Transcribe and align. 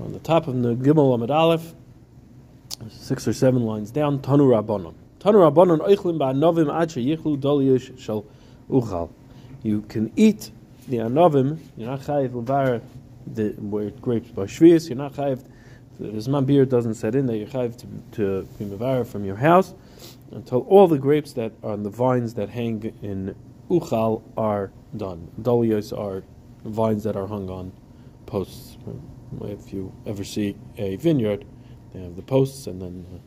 on 0.00 0.12
the 0.12 0.18
top 0.18 0.46
of 0.46 0.62
the 0.62 0.74
Gimel 0.74 1.14
Amid 1.14 1.30
Aleph, 1.30 1.74
six 2.90 3.26
or 3.26 3.32
seven 3.32 3.62
lines 3.62 3.90
down, 3.90 4.18
Tanu 4.20 4.48
Rabbanon. 4.48 4.94
Tanu 5.20 5.50
Rabbanon 5.50 5.78
oichlim 5.78 6.18
ba'anovim 6.18 6.72
ad 6.72 6.90
sheyichlu 6.90 7.40
doliyush 7.40 7.98
shel 7.98 8.24
uchal. 8.70 9.10
You 9.62 9.82
can 9.82 10.12
eat 10.16 10.50
the 10.88 10.98
anovim, 10.98 11.58
you're 11.76 11.88
not 11.88 12.00
chayiv 12.00 12.30
levar 12.30 12.82
the 13.26 13.50
where 13.58 13.90
grapes 13.90 14.30
by 14.30 14.44
shvius, 14.44 14.88
you're 14.88 14.98
not 14.98 15.14
chayiv, 15.14 15.42
the 15.98 16.08
Zman 16.08 16.46
biur 16.46 16.68
doesn't 16.68 16.94
set 16.94 17.14
in 17.14 17.26
that 17.26 17.36
you're 17.38 17.48
chayiv 17.48 17.76
to, 18.12 18.46
to 18.58 18.64
be 18.64 19.10
from 19.10 19.24
your 19.24 19.36
house 19.36 19.74
until 20.30 20.60
all 20.68 20.86
the 20.86 20.98
grapes 20.98 21.32
that 21.32 21.52
are 21.62 21.72
on 21.72 21.82
the 21.82 21.90
vines 21.90 22.34
that 22.34 22.50
hang 22.50 22.82
in 23.02 23.34
uchal 23.70 24.22
are 24.36 24.70
done. 24.96 25.28
Dolios 25.40 25.92
are 25.92 26.22
vines 26.64 27.04
that 27.04 27.16
are 27.16 27.26
hung 27.26 27.48
on 27.48 27.72
posts. 28.26 28.76
If 29.42 29.72
you 29.72 29.92
ever 30.06 30.24
see 30.24 30.56
a 30.76 30.96
vineyard, 30.96 31.44
they 31.92 32.02
have 32.02 32.16
the 32.16 32.22
posts 32.22 32.66
and 32.66 32.80
then 32.80 33.06
uh, 33.12 33.18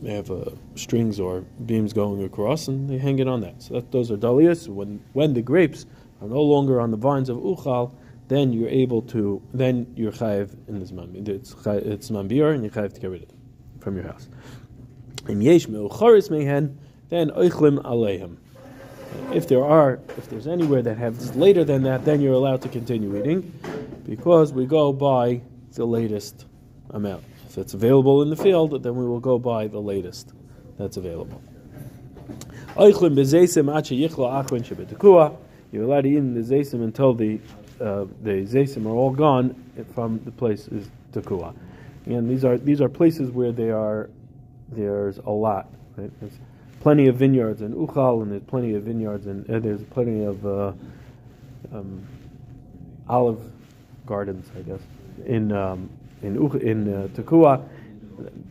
they 0.00 0.12
have 0.14 0.30
uh, 0.30 0.50
strings 0.74 1.18
or 1.18 1.40
beams 1.64 1.92
going 1.92 2.22
across, 2.22 2.68
and 2.68 2.88
they 2.88 2.98
hang 2.98 3.18
it 3.18 3.28
on 3.28 3.40
that. 3.40 3.62
So 3.62 3.74
that, 3.74 3.92
those 3.92 4.10
are 4.10 4.16
dolios. 4.16 4.68
When 4.68 5.02
when 5.14 5.32
the 5.32 5.42
grapes 5.42 5.86
are 6.20 6.28
no 6.28 6.42
longer 6.42 6.80
on 6.80 6.90
the 6.90 6.96
vines 6.96 7.28
of 7.28 7.38
uchal, 7.38 7.92
then 8.28 8.52
you're 8.52 8.68
able 8.68 9.02
to 9.02 9.42
then 9.54 9.86
you're 9.96 10.12
chayiv 10.12 10.54
in 10.68 10.78
this 10.80 10.92
man. 10.92 11.12
It's 11.14 11.54
it's 11.64 12.10
mambir, 12.10 12.54
and 12.54 12.62
you're 12.62 12.72
chayiv 12.72 12.92
to 12.94 13.00
get 13.00 13.10
rid 13.10 13.22
of 13.22 13.28
it 13.30 13.34
from 13.80 13.96
your 13.96 14.04
house. 14.04 14.28
Im 15.28 15.40
yesh 15.40 15.66
me'ucharis 15.66 16.30
mehen, 16.30 16.78
then 17.08 17.30
oichlim 17.30 17.82
aleihim. 17.82 18.36
If 19.32 19.48
there 19.48 19.64
are, 19.64 19.98
if 20.16 20.28
there's 20.28 20.46
anywhere 20.46 20.82
that 20.82 20.96
has 20.98 21.34
later 21.36 21.64
than 21.64 21.82
that, 21.82 22.04
then 22.04 22.20
you're 22.20 22.34
allowed 22.34 22.62
to 22.62 22.68
continue 22.68 23.16
eating, 23.18 23.52
because 24.06 24.52
we 24.52 24.66
go 24.66 24.92
by 24.92 25.42
the 25.72 25.84
latest 25.84 26.46
amount. 26.90 27.24
If 27.48 27.58
it's 27.58 27.74
available 27.74 28.22
in 28.22 28.30
the 28.30 28.36
field, 28.36 28.82
then 28.82 28.96
we 28.96 29.04
will 29.04 29.20
go 29.20 29.38
by 29.38 29.66
the 29.66 29.80
latest 29.80 30.32
that's 30.78 30.96
available. 30.96 31.40
You're 35.72 35.84
allowed 35.84 36.02
to 36.02 36.08
eat 36.08 36.16
in 36.16 36.34
the 36.34 36.40
zaysim 36.40 36.84
until 36.84 37.14
the 37.14 37.40
uh, 37.80 38.06
the 38.22 38.46
zaysim 38.46 38.86
are 38.86 38.90
all 38.90 39.10
gone 39.10 39.54
from 39.94 40.20
the 40.24 40.30
place 40.30 40.68
is 40.68 40.88
tekua. 41.12 41.54
Again, 42.06 42.28
these 42.28 42.44
are 42.44 42.56
these 42.56 42.80
are 42.80 42.88
places 42.88 43.30
where 43.30 43.52
they 43.52 43.70
are 43.70 44.08
there's 44.70 45.18
a 45.18 45.30
lot. 45.30 45.68
Right? 45.96 46.10
Plenty 46.86 47.08
of 47.08 47.16
vineyards 47.16 47.62
in 47.62 47.74
Uchal, 47.74 48.22
and 48.22 48.30
there's 48.30 48.44
plenty 48.44 48.74
of 48.74 48.84
vineyards, 48.84 49.26
and 49.26 49.50
uh, 49.50 49.58
there's 49.58 49.82
plenty 49.82 50.22
of 50.22 50.46
uh, 50.46 50.72
um, 51.72 52.06
olive 53.08 53.40
gardens, 54.06 54.48
I 54.56 54.62
guess, 54.62 54.78
in 55.24 55.50
um, 55.50 55.90
in 56.22 56.36
Uch- 56.36 56.62
in 56.62 56.88
uh. 56.92 57.60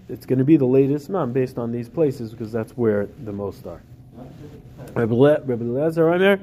It's 0.10 0.26
going 0.26 0.40
to 0.40 0.44
be 0.44 0.58
the 0.58 0.66
latest 0.66 1.10
man 1.10 1.32
based 1.32 1.58
on 1.58 1.72
these 1.72 1.88
places 1.88 2.32
because 2.32 2.52
that's 2.52 2.74
where 2.74 3.08
the 3.24 3.32
most 3.32 3.66
are. 3.66 3.82
Rabbi 4.96 5.14
Lezer 5.14 6.14
Omer, 6.14 6.38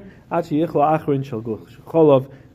Achrin 0.79 1.23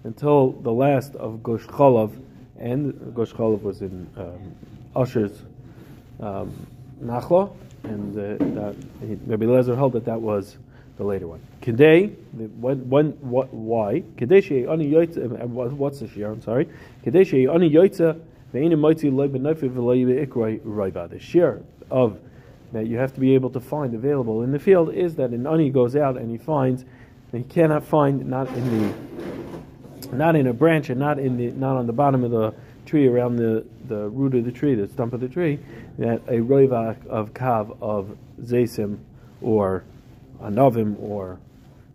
until 0.02 0.50
the 0.50 0.72
last 0.72 1.14
of 1.14 1.34
Cholov, 1.44 2.20
and 2.58 2.92
Cholov 3.14 3.62
was 3.62 3.82
in 3.82 4.10
um, 4.16 4.56
Usher's 4.96 5.42
um, 6.18 6.66
Nachla, 7.00 7.52
and 7.84 8.16
uh, 8.16 8.44
that 8.60 8.76
Rabbi 9.26 9.46
Lezer 9.46 9.76
held 9.76 9.92
that 9.94 10.04
that 10.04 10.20
was 10.20 10.56
the 10.96 11.04
later 11.04 11.28
one. 11.28 11.40
Kedei, 11.62 12.14
when, 12.58 12.88
when, 12.88 13.10
what, 13.20 13.52
why? 13.54 14.02
Kedei 14.16 14.42
shei 14.42 14.66
ani 14.66 14.90
yoytza, 14.90 15.46
what's 15.46 16.00
the 16.00 16.08
share? 16.08 16.30
I'm 16.32 16.42
sorry. 16.42 16.68
Kedei 17.06 17.26
shei 17.26 17.46
ani 17.46 17.70
yoytza, 17.70 18.20
ve'ina 18.52 18.74
moitzi 18.74 19.12
loy 19.14 19.28
b'nayfi 19.28 19.70
v'loy 19.70 20.06
be'ikrai 20.06 20.60
raiba. 20.60 21.08
The 21.08 21.18
share 21.18 21.60
of 21.90 22.18
that 22.72 22.86
you 22.86 22.98
have 22.98 23.14
to 23.14 23.20
be 23.20 23.34
able 23.34 23.50
to 23.50 23.60
find 23.60 23.94
available 23.94 24.42
in 24.42 24.52
the 24.52 24.58
field 24.58 24.92
is 24.92 25.14
that 25.16 25.30
an 25.30 25.46
ani 25.46 25.70
goes 25.70 25.96
out 25.96 26.16
and 26.16 26.30
he 26.30 26.36
finds, 26.36 26.84
and 27.32 27.44
he 27.44 27.48
cannot 27.48 27.84
find 27.84 28.26
not 28.26 28.48
in 28.48 28.92
the, 30.08 30.16
not 30.16 30.36
in 30.36 30.46
a 30.48 30.52
branch 30.52 30.90
and 30.90 31.00
not 31.00 31.18
in 31.18 31.36
the, 31.36 31.50
not 31.52 31.76
on 31.76 31.86
the 31.86 31.92
bottom 31.92 32.24
of 32.24 32.30
the 32.30 32.52
tree 32.88 33.06
around 33.06 33.36
the, 33.36 33.64
the 33.86 34.08
root 34.08 34.34
of 34.34 34.44
the 34.44 34.52
tree, 34.52 34.74
the 34.74 34.88
stump 34.88 35.12
of 35.12 35.20
the 35.20 35.28
tree, 35.28 35.58
that 35.98 36.22
a 36.26 36.38
roivak 36.38 37.06
of 37.06 37.34
kav 37.34 37.76
of 37.82 38.16
zaysim 38.40 38.98
or 39.42 39.84
anovim 40.40 40.98
or 41.00 41.38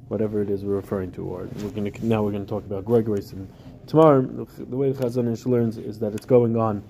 whatever 0.08 0.42
it 0.42 0.50
is 0.50 0.64
we're 0.64 0.76
referring 0.76 1.12
to. 1.12 1.24
Or 1.26 1.50
we're 1.62 1.70
going 1.70 1.92
to 1.92 2.06
now 2.06 2.24
we're 2.24 2.31
going 2.31 2.46
to 2.46 2.50
talk 2.50 2.64
about 2.66 2.86
grogros. 2.86 3.34
And 3.34 3.52
tomorrow, 3.88 4.22
the 4.22 4.78
way 4.78 4.92
the 4.92 5.04
Chazon 5.04 5.31
Ish 5.34 5.46
learns 5.46 5.78
is 5.78 6.00
that 6.00 6.14
it's 6.14 6.26
going 6.26 6.56
on. 6.56 6.84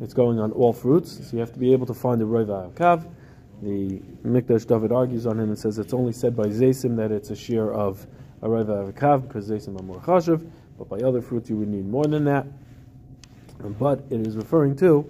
It's 0.00 0.14
going 0.14 0.40
on 0.40 0.52
all 0.52 0.72
fruits, 0.72 1.12
so 1.12 1.36
you 1.36 1.40
have 1.40 1.52
to 1.52 1.58
be 1.58 1.72
able 1.72 1.86
to 1.86 1.94
find 1.94 2.20
the 2.20 2.24
roivak 2.24 2.66
of 2.66 2.74
kav. 2.74 3.06
The 3.62 4.00
Mikdash 4.24 4.66
David 4.66 4.92
argues 4.92 5.26
on 5.26 5.38
him 5.38 5.50
and 5.50 5.58
says 5.58 5.78
it's 5.78 5.92
only 5.92 6.12
said 6.12 6.34
by 6.34 6.44
zaysim 6.44 6.96
that 6.96 7.12
it's 7.12 7.28
a 7.28 7.36
shear 7.36 7.70
of 7.70 8.06
a 8.40 8.48
roivak 8.48 8.88
of 8.88 8.94
kav 8.94 9.28
because 9.28 9.50
zaysim 9.50 9.78
are 9.78 9.82
more 9.82 10.00
chashav, 10.00 10.48
but 10.78 10.88
by 10.88 10.96
other 11.00 11.20
fruits 11.20 11.50
you 11.50 11.56
would 11.56 11.68
need 11.68 11.86
more 11.86 12.06
than 12.06 12.24
that 12.24 12.46
but 13.78 14.04
it 14.10 14.26
is 14.26 14.36
referring 14.36 14.76
to 14.76 15.08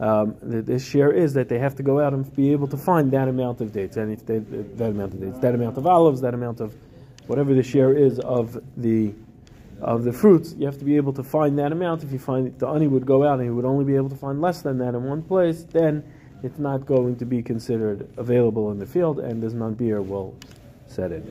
um, 0.00 0.36
this 0.42 0.84
share 0.84 1.12
is 1.12 1.34
that 1.34 1.48
they 1.48 1.58
have 1.58 1.76
to 1.76 1.82
go 1.82 2.00
out 2.00 2.12
and 2.12 2.34
be 2.34 2.52
able 2.52 2.66
to 2.68 2.76
find 2.76 3.10
that 3.12 3.28
amount 3.28 3.60
of 3.60 3.72
dates, 3.72 3.96
and 3.96 4.12
if 4.12 4.26
they, 4.26 4.38
that 4.38 4.90
amount 4.90 5.14
of 5.14 5.20
dates, 5.20 5.38
that 5.38 5.54
amount 5.54 5.78
of 5.78 5.86
olives, 5.86 6.20
that 6.20 6.34
amount 6.34 6.60
of 6.60 6.74
whatever 7.26 7.54
the 7.54 7.62
share 7.62 7.96
is 7.96 8.18
of 8.20 8.60
the 8.76 9.14
of 9.80 10.04
the 10.04 10.12
fruits, 10.12 10.54
you 10.56 10.66
have 10.66 10.78
to 10.78 10.84
be 10.84 10.96
able 10.96 11.12
to 11.12 11.22
find 11.22 11.58
that 11.58 11.70
amount. 11.70 12.02
If 12.02 12.12
you 12.12 12.18
find 12.18 12.58
the 12.58 12.68
ani 12.68 12.86
would 12.86 13.06
go 13.06 13.24
out 13.24 13.34
and 13.34 13.44
he 13.44 13.50
would 13.50 13.64
only 13.64 13.84
be 13.84 13.96
able 13.96 14.08
to 14.08 14.16
find 14.16 14.40
less 14.40 14.62
than 14.62 14.78
that 14.78 14.94
in 14.94 15.04
one 15.04 15.22
place, 15.22 15.64
then 15.64 16.02
it's 16.42 16.58
not 16.58 16.86
going 16.86 17.16
to 17.16 17.24
be 17.24 17.42
considered 17.42 18.08
available 18.16 18.70
in 18.70 18.78
the 18.78 18.86
field, 18.86 19.20
and 19.20 19.42
this 19.42 19.52
set 20.94 21.12
in. 21.12 21.22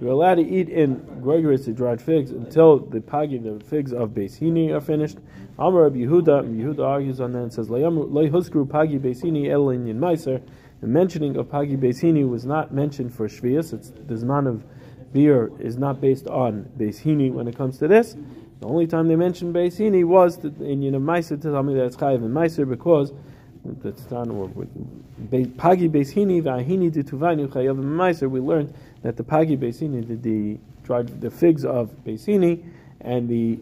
You're 0.00 0.10
allowed 0.10 0.34
to 0.34 0.42
eat 0.42 0.68
in 0.68 0.96
grogros 1.22 1.64
the 1.64 1.72
dried 1.72 2.00
figs 2.00 2.30
until 2.30 2.78
the 2.78 3.00
pagi, 3.00 3.38
the 3.38 3.58
figs 3.64 3.92
of 3.92 4.10
Beisini 4.10 4.72
are 4.74 4.80
finished. 4.80 5.18
Amar 5.58 5.84
Rabbi 5.84 5.98
Yehuda, 5.98 6.44
Yehuda 6.44 6.84
argues 6.84 7.20
on 7.20 7.32
that 7.32 7.42
and 7.42 7.52
says, 7.52 7.68
pagi 7.68 8.98
Meiser. 8.98 10.42
The 10.80 10.86
mentioning 10.86 11.36
of 11.36 11.50
pagi 11.50 11.76
Beisini 11.76 12.28
was 12.28 12.44
not 12.44 12.74
mentioned 12.74 13.14
for 13.14 13.28
Shvius. 13.28 13.72
It's 13.72 13.90
the 13.90 14.14
Zman 14.14 14.46
of 14.46 14.64
biur 15.14 15.58
is 15.60 15.78
not 15.78 16.00
based 16.00 16.26
on 16.26 16.68
Beisini 16.76 17.32
when 17.32 17.48
it 17.48 17.56
comes 17.56 17.78
to 17.78 17.88
this. 17.88 18.16
The 18.60 18.66
only 18.66 18.86
time 18.86 19.08
they 19.08 19.16
mentioned 19.16 19.54
Beisini 19.54 20.04
was 20.04 20.44
in 20.44 20.82
you 20.82 20.90
know 20.90 20.98
Meiser 20.98 21.40
to 21.40 21.50
tell 21.50 21.62
me 21.62 21.74
that 21.74 21.84
it's 21.84 21.96
Chayiv 21.96 22.16
in 22.16 22.32
Meiser 22.32 22.68
because 22.68 23.12
that's 23.64 24.02
done 24.02 24.30
or 24.30 24.48
Pagi 24.48 25.88
Beisini 25.88 26.42
Vahini 26.42 26.90
Dituvanu 26.90 27.48
Chayav 27.48 27.78
Meiser. 27.78 28.28
We 28.28 28.40
learned 28.40 28.74
that 29.02 29.16
the 29.16 29.24
Pagi 29.24 29.56
Beisini, 29.56 30.06
the, 30.06 30.16
the 30.16 30.58
dried 30.82 31.20
the 31.20 31.30
figs 31.30 31.64
of 31.64 31.90
Beisini, 32.04 32.64
and 33.00 33.28
the 33.28 33.58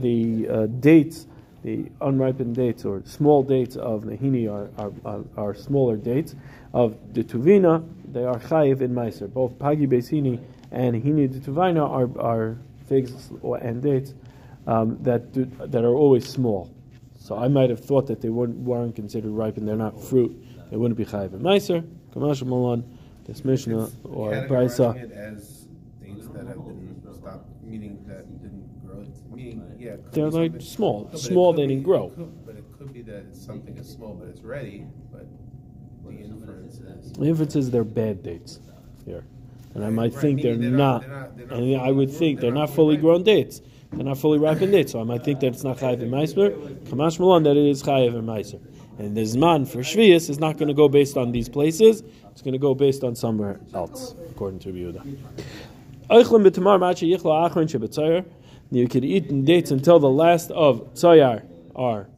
the 0.00 0.48
uh, 0.48 0.66
dates, 0.66 1.26
the 1.62 1.90
unripened 2.00 2.54
dates 2.54 2.84
or 2.84 3.02
small 3.04 3.42
dates 3.42 3.76
of 3.76 4.04
Nahini 4.04 4.50
are, 4.50 4.70
are, 5.04 5.24
are, 5.36 5.54
smaller 5.54 5.96
dates. 5.96 6.34
Of 6.72 6.96
the 7.14 7.22
Tuvina, 7.22 7.88
they 8.12 8.24
are 8.24 8.38
Chayiv 8.38 8.80
in 8.80 8.92
Meiser. 8.94 9.32
Both 9.32 9.58
Pagi 9.58 9.86
Beisini 9.86 10.40
and 10.70 11.02
Hini 11.02 11.32
de 11.32 11.38
Tuvina 11.38 11.88
are, 11.88 12.20
are 12.20 12.58
figs 12.88 13.30
and 13.60 13.82
dates 13.82 14.14
um, 14.66 14.98
that 15.02 15.32
do, 15.32 15.44
that 15.58 15.84
are 15.84 15.94
always 15.94 16.28
small. 16.28 16.70
So 17.24 17.38
I 17.38 17.48
might 17.48 17.70
have 17.70 17.80
thought 17.80 18.06
that 18.08 18.20
they 18.20 18.28
weren't, 18.28 18.54
weren't 18.58 18.94
considered 18.94 19.30
ripe 19.30 19.56
and 19.56 19.66
they're 19.66 19.76
not 19.76 19.98
fruit. 19.98 20.36
They 20.70 20.76
wouldn't 20.76 20.98
be 20.98 21.06
chayiv 21.06 21.32
in 21.32 21.40
meiser. 21.40 21.82
Kamash 22.14 22.44
Malan, 22.46 22.84
this 23.24 23.42
Mishnah 23.46 23.88
or 24.04 24.32
Brisa. 24.46 25.10
as 25.10 25.66
things 26.02 26.28
that 26.28 26.46
have 26.46 26.62
been 26.66 27.00
stopped, 27.14 27.48
meaning 27.62 28.04
that 28.06 28.26
didn't 28.42 28.68
grow. 28.86 29.06
Meaning, 29.34 29.64
yeah, 29.78 29.96
They're 30.12 30.28
like 30.28 30.60
small, 30.60 31.10
small. 31.16 31.54
They 31.54 31.66
didn't 31.66 31.84
grow. 31.84 32.12
but 32.44 32.56
it 32.56 32.64
could 32.76 32.92
be 32.92 33.00
that 33.00 33.34
something 33.34 33.74
is 33.78 33.88
small, 33.88 34.12
but 34.12 34.28
it's 34.28 34.42
ready. 34.42 34.84
But 35.10 35.26
the 36.04 36.10
inference 36.12 36.74
is 36.80 37.12
The 37.12 37.24
inference 37.24 37.56
is 37.56 37.70
they're 37.70 37.84
bad 37.84 38.22
dates 38.22 38.60
here, 39.06 39.24
and 39.72 39.82
I 39.82 39.88
might 39.88 40.12
Right, 40.12 40.20
think 40.20 40.42
they're, 40.42 40.56
they're 40.58 40.70
not. 40.70 41.08
not- 41.08 41.08
they're 41.08 41.08
not- 41.08 41.36
they're 41.38 41.46
not 41.46 41.58
And 41.58 41.76
I 41.80 41.90
would 41.90 42.10
think 42.10 42.38
they're 42.40 42.50
they're 42.50 42.54
not 42.54 42.68
not 42.68 42.70
fully 42.76 42.96
fully 42.96 43.00
grown 43.00 43.22
dates. 43.22 43.62
They're 43.94 44.04
not 44.04 44.18
fully 44.18 44.38
ripened 44.38 44.72
dates, 44.72 44.92
so 44.92 45.00
I 45.00 45.04
might 45.04 45.24
think 45.24 45.40
that 45.40 45.48
it's 45.48 45.64
not 45.64 45.78
chayiv 45.78 46.02
in 46.02 46.10
meiser. 46.10 46.52
Kamash 46.84 47.18
Malan 47.18 47.44
that 47.44 47.56
it 47.56 47.68
is 47.68 47.82
chayiv 47.82 48.14
in 48.14 48.26
meiser. 48.26 48.60
And 48.98 49.16
the 49.16 49.22
zman 49.22 49.66
for 49.66 49.78
shvius 49.78 50.30
is 50.30 50.38
not 50.38 50.56
going 50.56 50.68
to 50.68 50.74
go 50.74 50.88
based 50.88 51.16
on 51.16 51.32
these 51.32 51.48
places. 51.48 52.02
It's 52.30 52.42
going 52.42 52.52
to 52.52 52.58
go 52.58 52.74
based 52.74 53.04
on 53.04 53.14
somewhere 53.14 53.60
else, 53.72 54.14
according 54.30 54.60
to 54.60 54.72
Yehuda. 54.72 55.04
You 58.70 58.88
could 58.88 59.04
eat 59.04 59.44
dates 59.44 59.70
until 59.70 59.98
the 59.98 60.10
last 60.10 60.50
of 60.50 60.94
tzayar 60.94 61.46
are 61.74 62.08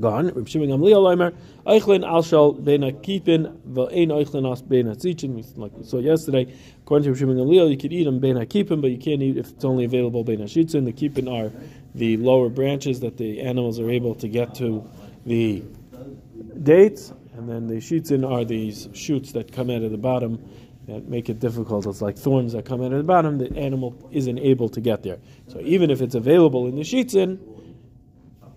gone. 0.00 0.28
Reb 0.28 0.48
Shimon 0.48 0.68
Gamliel 0.68 1.10
Omer, 1.10 1.32
Eichlin 1.66 2.06
al 2.06 2.22
shal 2.22 2.52
bena 2.52 2.92
kipin 2.92 3.56
eichlin 3.66 4.50
as 4.50 4.62
tzichin. 4.62 5.56
Like 5.56 5.76
we 5.76 5.84
saw 5.84 5.98
yesterday, 5.98 6.52
according 6.82 7.04
to 7.04 7.10
Reb 7.10 7.18
Shimon 7.18 7.36
Gamliel, 7.36 7.70
you 7.70 7.76
could 7.76 7.92
eat 7.92 8.04
them 8.04 8.18
bena 8.18 8.46
kipin, 8.46 8.80
but 8.80 8.90
you 8.90 8.98
can't 8.98 9.22
eat 9.22 9.36
if 9.36 9.50
it's 9.50 9.64
only 9.64 9.84
available 9.84 10.24
bena 10.24 10.44
shitzin. 10.44 10.84
The 10.84 10.92
kipin 10.92 11.28
are 11.32 11.52
the 11.94 12.16
lower 12.18 12.48
branches 12.48 13.00
that 13.00 13.16
the 13.16 13.40
animals 13.40 13.80
are 13.80 13.90
able 13.90 14.14
to 14.16 14.28
get 14.28 14.54
to 14.56 14.88
the 15.26 15.62
dates, 16.62 17.12
and 17.34 17.48
then 17.48 17.66
the 17.66 17.76
shitzin 17.76 18.28
are 18.28 18.44
these 18.44 18.88
shoots 18.92 19.32
that 19.32 19.52
come 19.52 19.70
out 19.70 19.82
of 19.82 19.90
the 19.90 19.98
bottom 19.98 20.44
that 20.86 21.06
make 21.06 21.28
it 21.28 21.38
difficult. 21.38 21.86
It's 21.86 22.00
like 22.00 22.16
thorns 22.16 22.52
that 22.52 22.64
come 22.64 22.82
out 22.82 22.92
of 22.92 22.98
the 22.98 23.04
bottom. 23.04 23.38
The 23.38 23.54
animal 23.56 24.08
isn't 24.10 24.38
able 24.38 24.70
to 24.70 24.80
get 24.80 25.02
there. 25.02 25.18
So 25.48 25.60
even 25.60 25.90
if 25.90 26.00
it's 26.00 26.14
available 26.14 26.66
in 26.66 26.76
the 26.76 26.82
shitzin, 26.82 27.38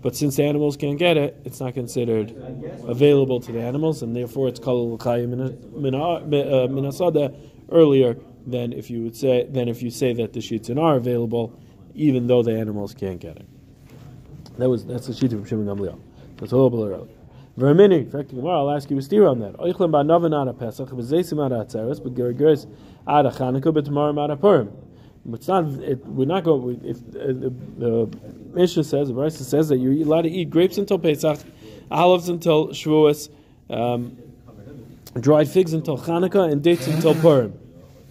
but 0.02 0.16
since 0.16 0.38
the 0.38 0.44
animals 0.44 0.78
can't 0.78 0.98
get 0.98 1.18
it, 1.18 1.40
it's 1.46 1.60
not 1.60 1.74
considered 1.74 2.32
available 2.88 3.40
to 3.40 3.52
the 3.52 3.62
animals, 3.62 4.02
and 4.02 4.16
therefore 4.16 4.48
it's 4.48 4.60
called 4.60 5.00
minasada 5.00 7.36
earlier 7.70 8.18
than 8.48 8.74
if 8.74 8.90
you 8.90 9.04
would 9.04 9.16
say 9.16 9.46
than 9.46 9.68
if 9.68 9.84
you 9.84 9.92
say 9.92 10.14
that 10.14 10.34
the 10.34 10.40
shitzin 10.40 10.82
are 10.82 10.96
available, 10.96 11.54
even 11.94 12.28
though 12.28 12.42
the 12.42 12.52
animals 12.52 12.94
can't 12.94 13.20
get 13.20 13.38
it. 13.38 13.46
That 14.58 14.70
was 14.70 14.86
that's 14.86 15.08
the 15.08 15.14
sheet 15.14 15.32
from 15.32 15.46
Shimon 15.46 15.66
Gamliel. 15.66 16.00
That's 16.38 16.52
a 16.52 16.58
little 16.58 16.70
bit 16.70 16.94
early. 16.94 17.10
Vermini, 17.58 18.00
in 18.00 18.10
fact, 18.10 18.30
tomorrow 18.30 18.68
I'll 18.68 18.76
ask 18.76 18.90
you 18.90 18.98
a 18.98 19.02
steer 19.02 19.28
on 19.28 19.40
that. 19.40 19.54
Oichlim 19.58 19.92
ba 19.92 20.04
novin 20.04 20.34
ada 20.34 20.54
Pesach, 20.54 20.90
v'zeisim 20.90 21.46
ada 21.46 21.66
atzeres, 21.66 22.02
but 22.02 22.16
gergeres 22.16 22.68
ada 23.08 23.30
Chanukah, 23.30 23.74
but 23.74 23.86
tomorrow 23.86 24.24
ada 24.24 24.36
Purim. 24.36 24.72
It's 25.34 25.48
not. 25.48 25.66
It, 25.66 26.06
we're 26.06 26.26
not 26.26 26.44
going. 26.44 26.82
If 26.84 26.98
uh, 26.98 27.28
the, 27.28 27.54
the 27.78 28.18
Mishnah 28.54 28.84
says, 28.84 29.08
the 29.08 29.14
Brisa 29.14 29.44
says 29.44 29.70
that 29.70 29.78
you're 29.78 29.94
allowed 30.06 30.24
to 30.24 30.30
eat 30.30 30.50
grapes 30.50 30.78
until 30.78 31.00
Pesach, 31.00 31.40
olives 31.90 32.30
until 32.30 32.70
Shavuos, 32.70 33.30
um, 33.70 34.18
dried 35.20 35.50
figs 35.50 35.74
until 35.74 35.98
Hanukkah, 35.98 36.52
and 36.52 36.62
dates 36.64 36.88
until 36.88 37.16
Purim, 37.16 37.58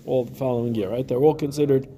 all 0.04 0.24
the 0.24 0.34
following 0.34 0.74
year. 0.74 0.90
Right? 0.90 1.06
They're 1.06 1.18
all 1.18 1.34
considered. 1.34 1.88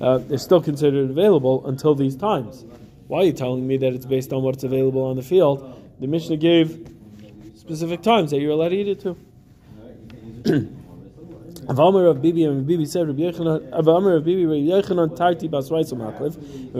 Uh, 0.00 0.18
they're 0.18 0.38
still 0.38 0.62
considered 0.62 1.10
available 1.10 1.66
until 1.66 1.94
these 1.94 2.16
times. 2.16 2.64
Why 3.06 3.20
are 3.20 3.24
you 3.24 3.32
telling 3.32 3.66
me 3.66 3.76
that 3.78 3.92
it's 3.92 4.06
based 4.06 4.32
on 4.32 4.42
what's 4.42 4.64
available 4.64 5.02
on 5.02 5.16
the 5.16 5.22
field? 5.22 5.82
The 6.00 6.06
Mishnah 6.06 6.36
gave 6.36 6.88
specific 7.56 8.02
times 8.02 8.30
that 8.30 8.40
you're 8.40 8.52
allowed 8.52 8.70
to 8.70 8.76
eat 8.76 8.88
it 8.88 9.00
too. 9.00 9.16
Of 11.68 12.22
Bibi 12.22 12.44
and 12.44 12.64
Bibi 12.64 12.86
said 12.86 13.08
of 13.08 13.16
Bibi 13.16 13.32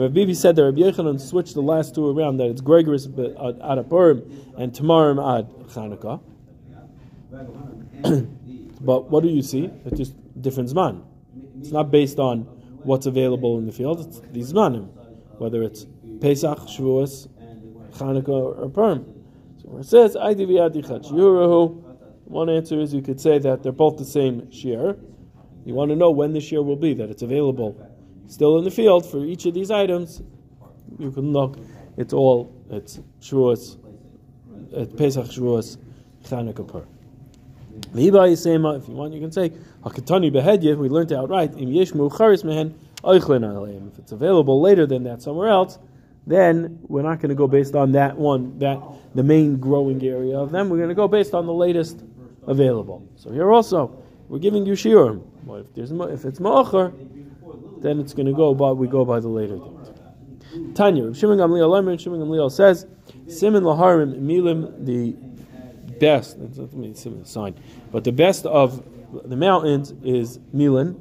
Bibi 0.09 0.33
said 0.33 0.55
that 0.55 0.63
Rabbi 0.63 0.79
Yechanan 0.79 1.19
switched 1.19 1.55
the 1.55 1.61
last 1.61 1.93
two 1.93 2.09
around. 2.09 2.37
That 2.37 2.49
it's 2.49 2.61
Gregorus 2.61 3.05
uh, 3.07 3.53
ad 3.69 3.89
Purim 3.89 4.23
and 4.57 4.71
Tamarim 4.71 5.19
ad 5.39 5.49
Chanukah. 5.67 6.21
but 8.81 9.09
what 9.09 9.23
do 9.23 9.29
you 9.29 9.41
see? 9.41 9.69
It's 9.85 9.97
just 9.97 10.41
different 10.41 10.69
zman. 10.69 11.03
It's 11.59 11.71
not 11.71 11.91
based 11.91 12.17
on 12.19 12.43
what's 12.83 13.07
available 13.07 13.57
in 13.57 13.65
the 13.65 13.73
field. 13.73 13.99
It's 14.07 14.21
these 14.31 14.53
zmanim, 14.53 14.87
whether 15.37 15.63
it's 15.63 15.85
Pesach, 16.21 16.59
Shavuos, 16.59 17.27
Chanukah, 17.91 18.57
or 18.57 18.69
Purim. 18.69 19.05
So 19.61 19.77
it 19.79 19.83
says, 19.83 20.15
"I 20.15 20.33
Yurahu." 20.33 21.86
One 22.27 22.49
answer 22.49 22.79
is 22.79 22.93
you 22.93 23.01
could 23.01 23.21
say 23.21 23.39
that 23.39 23.63
they're 23.63 23.71
both 23.71 23.97
the 23.97 24.05
same 24.05 24.51
shear. 24.51 24.97
You 25.65 25.73
want 25.73 25.91
to 25.91 25.95
know 25.95 26.11
when 26.11 26.33
the 26.33 26.41
shear 26.41 26.61
will 26.61 26.75
be, 26.75 26.93
that 26.95 27.09
it's 27.09 27.21
available 27.21 27.89
still 28.27 28.57
in 28.57 28.65
the 28.65 28.71
field 28.71 29.09
for 29.09 29.23
each 29.23 29.45
of 29.45 29.53
these 29.53 29.71
items. 29.71 30.21
You 30.99 31.11
can 31.11 31.31
look, 31.31 31.57
it's 31.95 32.13
all, 32.13 32.53
it's 32.69 32.99
Shavuos, 33.21 33.77
it's 34.71 34.93
Pesach 34.95 35.25
Shavuos, 35.27 35.77
Chanukah 36.25 36.67
Pur. 36.67 36.85
If 37.93 38.87
you 38.89 38.95
want, 38.95 39.13
you 39.13 39.21
can 39.21 39.31
say, 39.31 39.49
Hakatani 39.83 40.31
behedye, 40.31 40.77
we 40.77 40.89
learned 40.89 41.13
outright, 41.13 41.53
Im 41.57 41.69
yeshmu 41.69 42.15
charis 42.17 42.43
mehen, 42.43 42.73
If 43.05 43.99
it's 43.99 44.11
available 44.11 44.61
later 44.61 44.85
than 44.85 45.03
that 45.03 45.21
somewhere 45.21 45.47
else, 45.47 45.77
then 46.25 46.79
we're 46.89 47.03
not 47.03 47.19
going 47.19 47.29
to 47.29 47.35
go 47.35 47.47
based 47.47 47.75
on 47.75 47.93
that 47.93 48.17
one, 48.17 48.59
that 48.59 48.81
the 49.15 49.23
main 49.23 49.57
growing 49.57 50.03
area 50.03 50.37
of 50.37 50.51
them. 50.51 50.69
We're 50.69 50.77
going 50.77 50.89
to 50.89 50.95
go 50.95 51.07
based 51.07 51.33
on 51.33 51.45
the 51.45 51.53
latest 51.53 52.03
available. 52.47 53.07
So 53.15 53.31
here 53.31 53.51
also, 53.51 54.03
we're 54.29 54.39
giving 54.39 54.65
you 54.65 54.73
shiurim. 54.73 55.21
Well, 55.43 55.59
if, 55.59 55.73
there's, 55.73 55.91
if 55.91 56.25
it's 56.25 56.39
ma'achar, 56.39 56.93
then 57.81 57.99
it's 57.99 58.13
going 58.13 58.25
to 58.25 58.33
go 58.33 58.53
by, 58.53 58.71
we 58.71 58.87
go 58.87 59.05
by 59.05 59.19
the 59.19 59.27
later 59.27 59.57
date. 59.57 60.75
Tanya, 60.75 61.13
Shimon 61.13 61.37
Gamliel 61.37 61.69
Lemer, 61.69 61.99
Shimon 61.99 62.19
Gamliel 62.19 62.51
says, 62.51 62.87
Simon 63.27 63.63
Laharim 63.63 64.19
Milim, 64.19 64.85
the 64.85 65.11
best, 65.99 66.37
that's 66.39 67.01
Simon 67.01 67.25
sign, 67.25 67.55
but 67.91 68.03
the 68.03 68.11
best 68.11 68.45
of 68.45 68.83
the 69.25 69.35
mountains 69.35 69.93
is 70.03 70.39
Milan, 70.53 70.99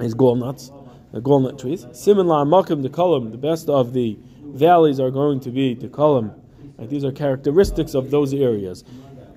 is 0.00 0.14
walnuts, 0.14 0.70
the 1.12 1.20
walnut 1.20 1.58
trees. 1.58 1.86
Simon 1.92 2.26
La 2.26 2.44
Makim, 2.44 2.82
the 2.82 2.88
column, 2.88 3.30
the 3.30 3.38
best 3.38 3.68
of 3.68 3.92
the 3.92 4.18
valleys 4.42 5.00
are 5.00 5.10
going 5.10 5.40
to 5.40 5.50
be 5.50 5.74
the 5.74 5.88
column. 5.88 6.32
Like 6.76 6.88
these 6.88 7.04
are 7.04 7.12
characteristics 7.12 7.94
of 7.94 8.10
those 8.10 8.32
areas. 8.32 8.84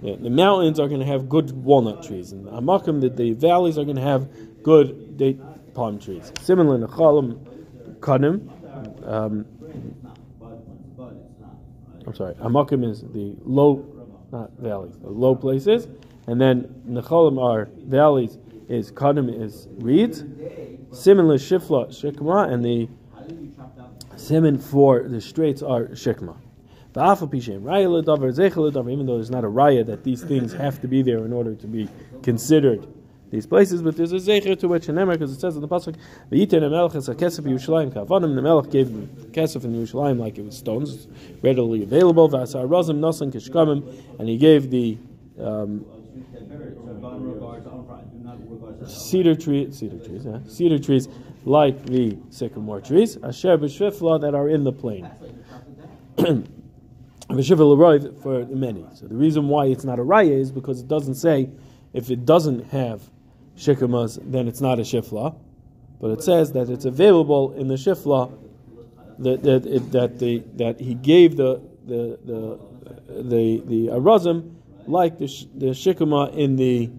The, 0.01 0.15
the 0.15 0.29
mountains 0.29 0.79
are 0.79 0.87
going 0.87 0.99
to 1.01 1.05
have 1.05 1.29
good 1.29 1.51
walnut 1.51 2.03
trees, 2.03 2.31
and 2.31 2.47
Amakim, 2.47 3.01
the, 3.01 3.09
the 3.09 3.33
valleys 3.33 3.77
are 3.77 3.83
going 3.83 3.97
to 3.97 4.01
have 4.01 4.27
good 4.63 5.17
date 5.17 5.39
palm 5.73 5.99
trees. 5.99 6.31
Similar 6.41 6.79
to 6.79 6.87
Chalim, 6.87 7.39
Kanim. 7.99 8.49
Um, 9.07 9.45
I'm 12.07 12.15
sorry, 12.15 12.33
Amakim 12.35 12.89
is 12.89 13.01
the 13.01 13.35
low, 13.43 13.85
not 14.31 14.51
valleys, 14.57 14.97
the 14.97 15.09
low 15.09 15.35
places, 15.35 15.87
and 16.27 16.41
then 16.41 16.63
Nechalim 16.87 17.39
are 17.39 17.69
valleys. 17.77 18.37
Is 18.69 18.91
Kanim 18.91 19.29
is 19.29 19.67
reeds. 19.79 20.23
Similar 20.93 21.37
Shifla 21.37 21.89
Shikma, 21.89 22.51
and 22.51 22.63
the 22.63 22.87
Simon 24.15 24.57
for 24.57 25.07
the 25.07 25.19
straits 25.19 25.61
are 25.61 25.87
Shikma. 25.87 26.35
Even 26.93 27.95
though 29.05 29.15
there's 29.15 29.31
not 29.31 29.43
a 29.43 29.47
raya 29.47 29.85
that 29.85 30.03
these 30.03 30.23
things 30.23 30.51
have 30.53 30.81
to 30.81 30.87
be 30.87 31.01
there 31.01 31.25
in 31.25 31.31
order 31.31 31.55
to 31.55 31.67
be 31.67 31.87
considered 32.21 32.85
these 33.29 33.45
places, 33.45 33.81
but 33.81 33.95
there's 33.95 34.11
a 34.11 34.17
zecher 34.17 34.59
to 34.59 34.67
which 34.67 34.89
in 34.89 34.95
because 35.07 35.31
it 35.31 35.39
says 35.39 35.55
in 35.55 35.61
the 35.61 35.67
pasuk, 35.67 35.95
"V'yiten 36.29 36.69
Melech 36.69 36.95
es 36.95 37.07
hakesef 37.07 37.45
Yerushalayim 37.45 37.93
kavanim." 37.93 38.35
The 38.35 38.41
Melech 38.41 38.69
gave 38.69 38.87
kesef 39.31 39.63
in 39.63 39.73
Yerushalayim 39.73 40.19
like 40.19 40.37
it 40.37 40.43
was 40.43 40.57
stones, 40.57 41.07
readily 41.41 41.81
available. 41.83 42.27
V'asar 42.27 42.67
razim 42.67 42.99
nasan 42.99 43.31
kishkamim, 43.31 44.19
and 44.19 44.27
he 44.27 44.35
gave 44.35 44.69
the 44.69 44.97
um, 45.39 45.85
cedar 48.85 49.35
tree, 49.35 49.71
cedar 49.71 49.97
trees, 49.97 50.25
yeah, 50.25 50.39
cedar 50.49 50.77
trees 50.77 51.07
like 51.45 51.85
the 51.85 52.17
sycamore 52.31 52.81
trees, 52.81 53.15
asher 53.23 53.57
b'shvifla 53.57 54.19
that 54.19 54.35
are 54.35 54.49
in 54.49 54.65
the 54.65 54.73
plain. 54.73 55.09
for 58.21 58.45
many. 58.45 58.85
So 58.95 59.07
the 59.07 59.15
reason 59.15 59.47
why 59.47 59.65
it's 59.65 59.83
not 59.83 59.99
a 59.99 60.03
raya 60.03 60.39
is 60.39 60.51
because 60.51 60.79
it 60.79 60.87
doesn't 60.87 61.15
say 61.15 61.49
if 61.93 62.09
it 62.09 62.25
doesn't 62.25 62.67
have 62.67 63.01
shikamas, 63.57 64.19
then 64.23 64.47
it's 64.47 64.61
not 64.61 64.79
a 64.79 64.83
shifla, 64.83 65.35
but 65.99 66.11
it 66.11 66.23
says 66.23 66.53
that 66.53 66.69
it's 66.69 66.85
available 66.85 67.53
in 67.53 67.67
the 67.67 67.75
shifla 67.75 68.31
that 69.19 69.43
that, 69.43 69.65
it, 69.65 69.91
that 69.91 70.19
the 70.19 70.43
that 70.55 70.79
he 70.79 70.95
gave 70.95 71.37
the 71.37 71.61
the 71.85 72.17
the 72.25 72.59
the, 73.07 73.63
the 73.65 73.87
arazim 73.87 74.55
like 74.87 75.17
the 75.17 75.27
the 75.55 75.67
shikama 75.67 76.35
in 76.35 76.55
the 76.55 76.89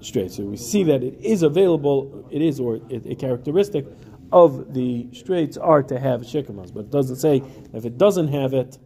straight. 0.00 0.32
So 0.32 0.44
we 0.44 0.56
see 0.56 0.82
that 0.84 1.02
it 1.02 1.18
is 1.20 1.42
available. 1.42 2.26
It 2.30 2.42
is 2.42 2.58
or 2.58 2.80
it, 2.88 3.06
a 3.06 3.14
characteristic 3.14 3.86
of 4.32 4.72
the 4.72 5.08
straits 5.12 5.56
are 5.56 5.82
to 5.82 5.98
have 5.98 6.22
shikamas, 6.22 6.72
but 6.72 6.80
it 6.80 6.90
doesn't 6.90 7.16
say 7.16 7.42
if 7.72 7.84
it 7.84 7.98
doesn't 7.98 8.28
have 8.28 8.54
it 8.54 8.78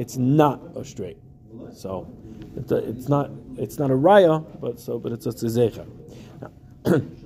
it's 0.00 0.16
not 0.16 0.62
a 0.76 0.84
straight. 0.84 1.18
So 1.74 2.10
it's 2.56 3.08
not 3.08 3.30
it's 3.58 3.78
not 3.78 3.90
a 3.90 3.94
raya, 3.94 4.44
but 4.58 4.80
so 4.80 4.98
but 4.98 5.12
it's 5.12 5.26
a 5.26 5.30
tzezecha. 5.30 5.86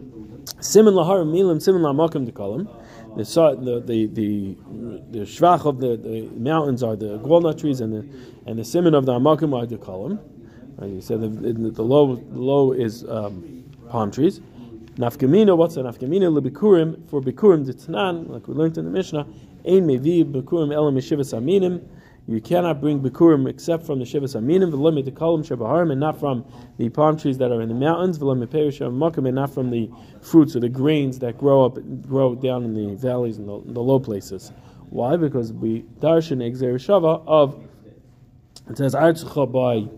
Simin 0.60 0.94
lahar 0.94 1.24
milim 1.24 1.62
simin 1.62 1.82
lamakim 1.82 2.28
dekalim. 2.28 2.68
The 3.16 3.22
the 3.62 3.80
the 3.80 4.06
the 4.06 4.56
the 5.12 5.18
shvach 5.20 5.66
of 5.66 5.78
the, 5.78 5.96
the 5.96 6.22
mountains 6.36 6.82
are 6.82 6.96
the 6.96 7.18
walnut 7.18 7.60
trees, 7.60 7.80
and 7.80 7.92
the 7.92 8.50
and 8.50 8.58
the 8.58 8.64
simin 8.64 8.94
of 8.94 9.06
the 9.06 9.12
amakim 9.12 9.56
are 9.56 9.66
the 9.66 9.76
kalim. 9.76 10.18
Right, 10.76 10.90
you 10.90 11.00
said 11.00 11.20
the, 11.20 11.28
the, 11.28 11.82
low 11.82 12.16
the 12.16 12.40
low 12.40 12.72
is 12.72 13.04
um, 13.08 13.64
palm 13.88 14.10
trees. 14.10 14.40
Nafkamina, 14.96 15.56
what's 15.56 15.76
a 15.76 15.80
nafkamina? 15.80 16.28
Lebikurim 16.36 17.08
for 17.08 17.20
bikurim 17.20 17.64
tanan, 17.66 18.28
like 18.28 18.48
we 18.48 18.54
learned 18.54 18.76
in 18.78 18.84
the 18.84 18.90
Mishnah. 18.90 19.26
Ein 19.64 19.86
mevi 19.86 20.24
bikurim 20.24 20.72
elam 20.72 20.96
yeshivas 20.96 21.32
aminim. 21.38 21.86
You 22.26 22.40
cannot 22.40 22.80
bring 22.80 23.00
bikurim 23.00 23.48
except 23.48 23.84
from 23.84 23.98
the 23.98 24.06
shivas 24.06 24.34
aminim, 24.34 24.72
v'lo 24.72 24.92
mitakalim 24.92 25.46
shabaharim, 25.46 25.92
and 25.92 26.00
not 26.00 26.18
from 26.18 26.44
the 26.78 26.88
palm 26.88 27.18
trees 27.18 27.36
that 27.38 27.52
are 27.52 27.60
in 27.60 27.68
the 27.68 27.74
mountains, 27.74 28.18
v'lo 28.18 28.34
makim, 28.36 29.26
and 29.26 29.34
not 29.34 29.50
from 29.52 29.70
the 29.70 29.90
fruits 30.22 30.56
or 30.56 30.60
the 30.60 30.68
grains 30.68 31.18
that 31.18 31.36
grow 31.36 31.66
up, 31.66 31.76
grow 32.08 32.34
down 32.34 32.64
in 32.64 32.74
the 32.74 32.94
valleys 32.96 33.36
and 33.36 33.46
the, 33.48 33.62
the 33.72 33.80
low 33.80 33.98
places. 34.00 34.52
Why? 34.88 35.16
Because 35.16 35.52
we 35.52 35.82
darshan 36.00 36.38
exer 36.38 36.74
shava 36.76 37.22
of 37.26 37.62
It 38.70 38.78
says 38.78 38.94
Artzcha 38.94 39.50
by 39.50 39.88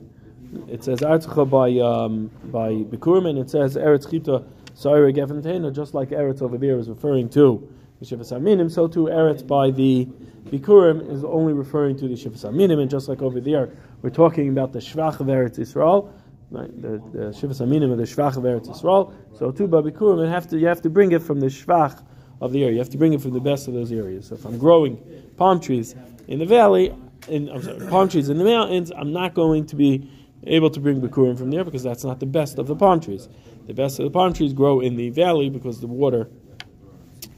it 0.73 0.83
says 0.83 1.01
Artzcha 1.01 1.49
by 1.49 1.79
um, 1.79 2.31
by 2.47 2.71
Bikurim, 2.71 3.29
and 3.29 3.39
it 3.39 3.51
says 3.51 3.77
Eretz 3.77 4.11
Chita 4.11 4.43
Saira 4.75 5.15
Geventena, 5.15 5.73
just 5.73 5.95
like 5.95 6.11
Eretz 6.11 6.43
over 6.43 6.59
there 6.59 6.79
is 6.79 6.89
referring 6.89 7.29
to 7.31 7.69
the 8.01 8.05
Shivas 8.05 8.33
Aminim, 8.33 8.71
so 8.71 8.87
too 8.87 9.05
Eretz 9.05 9.47
by 9.47 9.71
the 9.71 10.07
Bikurim 10.47 11.11
is 11.11 11.25
only 11.25 11.53
referring 11.53 11.97
to 11.97 12.09
the 12.09 12.15
Shivas 12.15 12.45
Aminim, 12.45 12.81
and 12.81 12.91
just 12.91 13.09
like 13.09 13.23
over 13.23 13.41
there, 13.41 13.71
we're 14.03 14.11
talking 14.11 14.49
about 14.49 14.73
the 14.73 14.79
Shvach 14.79 15.21
of 15.21 15.27
Eretz 15.29 15.59
Israel, 15.59 16.13
right? 16.51 16.71
the, 16.81 17.03
the 17.13 17.25
Shivas 17.31 17.61
Aminim 17.61 17.91
of 17.91 17.99
the 17.99 18.05
Shvach 18.05 18.37
of 18.37 18.45
Eretz 18.45 18.71
Israel. 18.71 19.15
So 19.39 19.51
too 19.51 19.67
by 19.67 19.81
Bikurim, 19.81 20.25
you 20.25 20.31
have 20.31 20.49
to 20.49 20.59
you 20.59 20.67
have 20.67 20.83
to 20.83 20.91
bring 20.91 21.13
it 21.13 21.23
from 21.23 21.41
the 21.41 21.47
Shvach 21.47 22.03
of 22.41 22.53
the 22.53 22.63
area. 22.63 22.75
You 22.75 22.79
have 22.81 22.91
to 22.91 22.99
bring 22.99 23.15
it 23.15 23.23
from 23.23 23.33
the 23.33 23.41
best 23.41 23.67
of 23.67 23.75
those 23.75 23.91
areas. 23.91 24.29
So 24.29 24.35
if 24.35 24.45
I'm 24.45 24.59
growing 24.59 24.99
palm 25.37 25.61
trees 25.61 25.95
in 26.29 26.39
the 26.39 26.47
valley, 26.47 26.95
in 27.29 27.49
I'm 27.49 27.63
sorry, 27.63 27.87
palm 27.89 28.09
trees 28.09 28.29
in 28.29 28.37
the 28.37 28.45
mountains, 28.45 28.93
I'm 28.95 29.13
not 29.13 29.35
going 29.35 29.67
to 29.67 29.77
be 29.77 30.11
able 30.45 30.71
to 30.71 30.81
bring 30.81 31.01
Bikurim 31.01 31.39
from 31.39 31.51
there 31.51 31.65
because 31.65 31.83
that's 31.83 32.05
not 32.05 32.21
the 32.21 32.27
best 32.27 32.59
of 32.59 32.67
the 32.67 32.77
palm 32.77 33.01
trees. 33.01 33.29
The 33.67 33.75
best 33.75 33.99
of 33.99 34.05
the 34.05 34.11
palm 34.11 34.33
trees 34.33 34.53
grow 34.53 34.81
in 34.81 34.97
the 34.97 35.11
valley 35.11 35.49
because 35.49 35.81
the 35.81 35.89
water 35.89 36.29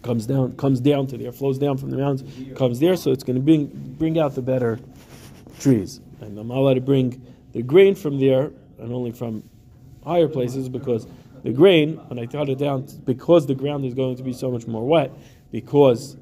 comes 0.03 0.27
down 0.27 0.57
comes 0.57 0.81
down 0.81 1.07
to 1.09 1.19
there, 1.19 1.33
flows 1.33 1.59
down 1.59 1.77
from 1.77 1.91
the 1.91 1.97
mountains, 1.97 2.57
comes 2.57 2.81
there, 2.81 2.97
so 2.97 3.11
it's 3.11 3.25
going 3.25 3.37
to 3.37 3.43
bring 3.43 3.67
bring 3.99 4.19
out 4.19 4.35
the 4.35 4.43
better 4.43 4.79
trees. 5.59 6.01
And 6.21 6.39
I'm 6.39 6.51
allowed 6.51 6.75
to 6.75 6.81
bring 6.81 7.25
the 7.53 7.63
grain 7.63 7.95
from 7.95 8.19
there 8.19 8.51
and 8.79 8.93
only 8.93 9.13
from 9.13 9.49
higher 10.05 10.29
places 10.29 10.69
because 10.69 11.07
the 11.43 11.53
grain, 11.53 11.97
when 12.09 12.19
I 12.19 12.27
cut 12.27 12.49
it 12.49 12.59
down, 12.59 12.87
because 13.05 13.47
the 13.47 13.55
ground 13.55 13.85
is 13.85 13.95
going 13.95 14.17
to 14.17 14.23
be 14.23 14.33
so 14.33 14.51
much 14.51 14.67
more 14.67 14.87
wet, 14.87 15.13
because 15.53 16.17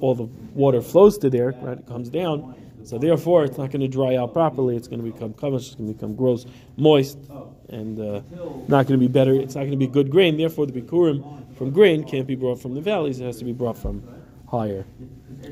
all 0.00 0.14
the 0.14 0.28
water 0.54 0.80
flows 0.80 1.18
to 1.18 1.30
there, 1.30 1.54
right, 1.62 1.78
it 1.78 1.86
comes 1.86 2.08
down, 2.08 2.54
so 2.88 2.96
therefore, 2.96 3.44
it's 3.44 3.58
not 3.58 3.70
going 3.70 3.82
to 3.82 3.88
dry 3.88 4.16
out 4.16 4.32
properly. 4.32 4.74
It's 4.74 4.88
going 4.88 5.04
to 5.04 5.12
become 5.12 5.34
kamish. 5.34 5.66
It's 5.66 5.74
going 5.74 5.88
to 5.88 5.94
become 5.94 6.16
gross, 6.16 6.46
moist, 6.78 7.18
and 7.68 8.00
uh, 8.00 8.22
not 8.66 8.86
going 8.86 8.98
to 8.98 8.98
be 8.98 9.08
better. 9.08 9.34
It's 9.34 9.54
not 9.54 9.62
going 9.62 9.72
to 9.72 9.76
be 9.76 9.86
good 9.86 10.10
grain. 10.10 10.38
Therefore, 10.38 10.64
the 10.64 10.72
bikurim 10.72 11.54
from 11.54 11.70
grain 11.70 12.02
can't 12.02 12.26
be 12.26 12.34
brought 12.34 12.62
from 12.62 12.74
the 12.74 12.80
valleys. 12.80 13.20
It 13.20 13.26
has 13.26 13.36
to 13.38 13.44
be 13.44 13.52
brought 13.52 13.76
from 13.76 14.02
higher 14.48 14.86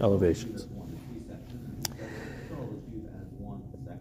elevations. 0.01 0.67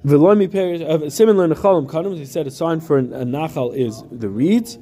Velomi 0.06 0.48
uh, 0.82 1.10
similar 1.10 1.48
nechalim 1.50 1.89
kanim. 1.89 2.15
He 2.15 2.25
said 2.25 2.48
a 2.48 2.51
sign 2.51 2.80
for 2.80 3.00
a 3.00 3.04
nachal 3.04 3.75
is 3.75 4.01
the 4.12 4.30
reeds. 4.30 4.77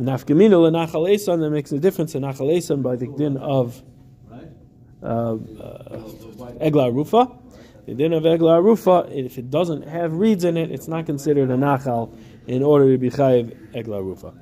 Nafkamina 0.00 0.56
lenachal 0.58 1.08
esan 1.08 1.38
that 1.40 1.50
makes 1.50 1.70
a 1.70 1.78
difference 1.78 2.16
in 2.16 2.22
nachal 2.22 2.52
esan 2.56 2.82
by 2.82 2.96
the 2.96 3.06
din 3.06 3.36
of 3.36 3.80
uh, 5.02 5.06
uh, 5.06 5.36
egla 6.58 6.92
rufa. 6.92 7.41
The 7.86 7.94
din 7.94 8.12
of 8.12 8.22
egla 8.22 8.62
rufa, 8.62 9.08
if 9.10 9.38
it 9.38 9.50
doesn't 9.50 9.82
have 9.88 10.12
reeds 10.12 10.44
in 10.44 10.56
it, 10.56 10.70
it's 10.70 10.86
not 10.86 11.04
considered 11.06 11.50
a 11.50 11.56
nachal 11.56 12.16
in 12.46 12.62
order 12.62 12.92
to 12.92 12.98
be 12.98 13.10
chayiv 13.10 13.56
egla 13.72 14.00
rufa. 14.02 14.32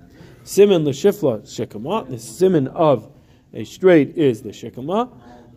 Simin 0.44 0.84
l'shifla 0.84 1.40
shekama. 1.42 2.08
The 2.08 2.18
simin 2.18 2.68
of 2.68 3.10
a 3.54 3.64
straight 3.64 4.16
is 4.16 4.42
the 4.42 4.50
shekama. 4.50 5.10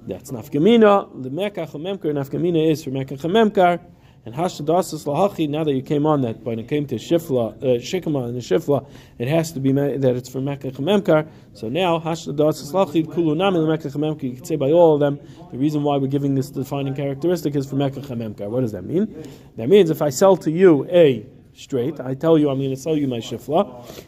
That's 0.08 0.32
nafkamina. 0.32 1.24
The 1.24 1.30
mekach 1.30 1.72
memkar 1.72 2.14
nafkamina 2.14 2.72
is 2.72 2.84
for 2.84 2.92
mekach 2.92 3.22
memkar. 3.22 3.82
And 4.26 4.34
hashadasas 4.34 5.04
lahachi. 5.04 5.50
Now 5.50 5.66
that 5.66 5.74
you 5.74 5.82
came 5.82 6.06
on 6.06 6.22
that, 6.22 6.40
when 6.42 6.58
it 6.58 6.70
came 6.70 6.88
to 6.88 6.96
shifla, 6.96 7.58
uh, 7.58 7.66
shikama 7.80 8.26
and 8.30 8.36
the 8.36 8.40
shifla, 8.40 8.88
it 9.18 9.28
has 9.28 9.52
to 9.52 9.60
be 9.60 9.74
that 9.74 10.16
it's 10.16 10.30
for 10.30 10.40
mekach 10.40 10.78
memkar. 10.78 11.28
So 11.54 11.68
now 11.68 12.00
hashadasas 12.00 12.72
lahachi 12.72 13.06
kulu 13.06 13.36
nami 13.36 13.60
mekach 13.60 13.94
memkar. 13.98 14.24
You 14.24 14.36
could 14.36 14.48
say 14.48 14.56
by 14.56 14.72
all 14.72 14.94
of 14.94 15.02
them. 15.02 15.20
The 15.52 15.58
reason 15.58 15.84
why 15.84 15.98
we're 15.98 16.08
giving 16.08 16.36
this 16.36 16.50
defining 16.50 16.96
characteristic 16.96 17.54
is 17.58 17.70
for 17.70 17.76
mekach 17.76 18.06
memkar. 18.06 18.50
What 18.50 18.62
does 18.62 18.72
that 18.72 18.86
mean? 18.86 19.28
That 19.58 19.68
means 19.68 19.90
if 19.90 20.02
I 20.02 20.10
sell 20.10 20.38
to 20.38 20.52
you 20.52 20.88
a 20.90 21.26
straight, 21.54 22.00
I 22.00 22.14
tell 22.14 22.38
you 22.38 22.50
I'm 22.50 22.60
going 22.60 22.70
to 22.70 22.78
sell 22.78 22.96
you 22.96 23.10
my 23.10 23.18
shifla. 23.18 24.06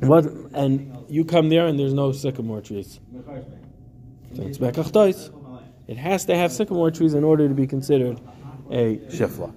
What 0.00 0.24
and 0.54 1.04
you 1.08 1.24
come 1.24 1.50
there 1.50 1.68
and 1.68 1.78
there's 1.78 1.94
no 1.94 2.10
sycamore 2.10 2.62
trees. 2.62 2.98
So 4.34 4.42
it's 4.42 4.58
mekach 4.58 5.30
It 5.86 5.98
has 5.98 6.24
to 6.24 6.36
have 6.36 6.50
sycamore 6.50 6.90
trees 6.90 7.14
in 7.14 7.22
order 7.22 7.46
to 7.46 7.54
be 7.54 7.68
considered 7.68 8.20
a 8.70 8.96
shifla. 9.08 9.52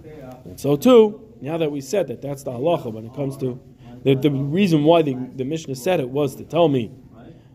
And 0.46 0.60
so 0.60 0.76
too, 0.76 1.22
now 1.42 1.58
that 1.58 1.72
we 1.72 1.82
said 1.82 2.08
that 2.08 2.22
that's 2.22 2.44
the 2.44 2.52
halacha 2.52 2.92
when 2.92 3.06
it 3.06 3.14
comes 3.14 3.38
to 3.38 3.60
the, 4.04 4.16
the 4.16 4.32
reason 4.32 4.84
why 4.84 5.02
the, 5.02 5.16
the 5.36 5.44
Mishnah 5.44 5.76
said 5.76 6.00
it 6.00 6.10
was 6.10 6.36
to 6.36 6.44
tell 6.44 6.68
me 6.68 6.92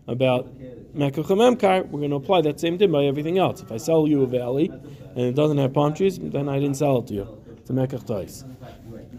about 0.07 0.49
Mekach 0.95 1.89
we're 1.89 2.01
going 2.01 2.11
to 2.11 2.17
apply 2.17 2.43
that 2.43 2.61
same 2.61 2.79
thing 2.79 2.93
by 2.93 3.05
everything 3.05 3.39
else. 3.39 3.63
If 3.63 3.73
I 3.73 3.79
sell 3.79 4.07
you 4.07 4.23
a 4.23 4.27
valley 4.27 4.69
and 4.69 5.21
it 5.21 5.35
doesn't 5.35 5.59
have 5.59 5.73
palm 5.73 5.95
trees, 5.95 6.19
then 6.19 6.49
I 6.49 6.59
didn't 6.59 6.77
sell 6.77 6.99
it 6.99 7.07
to 7.09 7.15
you. 7.15 7.43
It's 7.57 7.71
a 7.71 7.73
Mekach. 7.73 8.45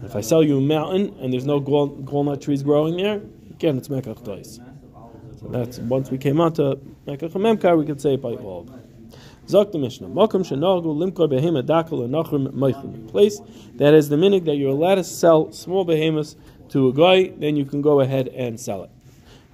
If 0.04 0.14
I 0.14 0.20
sell 0.20 0.42
you 0.42 0.58
a 0.58 0.60
mountain 0.60 1.16
and 1.20 1.32
there's 1.32 1.46
no 1.46 1.58
walnut 1.58 2.42
trees 2.42 2.62
growing 2.62 2.96
there, 2.96 3.22
again 3.50 3.78
it's 3.78 3.88
Mekach. 3.88 4.60
So 5.40 5.48
that's 5.48 5.78
once 5.78 6.10
we 6.10 6.18
came 6.18 6.40
on 6.40 6.52
to 6.54 6.78
Mekach 7.06 7.78
we 7.78 7.86
could 7.86 8.00
say 8.00 8.14
it 8.14 8.22
by 8.22 8.34
all. 8.34 8.68
Zok 9.46 9.72
the 9.72 9.78
Mishnah. 9.78 10.08
Makom 10.08 10.42
shenagu 10.42 10.86
limkor 10.86 11.30
behema 11.30 11.62
dakal 11.62 12.08
nachrim 12.08 12.48
meichlim. 12.48 13.06
Place 13.10 13.40
that 13.74 13.92
is 13.92 14.08
the 14.08 14.16
minig 14.16 14.46
that 14.46 14.56
you're 14.56 14.70
allowed 14.70 14.94
to 14.94 15.04
sell 15.04 15.52
small 15.52 15.84
behemoths 15.84 16.36
to 16.70 16.88
a 16.88 16.92
guy, 16.94 17.28
then 17.36 17.54
you 17.54 17.66
can 17.66 17.82
go 17.82 18.00
ahead 18.00 18.28
and 18.28 18.58
sell 18.58 18.84
it. 18.84 18.90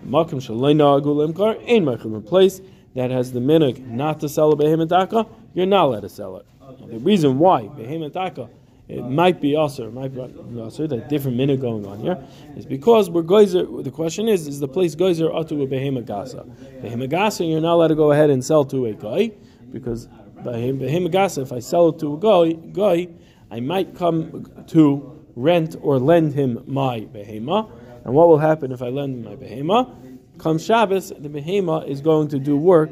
Makom 0.06 0.35
shaleinagu 0.35 1.04
limkor 1.04 1.56
ein 1.68 1.85
meichlim. 1.85 2.25
Place 2.25 2.61
that 2.94 3.11
has 3.11 3.32
the 3.32 3.40
minig 3.40 3.85
not 3.85 4.20
to 4.20 4.28
sell 4.28 4.52
a 4.52 4.56
behemoth 4.56 4.88
daka, 4.88 5.26
you're 5.54 5.66
not 5.66 5.87
allowed 5.87 6.00
to 6.00 6.09
sell 6.09 6.37
it. 6.37 6.47
The 6.88 6.99
reason 6.99 7.40
why 7.40 7.66
behemoth 7.66 8.12
daka 8.12 8.49
it 8.88 9.04
might 9.04 9.40
be 9.40 9.54
usher, 9.54 9.87
it 9.87 9.94
might 9.94 10.12
be 10.12 10.20
usher, 10.61 10.88
that 10.88 11.09
different 11.09 11.37
minute 11.37 11.61
going 11.61 11.87
on 11.87 12.00
here, 12.00 12.18
is 12.56 12.66
because 12.66 13.09
we're 13.09 13.23
geyser. 13.23 13.64
The 13.64 13.90
question 13.90 14.28
is, 14.28 14.49
is 14.49 14.59
the 14.59 14.66
place 14.66 14.97
geyser 14.97 15.28
atu 15.28 15.62
a 15.62 15.66
behema 15.66 16.04
gasa? 16.04 16.44
Behema 16.80 17.09
gasa, 17.09 17.49
you're 17.49 17.61
not 17.61 17.75
allowed 17.75 17.88
to 17.88 17.94
go 17.94 18.11
ahead 18.11 18.30
and 18.30 18.44
sell 18.44 18.64
to 18.64 18.87
a 18.87 18.92
guy 18.92 19.30
because 19.73 20.09
by 20.45 20.59
him, 20.59 20.79
by 20.79 20.87
him 20.87 21.07
if 21.07 21.53
I 21.53 21.59
sell 21.59 21.89
it 21.91 21.99
to 22.00 22.15
a 22.15 22.19
guy, 22.19 22.53
guy, 22.53 23.09
I 23.50 23.61
might 23.61 23.95
come 23.95 24.47
to 24.69 25.25
rent 25.35 25.77
or 25.81 25.99
lend 25.99 26.35
him 26.35 26.62
my 26.67 27.00
behema. 27.00 27.71
And 28.05 28.15
what 28.15 28.29
will 28.29 28.39
happen 28.39 28.73
if 28.73 28.83
I 28.83 28.89
lend 28.89 29.15
him 29.15 29.25
my 29.25 29.37
behema? 29.37 30.19
Come 30.39 30.59
Shabbos, 30.59 31.11
the 31.11 31.29
behema 31.29 31.87
is 31.89 32.00
going 32.00 32.29
to 32.29 32.39
do 32.39 32.57
work 32.57 32.91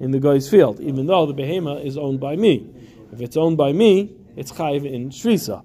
in 0.00 0.10
the 0.10 0.18
guy's 0.18 0.48
field, 0.48 0.80
even 0.80 1.06
though 1.06 1.26
the 1.26 1.34
behema 1.34 1.84
is 1.84 1.96
owned 1.98 2.20
by 2.20 2.36
me. 2.36 2.68
If 3.12 3.20
it's 3.20 3.36
owned 3.36 3.56
by 3.58 3.72
me, 3.72 4.16
it's 4.36 4.50
chayiv 4.50 4.90
in 4.90 5.10
shrisa. 5.10 5.64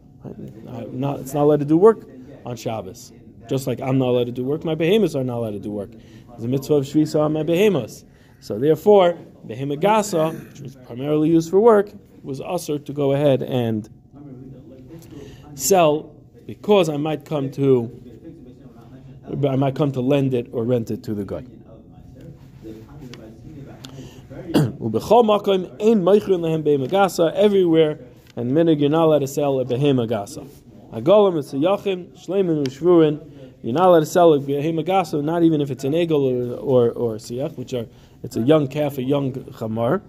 Not, 0.91 1.19
it's 1.21 1.33
not 1.33 1.43
allowed 1.43 1.59
to 1.59 1.65
do 1.65 1.77
work 1.77 2.07
on 2.45 2.57
Shabbos. 2.57 3.13
Just 3.47 3.67
like 3.67 3.79
I'm 3.79 3.97
not 3.97 4.09
allowed 4.09 4.25
to 4.25 4.31
do 4.33 4.43
work, 4.43 4.65
my 4.65 4.75
behemoths 4.75 5.15
are 5.15 5.23
not 5.23 5.37
allowed 5.37 5.51
to 5.51 5.59
do 5.59 5.71
work. 5.71 5.91
There's 5.91 6.43
a 6.43 6.47
mitzvah 6.47 6.75
of 6.75 6.85
shrisa 6.85 7.21
on 7.21 7.33
my 7.33 7.43
behemoths. 7.43 8.03
So 8.39 8.59
therefore, 8.59 9.17
the 9.45 9.55
himagasa, 9.55 10.49
which 10.49 10.59
was 10.61 10.75
primarily 10.75 11.29
used 11.29 11.49
for 11.49 11.59
work, 11.59 11.91
was 12.23 12.41
usher 12.41 12.79
to 12.79 12.93
go 12.93 13.13
ahead 13.13 13.41
and 13.41 13.89
sell 15.55 16.15
because 16.45 16.89
I 16.89 16.97
might 16.97 17.25
come 17.25 17.51
to 17.51 17.91
I 19.47 19.55
might 19.57 19.75
come 19.75 19.91
to 19.91 20.01
lend 20.01 20.33
it 20.33 20.47
or 20.53 20.63
rent 20.63 20.89
it 20.89 21.03
to 21.03 21.13
the 21.13 21.25
guy. 21.25 21.43
Everywhere, 27.35 27.99
and 28.35 28.51
minig 28.51 28.79
you're 28.79 28.89
not 28.89 29.03
allowed 29.05 29.19
to 29.19 29.27
sell 29.27 29.59
a 29.59 29.65
behemagasa. 29.65 30.47
Agolim 30.93 31.39
it's 31.39 31.51
a 31.53 31.57
yachim, 31.57 32.07
shleimin 32.17 32.65
u'shvurin. 32.65 33.19
You're 33.61 33.73
not 33.73 33.87
allowed 33.87 33.99
to 34.01 34.05
sell 34.05 34.33
a 34.33 34.39
behemagasa, 34.39 35.21
not 35.21 35.43
even 35.43 35.59
if 35.59 35.69
it's 35.71 35.83
an 35.83 35.91
egel 35.91 36.55
or 36.61 36.87
or, 36.87 36.91
or 36.91 37.15
siach, 37.15 37.57
which 37.57 37.73
are 37.73 37.87
it's 38.27 38.35
a 38.35 38.41
young 38.41 38.67
calf, 38.67 38.97
a 38.97 39.01
young 39.01 39.31
chamar. 39.31 40.01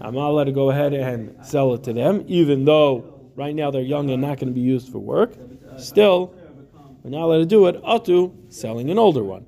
I'm 0.00 0.14
not 0.14 0.30
allowed 0.30 0.44
to 0.44 0.52
go 0.52 0.70
ahead 0.70 0.94
and 0.94 1.44
sell 1.44 1.74
it 1.74 1.82
to 1.82 1.92
them, 1.92 2.24
even 2.28 2.64
though 2.64 3.30
right 3.34 3.52
now 3.52 3.72
they're 3.72 3.82
young 3.82 4.10
and 4.10 4.22
not 4.22 4.38
going 4.38 4.46
to 4.46 4.54
be 4.54 4.60
used 4.60 4.92
for 4.92 5.00
work. 5.00 5.32
Still, 5.76 6.32
we're 7.02 7.10
not 7.10 7.22
allowed 7.22 7.38
to 7.38 7.46
do 7.46 7.66
it. 7.66 7.82
Atu, 7.82 8.32
selling 8.48 8.90
an 8.90 8.98
older 8.98 9.24
one. 9.24 9.44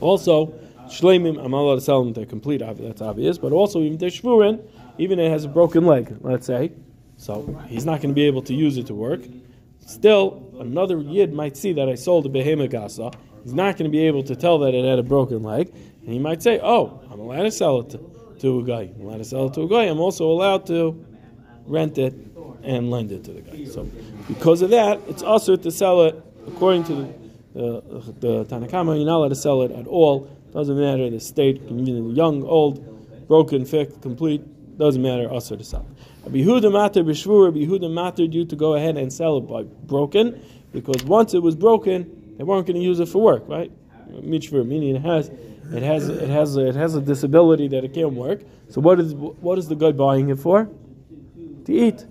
Also, 0.00 0.46
shleimim, 0.86 1.38
I'm 1.38 1.52
not 1.52 1.60
allowed 1.60 1.76
to 1.76 1.80
sell 1.80 2.02
them 2.02 2.12
they're 2.12 2.26
complete, 2.26 2.58
that's 2.58 3.00
obvious, 3.00 3.38
but 3.38 3.52
also 3.52 3.80
even 3.80 3.96
they're 3.96 4.10
shvurin, 4.10 4.60
even 4.98 5.20
it 5.20 5.30
has 5.30 5.44
a 5.44 5.48
broken 5.48 5.86
leg, 5.86 6.16
let's 6.22 6.44
say, 6.44 6.72
so 7.18 7.56
he's 7.68 7.84
not 7.86 8.00
going 8.00 8.10
to 8.10 8.14
be 8.14 8.26
able 8.26 8.42
to 8.42 8.52
use 8.52 8.78
it 8.78 8.86
to 8.88 8.94
work. 8.94 9.20
Still, 9.86 10.52
another 10.58 10.98
yid 10.98 11.32
might 11.32 11.56
see 11.56 11.72
that 11.74 11.88
I 11.88 11.94
sold 11.94 12.26
a 12.26 12.28
behemoth 12.28 12.70
gasa. 12.70 13.14
He's 13.44 13.54
not 13.54 13.76
going 13.76 13.88
to 13.88 13.96
be 13.96 14.06
able 14.08 14.24
to 14.24 14.34
tell 14.34 14.58
that 14.60 14.74
it 14.74 14.84
had 14.84 14.98
a 14.98 15.04
broken 15.04 15.44
leg, 15.44 15.72
and 16.04 16.12
he 16.12 16.18
might 16.18 16.42
say, 16.42 16.60
"Oh, 16.62 17.00
I'm 17.10 17.20
allowed 17.20 17.42
to 17.42 17.50
sell 17.50 17.80
it 17.80 17.90
to, 17.90 17.98
to 18.40 18.60
a 18.60 18.62
guy. 18.62 18.90
I'm 18.94 19.06
allowed 19.06 19.18
to 19.18 19.24
sell 19.24 19.46
it 19.46 19.54
to 19.54 19.62
a 19.62 19.68
guy. 19.68 19.84
I'm 19.84 20.00
also 20.00 20.30
allowed 20.30 20.66
to 20.66 21.04
rent 21.66 21.98
it 21.98 22.14
and 22.62 22.90
lend 22.90 23.12
it 23.12 23.24
to 23.24 23.32
the 23.32 23.40
guy." 23.40 23.64
So, 23.64 23.88
because 24.28 24.62
of 24.62 24.70
that, 24.70 25.00
it's 25.08 25.22
also 25.22 25.56
to 25.56 25.70
sell 25.70 26.02
it 26.02 26.22
according 26.46 26.84
to 26.84 26.94
the, 27.54 27.66
uh, 27.66 27.80
the 28.20 28.44
Tanakama. 28.44 28.96
You're 28.96 29.06
not 29.06 29.18
allowed 29.18 29.28
to 29.28 29.34
sell 29.34 29.62
it 29.62 29.70
at 29.70 29.86
all. 29.86 30.30
Doesn't 30.52 30.78
matter 30.78 31.10
the 31.10 31.18
state, 31.18 31.60
young, 31.62 32.44
old, 32.44 33.26
broken, 33.26 33.64
fixed, 33.64 34.00
complete. 34.02 34.42
doesn't 34.78 35.02
matter, 35.02 35.32
usher 35.32 35.56
to 35.56 35.64
sell. 35.64 35.86
Rabbi 36.24 36.38
Yehuda 36.38 36.72
matter 36.72 37.04
b'shvur, 37.04 37.46
Rabbi 37.46 37.58
Yehuda 37.58 37.92
mattered 37.92 38.32
you 38.32 38.44
to 38.44 38.56
go 38.56 38.74
ahead 38.74 38.96
and 38.96 39.12
sell 39.12 39.38
it 39.38 39.42
by 39.42 39.62
broken, 39.62 40.40
because 40.72 41.04
once 41.04 41.34
it 41.34 41.42
was 41.42 41.54
broken, 41.54 42.34
they 42.38 42.44
weren't 42.44 42.66
going 42.66 42.76
to 42.76 42.82
use 42.82 43.00
it 43.00 43.08
for 43.08 43.20
work, 43.20 43.44
right? 43.46 43.70
Mitzvah, 44.22 44.64
meaning 44.64 44.96
it 44.96 45.02
has, 45.02 45.30
it 45.72 45.82
has, 45.82 46.08
it 46.08 46.28
has, 46.28 46.56
it 46.56 46.74
has 46.74 46.94
a 46.94 47.00
disability 47.00 47.68
that 47.68 47.84
it 47.84 47.94
can't 47.94 48.12
work. 48.12 48.42
So 48.68 48.80
what 48.80 49.00
is, 49.00 49.14
what 49.14 49.58
is 49.58 49.68
the 49.68 49.74
guy 49.74 49.92
buying 49.92 50.30
it 50.30 50.38
for? 50.38 50.68
To 51.64 51.72
eat. 51.72 52.04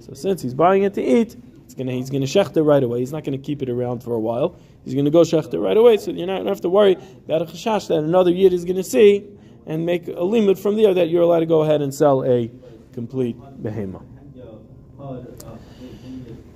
So 0.00 0.14
since 0.14 0.42
he's 0.42 0.54
buying 0.54 0.82
it 0.82 0.94
to 0.94 1.02
eat, 1.02 1.36
it's 1.64 1.74
gonna, 1.74 1.92
he's 1.92 2.10
to 2.10 2.18
shecht 2.18 2.56
it 2.56 2.62
right 2.62 2.82
away. 2.82 3.00
He's 3.00 3.12
not 3.12 3.24
to 3.24 3.38
keep 3.38 3.62
it 3.62 3.68
around 3.68 4.02
for 4.02 4.14
a 4.14 4.20
while. 4.20 4.56
He's 4.84 4.94
to 4.94 5.10
go 5.10 5.22
shecht 5.22 5.54
it 5.54 5.58
right 5.58 5.76
away. 5.76 5.96
So 5.96 6.10
you're 6.10 6.26
not 6.26 6.40
to 6.40 6.48
have 6.48 6.60
to 6.62 6.68
worry 6.68 6.92
about 7.24 7.42
a 7.42 7.44
chashash 7.46 7.88
that 7.88 7.98
another 7.98 8.30
yid 8.30 8.52
is 8.52 8.64
to 8.64 8.82
see 8.82 9.26
and 9.66 9.86
make 9.86 10.08
a 10.08 10.24
limit 10.24 10.58
from 10.58 10.76
there 10.76 10.92
that 10.94 11.08
you're 11.08 11.22
allowed 11.22 11.40
to 11.40 11.46
go 11.46 11.62
ahead 11.62 11.82
and 11.82 11.94
sell 11.94 12.24
a 12.24 12.50
complete 12.92 13.36
behema. 13.62 14.02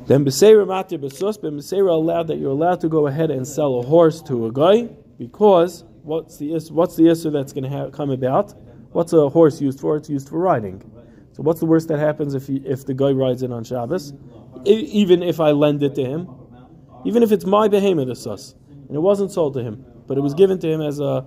Then 0.06 0.24
Beseira 0.24 0.64
Matir 0.64 0.98
Besus, 0.98 1.38
Beseira 1.38 1.90
allowed 1.90 2.28
that 2.28 2.36
you're 2.36 2.52
allowed 2.52 2.80
to 2.82 2.88
go 2.88 3.06
ahead 3.06 3.30
and 3.30 3.46
sell 3.46 3.80
a 3.80 3.82
horse 3.82 4.22
to 4.22 4.46
a 4.46 4.52
guy 4.52 4.88
because 5.18 5.82
what's 6.06 6.38
the 6.38 6.48
what's 6.70 6.96
the 6.96 7.08
issue 7.10 7.30
that's 7.30 7.52
going 7.52 7.70
to 7.70 7.90
come 7.90 8.10
about? 8.10 8.54
What's 8.92 9.12
a 9.12 9.28
horse 9.28 9.60
used 9.60 9.80
for? 9.80 9.96
It's 9.96 10.08
used 10.08 10.28
for 10.28 10.38
riding. 10.38 10.80
So 11.32 11.42
what's 11.42 11.60
the 11.60 11.66
worst 11.66 11.88
that 11.88 11.98
happens 11.98 12.34
if 12.34 12.48
if 12.48 12.86
the 12.86 12.94
guy 12.94 13.10
rides 13.10 13.42
it 13.42 13.52
on 13.52 13.64
Shabbos? 13.64 14.14
even 14.66 15.22
if 15.22 15.38
I 15.40 15.52
lend 15.52 15.82
it 15.82 15.94
to 15.94 16.04
him, 16.04 16.28
even 17.04 17.22
if 17.22 17.30
it's 17.30 17.44
my 17.44 17.68
behemoth 17.68 18.16
sus, 18.18 18.54
and 18.88 18.96
it 18.96 19.00
wasn't 19.00 19.30
sold 19.30 19.54
to 19.54 19.62
him, 19.62 19.84
but 20.06 20.18
it 20.18 20.22
was 20.22 20.34
given 20.34 20.58
to 20.60 20.68
him 20.68 20.80
as 20.80 20.98
a 21.00 21.26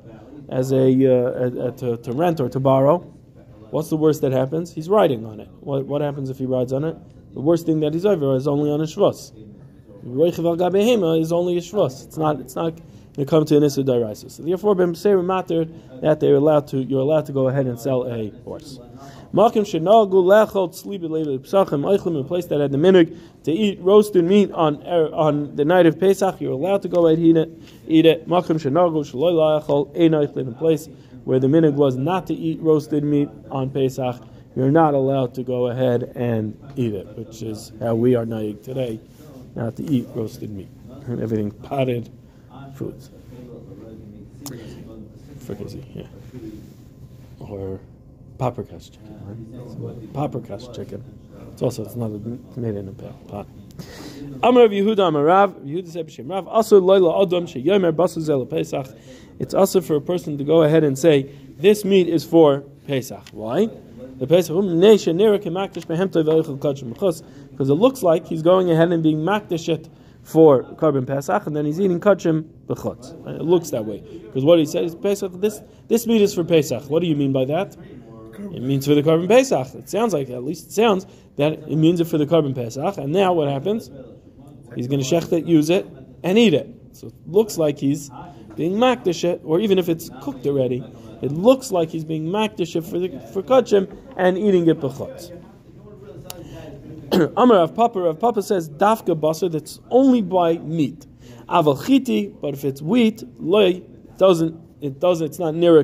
as 0.49 0.71
a, 0.71 0.87
uh, 0.89 1.71
to, 1.73 1.97
to, 1.97 2.11
rent 2.11 2.39
or 2.39 2.49
to 2.49 2.59
borrow, 2.59 2.97
what's 3.69 3.89
the 3.89 3.95
worst 3.95 4.21
that 4.21 4.31
happens? 4.31 4.73
He's 4.73 4.89
riding 4.89 5.23
on 5.27 5.39
it. 5.39 5.47
What, 5.59 5.85
what 5.85 6.01
happens 6.01 6.31
if 6.31 6.39
he 6.39 6.47
rides 6.47 6.73
on 6.73 6.83
it? 6.83 6.97
The 7.35 7.39
worst 7.39 7.67
thing 7.67 7.81
that 7.81 7.93
he's 7.93 8.03
over 8.03 8.35
is 8.35 8.47
only 8.47 8.71
on 8.71 8.81
a 8.81 8.85
shvus. 8.85 9.31
is 11.21 11.31
only 11.31 11.57
a 11.57 11.61
shvus. 11.61 12.03
It's 12.03 12.17
not. 12.17 12.39
It's 12.39 12.55
not 12.55 12.79
to 13.13 13.25
come 13.25 13.45
to 13.45 13.57
an 13.57 13.63
issur 13.63 13.83
daraisa. 13.83 14.29
So 14.31 14.43
therefore, 14.43 14.75
b'mseir 14.75 15.23
matter 15.23 15.65
that 16.01 16.19
they're 16.19 16.35
allowed 16.35 16.67
to. 16.69 16.83
You're 16.83 17.01
allowed 17.01 17.25
to 17.27 17.31
go 17.31 17.47
ahead 17.47 17.65
and 17.65 17.79
sell 17.79 18.05
a 18.05 18.29
horse. 18.43 18.79
Makim 19.33 19.63
shenagu 19.63 20.11
lechot 20.11 20.73
sleep 20.75 21.01
psachim 21.01 21.83
eichlim, 21.83 22.19
a 22.19 22.23
place 22.23 22.45
that 22.47 22.59
had 22.59 22.71
the 22.71 22.77
minig 22.77 23.17
to 23.43 23.51
eat 23.51 23.79
roasted 23.81 24.25
meat 24.25 24.51
on 24.51 24.81
er, 24.87 25.13
on 25.13 25.55
the 25.55 25.65
night 25.65 25.85
of 25.85 25.99
Pesach. 25.99 26.39
You're 26.39 26.53
allowed 26.53 26.81
to 26.83 26.87
go 26.87 27.07
ahead 27.07 27.19
and 27.19 27.27
eat 27.27 27.37
it. 27.37 27.49
Eat 27.87 28.05
it. 28.05 28.27
Makim 28.27 28.59
shenagu 28.59 29.05
shaloi 29.05 29.33
lechol 29.33 29.89
ein 29.95 30.11
eichlim, 30.11 30.49
a 30.49 30.57
place 30.57 30.87
where 31.25 31.39
the 31.39 31.47
minig 31.47 31.73
was 31.73 31.95
not 31.95 32.27
to 32.27 32.33
eat 32.33 32.59
roasted 32.61 33.03
meat 33.03 33.29
on 33.51 33.69
Pesach. 33.69 34.15
You're 34.55 34.71
not 34.71 34.93
allowed 34.93 35.35
to 35.35 35.43
go 35.43 35.67
ahead 35.67 36.11
and 36.15 36.57
eat 36.75 36.93
it, 36.93 37.07
which 37.17 37.43
is 37.43 37.71
how 37.79 37.95
we 37.95 38.15
are 38.15 38.25
naig 38.25 38.63
today, 38.63 38.99
not 39.55 39.75
to 39.75 39.83
eat 39.83 40.07
roasted 40.15 40.49
meat 40.49 40.69
and 41.09 41.21
everything 41.23 41.51
potted 41.51 42.09
foods. 42.79 43.11
Fricassee, 45.45 45.83
yeah, 45.93 46.07
or 47.39 47.79
paprikash 48.37 48.91
chicken, 48.91 49.19
right? 49.27 50.13
Paprikash 50.13 50.73
chicken. 50.73 51.03
It's 51.51 51.61
also 51.61 51.83
it's 51.83 51.95
not 51.97 52.11
it's 52.11 52.57
made 52.57 52.75
in 52.75 52.87
a 52.87 52.93
pot. 52.93 53.47
Amar 54.43 54.63
of 54.63 54.71
Yehuda 54.71 55.03
Amarav, 55.09 55.53
Yehuda 55.65 55.89
said 55.89 56.07
B'Shem 56.07 56.29
Rav, 56.29 56.47
adam 56.47 57.95
basu 57.95 58.45
Pesach. 58.45 58.87
It's 59.39 59.53
also 59.53 59.81
for 59.81 59.95
a 59.95 60.01
person 60.01 60.37
to 60.37 60.43
go 60.45 60.63
ahead 60.63 60.83
and 60.85 60.97
say, 60.97 61.31
this 61.57 61.83
meat 61.83 62.07
is 62.07 62.23
for 62.23 62.61
Pesach. 62.87 63.27
Why? 63.31 63.69
The 64.19 64.27
Pesach 64.27 64.55
um, 64.55 64.79
because 67.51 67.69
it 67.69 67.73
looks 67.73 68.03
like 68.03 68.25
he's 68.25 68.41
going 68.41 68.71
ahead 68.71 68.91
and 68.91 69.03
being 69.03 69.17
makdashet 69.17 69.89
for 70.29 70.63
korban 70.75 71.07
Pesach, 71.07 71.47
and 71.47 71.55
then 71.55 71.65
he's 71.65 71.79
eating 71.79 71.99
kachim 71.99 72.43
b'chutz. 72.67 73.13
It 73.39 73.43
looks 73.43 73.71
that 73.71 73.85
way 73.85 73.99
because 73.99 74.45
what 74.45 74.59
he 74.59 74.65
says 74.65 74.93
is 74.93 74.95
Pesach. 74.95 75.31
This 75.41 75.61
this 75.87 76.05
meat 76.05 76.21
is 76.21 76.33
for 76.33 76.43
Pesach. 76.43 76.89
What 76.89 77.01
do 77.01 77.07
you 77.07 77.15
mean 77.15 77.33
by 77.33 77.45
that? 77.45 77.75
It 78.53 78.61
means 78.61 78.85
for 78.85 78.95
the 78.95 79.03
korban 79.03 79.27
Pesach. 79.27 79.75
It 79.75 79.89
sounds 79.89 80.13
like, 80.13 80.29
at 80.29 80.43
least 80.43 80.67
it 80.67 80.71
sounds, 80.71 81.05
that 81.35 81.53
it 81.53 81.75
means 81.75 81.99
it 81.99 82.05
for 82.05 82.17
the 82.17 82.25
korban 82.25 82.55
Pesach. 82.55 82.97
And 82.97 83.11
now 83.11 83.33
what 83.33 83.49
happens? 83.49 83.89
He's 84.75 84.87
going 84.87 85.01
to 85.01 85.05
shecht 85.05 85.33
it, 85.33 85.45
use 85.45 85.69
it, 85.69 85.85
and 86.23 86.37
eat 86.37 86.53
it. 86.53 86.69
So 86.93 87.07
it 87.07 87.13
looks 87.25 87.57
like 87.57 87.77
he's 87.79 88.09
being 88.55 88.73
makdish 88.73 89.23
it, 89.23 89.41
or 89.43 89.59
even 89.59 89.77
if 89.77 89.89
it's 89.89 90.09
cooked 90.21 90.45
already, 90.45 90.83
it 91.21 91.31
looks 91.31 91.71
like 91.71 91.89
he's 91.89 92.05
being 92.05 92.25
makdish 92.25 92.75
it 92.75 92.85
for, 92.85 92.99
the, 92.99 93.19
for 93.33 93.41
kachim 93.43 93.93
and 94.15 94.37
eating 94.37 94.67
it 94.67 94.79
b'chutz. 94.79 95.31
Amar 97.37 97.57
Rav 97.57 97.75
Papa, 97.75 97.99
Rav 97.99 98.19
Papa 98.19 98.41
says, 98.41 98.69
dafka 98.69 99.19
basar, 99.19 99.51
that's 99.51 99.79
only 99.89 100.21
by 100.21 100.57
meat. 100.59 101.05
Aval 101.47 101.77
chiti, 101.77 102.33
but 102.41 102.53
if 102.53 102.63
it's 102.63 102.81
wheat, 102.81 103.23
loy, 103.39 103.81
doesn't, 104.17 104.59
it 104.81 104.99
doesn't, 104.99 105.25
it's 105.25 105.39
not 105.39 105.55
near 105.55 105.79
a 105.79 105.83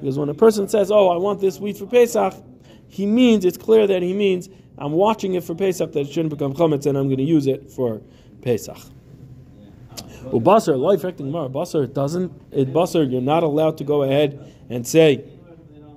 because 0.00 0.18
when 0.18 0.28
a 0.28 0.34
person 0.34 0.68
says, 0.68 0.90
"Oh, 0.90 1.08
I 1.08 1.16
want 1.16 1.40
this 1.40 1.58
wheat 1.58 1.78
for 1.78 1.86
Pesach," 1.86 2.34
he 2.88 3.06
means 3.06 3.44
it's 3.44 3.56
clear 3.56 3.86
that 3.86 4.02
he 4.02 4.12
means 4.12 4.48
I'm 4.78 4.92
watching 4.92 5.34
it 5.34 5.44
for 5.44 5.54
Pesach 5.54 5.92
that 5.92 6.00
it 6.00 6.08
shouldn't 6.08 6.30
become 6.30 6.54
chametz, 6.54 6.86
and 6.86 6.98
I'm 6.98 7.06
going 7.06 7.18
to 7.18 7.24
use 7.24 7.46
it 7.46 7.70
for 7.70 8.00
Pesach. 8.42 8.78
Well, 10.24 10.40
basar, 10.40 10.78
life 10.78 11.00
affecting 11.00 11.30
mar. 11.30 11.48
Basar 11.48 11.92
doesn't. 11.92 12.32
It 12.50 12.72
basar, 12.72 13.10
you're 13.10 13.20
not 13.20 13.42
allowed 13.42 13.78
to 13.78 13.84
go 13.84 14.02
ahead 14.02 14.54
and 14.68 14.86
say 14.86 15.24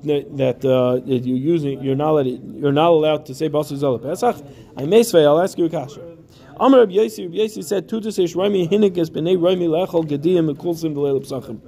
that, 0.04 0.66
uh, 0.66 1.02
you're 1.06 1.38
using. 1.38 1.84
You're 1.84 1.96
not. 1.96 2.26
You're 2.26 2.72
not 2.72 2.90
allowed 2.90 3.26
to 3.28 3.36
say 3.36 3.50
basar 3.50 3.78
zala 3.78 4.00
Pesach. 4.00 4.36
I 4.78 4.86
may 4.86 5.04
say. 5.04 5.26
I'll 5.26 5.42
ask 5.42 5.58
you 5.58 5.66
a 5.66 5.70
question. 5.70 6.14
Amar 6.60 6.82
Rabbi 6.82 6.94
Yossi, 6.94 7.26
Rabbi 7.26 7.62
said, 7.62 7.88
Tudas 7.90 8.24
ish 8.24 8.36
Rami 8.36 8.68
hinikas 8.68 9.10
b'nei 9.10 9.42
Rami 9.42 9.68
lechol 9.68 10.06
gediyim 10.08 10.54
mekulsim 10.54 10.94
v'leil 10.94 11.20
psachim. 11.20 11.60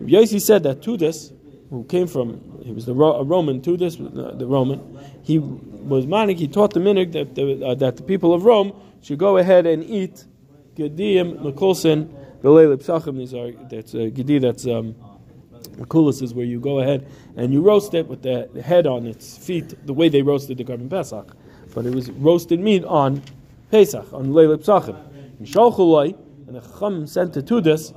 Rabbi 0.00 0.12
Yossi 0.12 0.40
said 0.40 0.62
that 0.62 0.80
Tudas, 0.80 1.32
who 1.68 1.84
came 1.84 2.06
from, 2.06 2.40
he 2.64 2.72
was 2.72 2.86
the 2.86 2.92
a 2.92 3.24
Roman, 3.24 3.60
Tudas, 3.60 4.00
uh, 4.00 4.34
the 4.34 4.46
Roman, 4.46 4.80
he 5.22 5.38
was 5.38 6.06
manik, 6.06 6.38
he 6.38 6.48
taught 6.48 6.72
the 6.72 6.80
minig 6.80 7.12
that 7.12 7.34
the, 7.34 7.64
uh, 7.64 7.74
that 7.74 7.98
the 7.98 8.02
people 8.02 8.32
of 8.32 8.44
Rome 8.44 8.72
should 9.02 9.18
go 9.18 9.36
ahead 9.36 9.66
and 9.66 9.84
eat 9.84 10.24
gediyim 10.76 11.38
mekulsim 11.42 12.08
v'leil 12.42 12.74
psachim. 12.78 13.18
These 13.18 13.34
are, 13.34 13.52
that's 13.68 13.94
uh, 13.94 14.08
gedi, 14.14 14.38
that's, 14.38 14.66
um, 14.66 14.94
Kulis 15.76 16.22
is 16.22 16.34
where 16.34 16.44
you 16.44 16.60
go 16.60 16.80
ahead 16.80 17.06
and 17.36 17.52
you 17.52 17.62
roast 17.62 17.94
it 17.94 18.06
with 18.06 18.22
the 18.22 18.48
head 18.62 18.86
on 18.86 19.06
its 19.06 19.36
feet, 19.38 19.74
the 19.86 19.92
way 19.92 20.08
they 20.08 20.22
roasted 20.22 20.58
the 20.58 20.64
korban 20.64 20.88
pesach. 20.88 21.34
But 21.74 21.86
it 21.86 21.94
was 21.94 22.10
roasted 22.12 22.60
meat 22.60 22.84
on 22.84 23.22
Pesach 23.70 24.12
on 24.12 24.34
Leila 24.34 24.58
Psachim. 24.58 24.96
In 25.40 25.46
Shalchulai, 25.46 26.14
and 26.46 26.56
the 26.56 26.60
Chacham 26.60 27.06
sent 27.06 27.32
to 27.34 27.42
Tudas, 27.42 27.92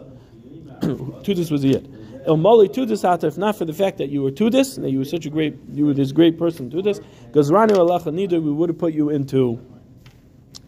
Tudas 1.24 1.52
was 1.52 1.62
the 1.62 1.70
yid. 1.70 1.92
El 2.26 2.38
Mali 2.38 2.70
Tudas 2.70 3.04
Hata, 3.04 3.28
if 3.28 3.38
not 3.38 3.58
for 3.58 3.66
the 3.66 3.74
fact 3.74 3.98
that 3.98 4.10
you 4.10 4.24
were 4.24 4.32
Tudas, 4.32 4.78
and 4.78 4.86
that 4.86 4.92
you 4.92 5.00
were 5.00 5.06
such 5.06 5.26
a 5.26 5.30
great, 5.30 5.56
you 5.74 5.86
were 5.86 5.94
this 5.94 6.14
great 6.14 6.40
person 6.40 6.72
Tudas, 6.72 7.02
Rani 7.52 7.74
Alacha 7.74 8.14
Nidoy, 8.14 8.42
we 8.42 8.52
would 8.52 8.70
have 8.70 8.78
put 8.78 8.94
you 8.94 9.10
into, 9.10 9.60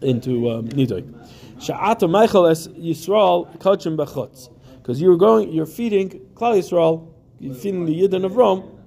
into 0.02 0.50
um, 0.50 0.68
Nidoy. 0.68 1.02
Sha'ata 1.58 2.08
Michael 2.08 2.46
es 2.48 2.68
Yisrael 2.68 3.58
Kachim 3.58 3.96
Bechutz. 3.96 4.50
Because 4.88 5.02
you 5.02 5.10
were 5.10 5.18
going, 5.18 5.52
you're 5.52 5.66
feeding 5.66 6.08
Klal 6.32 6.56
Yisrael, 6.56 7.12
you're 7.38 7.54
feeding 7.54 7.84
the 7.84 7.92
Yidden 7.92 8.24
of 8.24 8.36
Rome, 8.36 8.80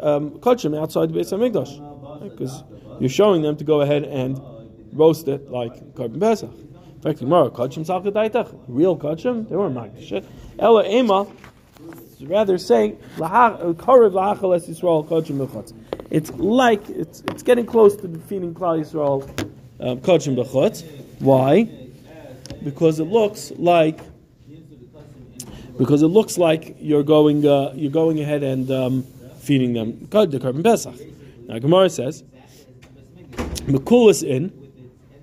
um, 0.00 0.30
Kachim 0.40 0.74
outside 0.80 1.12
the 1.12 1.20
Beis 1.20 1.30
HaMikdash. 1.30 2.22
Because 2.22 2.64
you're 2.98 3.10
showing 3.10 3.42
them 3.42 3.58
to 3.58 3.62
go 3.62 3.82
ahead 3.82 4.04
and 4.04 4.40
roast 4.94 5.28
it 5.28 5.50
like 5.50 5.74
korban 5.92 6.18
pesach. 6.18 6.54
In 6.54 7.00
fact, 7.02 7.18
tomorrow 7.18 7.50
kachim 7.50 7.84
salkadaitach, 7.84 8.64
real 8.66 8.96
kachim, 8.96 9.46
they 9.46 9.54
weren't 9.54 9.74
makdish. 9.74 10.24
Ella 10.58 10.88
ema, 10.88 11.26
rather 12.22 12.56
saying 12.56 12.96
karev 13.18 13.76
lahachal 13.76 14.56
es 14.56 14.66
Yisrael 14.66 15.06
kachim 15.06 15.46
bechutz. 15.46 15.74
It's 16.08 16.30
like 16.30 16.88
it's 16.88 17.22
it's 17.28 17.42
getting 17.42 17.66
close 17.66 17.94
to 17.96 18.08
feeding 18.20 18.54
Klal 18.54 18.80
Yisrael 18.80 19.28
um, 19.80 20.00
kachim 20.00 20.34
bechutz. 20.34 20.82
Why? 21.18 21.68
Because 22.64 23.00
it 23.00 23.08
looks 23.08 23.52
like 23.58 24.00
because 25.82 26.00
it 26.02 26.06
looks 26.06 26.38
like 26.38 26.76
you're 26.78 27.02
going 27.02 27.44
uh, 27.44 27.72
you're 27.74 27.90
going 27.90 28.20
ahead 28.20 28.44
and 28.44 28.70
um, 28.70 29.02
feeding 29.40 29.72
them 29.72 29.98
the 29.98 30.38
korban 30.38 30.62
pesach. 30.62 30.94
Now 31.48 31.58
Gemara 31.58 31.90
says, 31.90 32.22
"Mekulas 33.66 34.22
in." 34.22 34.52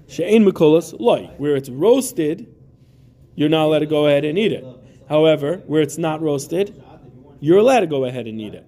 She'ein 0.09 0.43
Mikolas 0.43 0.99
loy. 0.99 1.29
Where 1.37 1.55
it's 1.55 1.69
roasted, 1.69 2.53
you're 3.35 3.47
not 3.47 3.67
allowed 3.67 3.79
to 3.79 3.85
go 3.85 4.07
ahead 4.07 4.25
and 4.25 4.37
eat 4.37 4.51
it. 4.51 4.65
However, 5.07 5.61
where 5.67 5.81
it's 5.81 5.97
not 5.97 6.21
roasted, 6.21 6.83
you're 7.39 7.59
allowed 7.59 7.81
to 7.81 7.87
go 7.87 8.03
ahead 8.03 8.27
and 8.27 8.41
eat 8.41 8.55
it. 8.55 8.67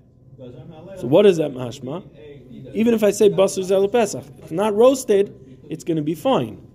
So 0.97 1.07
what 1.07 1.25
is 1.25 1.37
that 1.37 1.51
mashma? 1.51 2.03
Even 2.73 2.93
if 2.93 3.03
I 3.03 3.11
say 3.11 3.29
basar 3.29 3.63
zel 3.63 3.85
pesach, 3.89 4.23
if 4.43 4.51
not 4.51 4.73
roasted, 4.75 5.35
it's 5.69 5.83
going 5.83 5.97
to 5.97 6.03
be 6.03 6.15
fine. 6.15 6.65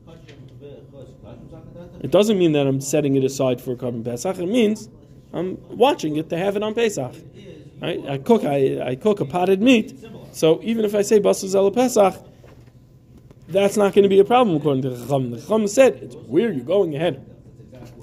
It 2.01 2.11
doesn't 2.11 2.39
mean 2.39 2.53
that 2.53 2.67
I'm 2.67 2.83
setting 2.83 3.15
it 3.17 3.25
aside 3.25 3.63
for 3.63 3.75
korban 3.77 4.05
pesach. 4.05 4.39
It 4.39 4.47
means 4.47 4.91
I'm 5.37 5.59
watching 5.77 6.17
it 6.17 6.31
to 6.31 6.39
have 6.39 6.57
it 6.57 6.63
on 6.63 6.75
pesach. 6.75 7.15
Right? 7.81 8.05
I 8.09 8.19
cook 8.19 8.45
I, 8.45 8.91
I 8.91 8.95
cook 8.97 9.21
a 9.21 9.25
potted 9.25 9.61
meat. 9.61 10.05
So 10.33 10.61
even 10.63 10.85
if 10.85 10.95
I 10.95 11.03
say 11.03 11.21
Basar 11.21 11.47
Zela 11.47 11.75
Pesach, 11.75 12.15
that's 13.49 13.77
not 13.77 13.95
going 13.95 14.03
to 14.03 14.09
be 14.09 14.19
a 14.19 14.25
problem 14.25 14.57
according 14.57 14.83
to 14.83 14.91
the 14.91 15.03
Chacham. 15.05 15.31
The 15.31 15.41
Chacham 15.41 15.67
said 15.67 15.95
it's 15.95 16.15
where 16.15 16.53
You're 16.53 16.65
going 16.65 16.95
ahead 16.95 17.25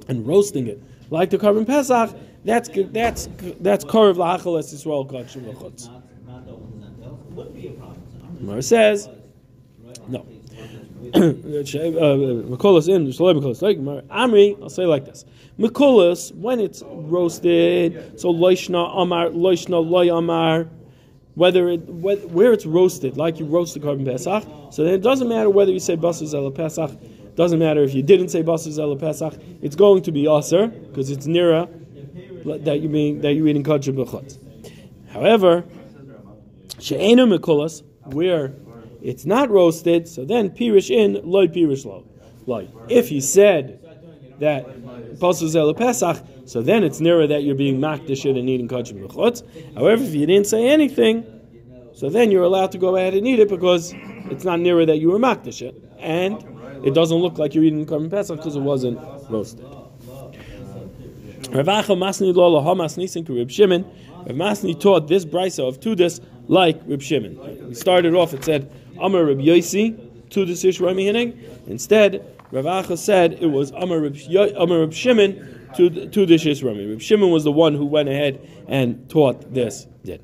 and 0.08 0.28
roasting 0.28 0.68
it 0.68 0.82
like 1.10 1.30
the 1.30 1.38
korban 1.38 1.66
Pesach. 1.66 2.16
That's 2.46 2.70
that's 2.70 3.30
that's 3.60 3.86
Korav 3.86 4.16
La'achal 4.16 4.60
Es 4.60 4.74
Yisrael 4.74 5.10
Kodshim 5.10 5.48
L'chutz. 5.48 5.90
Gemara 8.40 8.62
says 8.62 9.10
no. 10.08 10.26
Mikolas 11.14 12.90
in 12.90 13.12
Shalom 13.12 13.40
Mikolas. 13.40 13.62
Like 13.62 13.78
Amri, 13.78 14.62
I'll 14.62 14.70
say 14.70 14.86
like 14.86 15.06
this: 15.06 15.26
Mikolas 15.60 16.34
when 16.36 16.60
it's 16.60 16.82
roasted, 16.86 18.20
so 18.20 18.34
loishna 18.34 18.98
amar 18.98 19.30
loishna 19.30 19.88
loy 19.88 20.16
amar. 20.16 20.68
Whether 21.36 21.70
it 21.70 21.80
where 21.90 22.54
it's 22.54 22.66
roasted, 22.66 23.18
like 23.18 23.40
you 23.40 23.46
roast 23.46 23.74
the 23.74 23.80
korban 23.80 24.06
pesach, 24.06 24.44
so 24.72 24.84
then 24.84 24.94
it 24.94 25.02
doesn't 25.02 25.28
matter 25.28 25.50
whether 25.50 25.72
you 25.72 25.80
say 25.80 25.96
basar 25.96 26.32
zela 26.32 26.54
pesach. 26.54 26.92
Doesn't 27.36 27.58
matter 27.58 27.82
if 27.82 27.96
you 27.96 28.04
didn't 28.04 28.30
say 28.30 28.44
basar 28.44 28.70
zela 28.70 29.00
pesach. 29.00 29.34
It's 29.62 29.76
going 29.76 30.04
to 30.04 30.12
be 30.12 30.28
aser 30.28 30.68
because 30.68 31.10
it's 31.10 31.26
nira 31.26 31.68
that 32.66 32.82
you 32.82 32.90
mean 32.90 33.22
that 33.22 33.34
you're 33.34 33.48
eating 33.48 33.64
kachim 33.64 33.96
b'chutz. 33.96 34.38
However, 35.10 35.64
she'enu 36.80 37.26
mikolas 37.26 37.84
where 38.06 38.54
it's 39.02 39.26
not 39.26 39.50
roasted, 39.50 40.08
so 40.08 40.26
then 40.26 40.52
pirish 40.52 40.90
in 40.92 41.20
loy 41.24 41.48
pirish 41.48 41.86
lo. 41.86 42.06
Loy. 42.46 42.68
If 42.90 43.10
he 43.10 43.22
said 43.22 43.80
that 44.40 44.66
pasuk 45.20 45.78
pesach, 45.78 46.18
so 46.46 46.62
then 46.62 46.84
it's 46.84 47.00
nearer 47.00 47.28
that 47.28 47.44
you're 47.44 47.56
being 47.56 47.80
makdish 47.80 48.30
and 48.30 48.50
eating 48.50 48.68
kachim 48.68 49.06
b'chutz. 49.06 49.44
However, 49.76 50.04
if 50.04 50.14
you 50.14 50.26
didn't 50.26 50.48
say 50.48 50.70
anything, 50.70 51.26
so 51.94 52.10
then 52.10 52.32
you're 52.32 52.44
allowed 52.44 52.72
to 52.72 52.78
go 52.78 52.96
ahead 52.96 53.14
and 53.14 53.28
eat 53.28 53.40
it 53.40 53.50
because 53.50 53.94
it's 54.32 54.44
not 54.44 54.60
nearer 54.60 54.86
that 54.86 54.98
you 54.98 55.12
were 55.12 55.20
makdish 55.20 55.62
and 56.00 56.44
it 56.86 56.94
doesn't 56.94 57.18
look 57.18 57.38
like 57.38 57.54
you're 57.54 57.64
eating 57.64 57.86
kachim 57.86 58.10
pesach 58.10 58.38
because 58.38 58.56
it 58.56 58.62
wasn't 58.62 59.00
roasted. 59.30 59.66
Rav 61.54 61.68
Masni 61.68 62.34
Lo 62.34 62.62
Hamas 62.64 62.98
Nisin 62.98 63.24
Rib 63.26 63.52
Shimon. 63.52 63.86
Rav 64.26 64.36
Masni 64.36 64.80
taught 64.80 65.08
this 65.08 65.24
brisa 65.24 65.68
of 65.68 65.80
Tudas 65.80 66.20
like 66.48 66.82
Rib 66.88 67.02
Shimon. 67.02 67.68
We 67.68 67.76
started 67.76 68.16
off. 68.16 68.34
It 68.34 68.44
said 68.44 68.72
Amar 69.00 69.26
Rib 69.26 69.38
Yosi 69.38 69.94
Tudas 70.30 70.66
Ish 70.66 70.80
Rami. 70.80 71.08
Instead, 71.68 72.26
Rav 72.54 72.66
Acha 72.66 72.96
said 72.96 73.40
it 73.42 73.48
was 73.48 73.72
Amar 73.72 74.00
Rib 74.00 74.16
Shimon 74.16 75.70
Tudas 75.74 76.46
Ish 76.46 76.62
Rami. 76.62 76.86
Rib 76.86 77.02
Shimon 77.02 77.32
was 77.32 77.44
the 77.44 77.52
one 77.52 77.74
who 77.74 77.84
went 77.84 78.08
ahead 78.08 78.48
and 78.68 79.10
taught 79.10 79.52
this. 79.52 79.88
Did. 80.06 80.22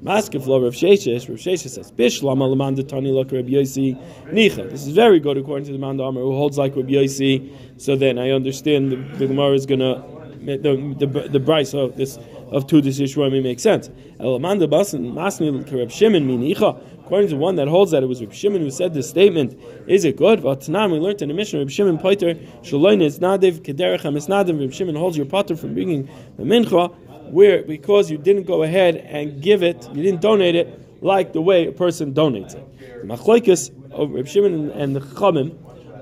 Maskef 0.00 0.46
lo 0.46 0.62
Rav 0.62 0.74
Sheshes, 0.74 1.28
Rav 1.28 1.38
Sheshes 1.38 1.70
says, 1.70 1.90
Bishlam 1.90 2.38
alamanda 2.38 2.88
tani 2.88 3.10
lak 3.10 3.32
Rav 3.32 3.46
Yosi 3.46 4.00
nicha. 4.26 4.70
This 4.70 4.86
is 4.86 4.94
very 4.94 5.18
good 5.18 5.36
according 5.36 5.66
to 5.66 5.72
the 5.72 5.78
man 5.78 5.98
Amar 5.98 6.22
who 6.22 6.36
holds 6.36 6.56
like 6.56 6.76
Rav 6.76 6.86
Yosi. 6.86 7.52
So 7.78 7.96
then 7.96 8.16
I 8.16 8.30
understand 8.30 8.92
the, 8.92 8.96
the 9.18 9.26
Gemara 9.26 9.54
is 9.54 9.66
going 9.66 9.80
to 9.80 10.04
the 10.44 10.94
the 11.04 11.28
the 11.30 11.40
price 11.40 11.74
of 11.74 11.96
this 11.96 12.16
of 12.52 12.68
two 12.68 12.80
Yishroimi 12.80 13.42
makes 13.42 13.62
sense. 13.62 13.88
Elamanda 14.20 14.68
Masni 14.68 15.72
Reb 15.72 15.90
Shimon 15.90 16.28
Minicha. 16.28 16.80
According 17.12 17.28
to 17.28 17.36
one 17.36 17.56
that 17.56 17.68
holds 17.68 17.90
that 17.90 18.02
it 18.02 18.06
was 18.06 18.22
Reb 18.22 18.32
Shimon 18.32 18.62
who 18.62 18.70
said 18.70 18.94
this 18.94 19.06
statement, 19.06 19.60
is 19.86 20.06
it 20.06 20.16
good? 20.16 20.40
Tanam 20.40 20.92
we 20.92 20.98
learned 20.98 21.20
in 21.20 21.28
the 21.28 21.34
mission 21.34 21.58
Reb 21.58 21.68
Shimon 21.68 21.98
Poiter 21.98 22.36
Shaloin 22.62 23.02
is 23.02 23.18
Nadev 23.18 23.60
Kederech 23.60 24.00
Hamisnadim. 24.00 24.58
Reb 24.58 24.72
Shimon 24.72 24.94
holds 24.94 25.18
your 25.18 25.26
potter 25.26 25.54
from 25.54 25.74
bringing 25.74 26.08
the 26.38 26.44
mincha 26.44 26.90
where 27.30 27.64
because 27.64 28.10
you 28.10 28.16
didn't 28.16 28.44
go 28.44 28.62
ahead 28.62 28.96
and 28.96 29.42
give 29.42 29.62
it, 29.62 29.86
you 29.92 30.02
didn't 30.02 30.22
donate 30.22 30.54
it 30.54 31.02
like 31.02 31.34
the 31.34 31.42
way 31.42 31.66
a 31.66 31.72
person 31.72 32.14
donates 32.14 32.54
it. 32.54 33.06
Machlokes 33.06 33.70
of 33.92 34.12
Reb 34.12 34.26
Shimon 34.26 34.70
and 34.70 34.96
the 34.96 35.00
Chamim, 35.00 35.54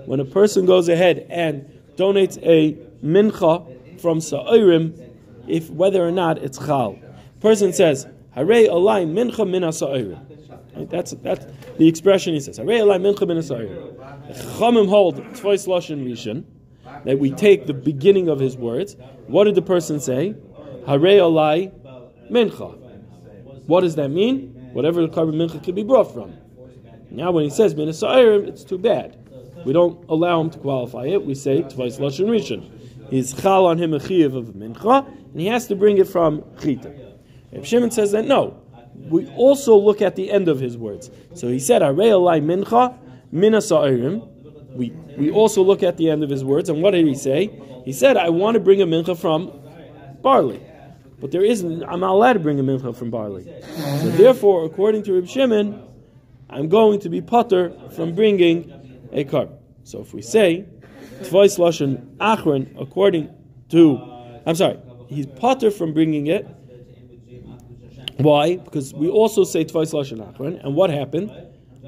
when 0.07 0.20
a 0.20 0.25
person 0.25 0.64
goes 0.64 0.88
ahead 0.88 1.27
and 1.29 1.68
donates 1.96 2.38
a 2.44 2.75
mincha 3.05 4.01
from 4.01 4.20
Sa'irim, 4.20 5.11
if 5.49 5.70
whether 5.70 6.07
or 6.07 6.12
not 6.12 6.38
it's 6.38 6.59
Chal. 6.59 7.01
Person 7.40 7.73
says, 7.73 8.07
Hare 8.31 8.46
alai 8.46 9.05
mincha 9.12 9.44
min 9.44 9.62
Sa'irim. 9.62 10.31
Right? 10.74 10.88
That's 10.88 11.12
that's 11.12 11.46
the 11.78 11.88
expression 11.88 12.35
he 12.35 12.40
says. 12.40 12.59
Chamim 12.59 12.88
hold 14.88 15.16
twice 15.37 15.66
lashon 15.66 16.06
rishon 16.06 16.44
that 17.04 17.18
we 17.18 17.30
take 17.30 17.66
the 17.66 17.74
beginning 17.74 18.28
of 18.28 18.38
his 18.38 18.56
words. 18.56 18.96
What 19.26 19.44
did 19.44 19.54
the 19.54 19.62
person 19.62 20.00
say? 20.00 20.35
Hare 20.87 20.98
alai 20.98 21.72
mincha. 22.30 22.76
What 23.66 23.83
does 23.83 23.96
that 23.96 24.11
mean? 24.11 24.70
Whatever 24.72 25.02
the 25.02 25.09
korban 25.09 25.35
mincha 25.35 25.62
could 25.64 25.74
be 25.74 25.83
brought 25.83 26.12
from. 26.12 26.35
Now, 27.11 27.33
when 27.33 27.44
he 27.44 27.50
says 27.50 27.74
min 27.74 27.88
it's 27.88 28.64
too 28.64 28.78
bad. 28.78 29.16
We 29.64 29.72
don't 29.72 30.09
allow 30.09 30.40
him 30.40 30.50
to 30.50 30.59
qualify 30.59 31.06
it. 31.06 31.24
We 31.24 31.35
say 31.35 31.62
twice 31.62 31.98
lashon 31.98 32.26
rishon 32.26 32.70
he's 33.11 33.35
chal 33.35 33.66
on 33.66 33.78
him 33.78 33.92
a 33.92 33.98
chiyav 33.98 34.37
of 34.37 34.54
mincha, 34.54 35.06
and 35.06 35.40
he 35.40 35.48
has 35.48 35.66
to 35.66 35.76
bring 35.76 35.98
it 35.98 36.09
from 36.09 36.44
chita. 36.62 36.94
If 37.52 37.66
Shimon 37.66 37.90
says 37.90 38.12
that 38.12 38.26
no, 38.26 38.62
we 38.94 39.26
also 39.29 39.76
look 39.76 40.03
at 40.03 40.16
the 40.16 40.31
end 40.31 40.48
of 40.48 40.61
his 40.61 40.76
words. 40.76 41.11
So 41.35 41.48
he 41.48 41.59
said, 41.59 41.83
"Arei 41.83 42.11
alai 42.11 42.42
mincha 42.42 42.96
mina 43.33 43.61
We 44.74 44.90
we 45.16 45.31
also 45.31 45.62
look 45.62 45.83
at 45.83 45.96
the 45.96 46.11
end 46.11 46.22
of 46.22 46.31
his 46.31 46.44
words, 46.44 46.68
and 46.68 46.83
what 46.83 46.92
did 46.92 47.07
he 47.07 47.14
say? 47.14 47.50
He 47.85 47.92
said, 47.92 48.16
"I 48.16 48.29
want 48.29 48.55
to 48.55 48.61
bring 48.61 48.83
a 48.83 48.87
mincha 48.87 49.16
from 49.16 49.53
barley." 50.22 50.61
But 51.20 51.33
there 51.33 51.44
isn't. 51.44 51.83
I'm 51.85 52.00
not 52.00 52.12
allowed 52.12 52.33
to 52.35 52.38
bring 52.40 52.59
a 52.59 52.62
mincha 52.62 52.94
from 52.96 53.11
barley. 53.11 53.44
So 54.00 54.09
therefore, 54.11 54.64
according 54.64 55.03
to 55.05 55.12
Rib 55.12 55.26
Shimon, 55.26 55.83
I'm 56.48 56.68
going 56.68 57.00
to 57.00 57.09
be 57.09 57.20
putter 57.20 57.72
from 57.90 58.14
bringing 58.14 59.09
a 59.12 59.24
carb. 59.24 59.50
So 59.85 60.00
if 60.00 60.14
we 60.14 60.22
say 60.22 60.66
Tvois 61.22 61.59
Lashon 61.59 62.16
Achron, 62.16 62.81
according 62.81 63.29
to, 63.68 63.98
I'm 64.46 64.55
sorry, 64.55 64.79
he's 65.09 65.26
potter 65.26 65.70
from 65.70 65.92
bringing 65.92 66.26
it. 66.29 66.46
Why? 68.22 68.56
Because 68.56 68.92
we 68.94 69.09
also 69.09 69.44
say 69.44 69.64
Tvois 69.64 69.92
Lashon 69.92 70.64
and 70.64 70.74
what 70.74 70.90
happened? 70.90 71.30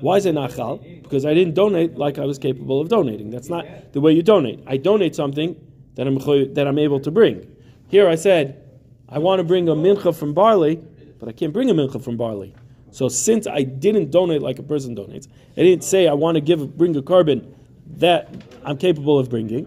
Why 0.01 0.16
is 0.16 0.27
it 0.27 0.35
nachal? 0.35 1.03
Because 1.03 1.25
I 1.25 1.35
didn't 1.35 1.55
donate 1.55 1.97
like 1.97 2.18
I 2.18 2.25
was 2.25 2.38
capable 2.38 2.81
of 2.81 2.88
donating. 2.88 3.31
That's 3.31 3.49
not 3.49 3.92
the 3.92 4.01
way 4.01 4.12
you 4.12 4.23
donate. 4.23 4.62
I 4.66 4.77
donate 4.77 5.14
something 5.14 5.55
that 5.95 6.07
I'm 6.07 6.18
that 6.55 6.66
I'm 6.66 6.79
able 6.79 7.01
to 7.01 7.11
bring. 7.11 7.47
Here 7.88 8.09
I 8.09 8.14
said, 8.14 8.62
I 9.09 9.18
want 9.18 9.40
to 9.40 9.45
bring 9.45 9.68
a 9.68 9.75
mincha 9.75 10.16
from 10.16 10.33
barley, 10.33 10.77
but 11.21 11.29
I 11.29 11.33
can't 11.33 11.53
bring 11.53 11.71
a 11.71 11.75
mincha 11.75 12.03
from 12.03 12.16
barley. 12.16 12.55
So 12.90 13.09
since 13.09 13.47
I 13.47 13.62
didn't 13.62 14.11
donate 14.11 14.42
like 14.42 14.59
a 14.59 14.62
person 14.62 14.97
donates, 14.97 15.29
I 15.57 15.62
didn't 15.62 15.85
say 15.85 16.09
I 16.09 16.14
want 16.14 16.37
to 16.37 16.40
give 16.40 16.77
bring 16.77 16.97
a 16.97 17.03
korban 17.03 17.55
that 17.97 18.35
I'm 18.64 18.79
capable 18.79 19.18
of 19.18 19.31
bringing. 19.31 19.66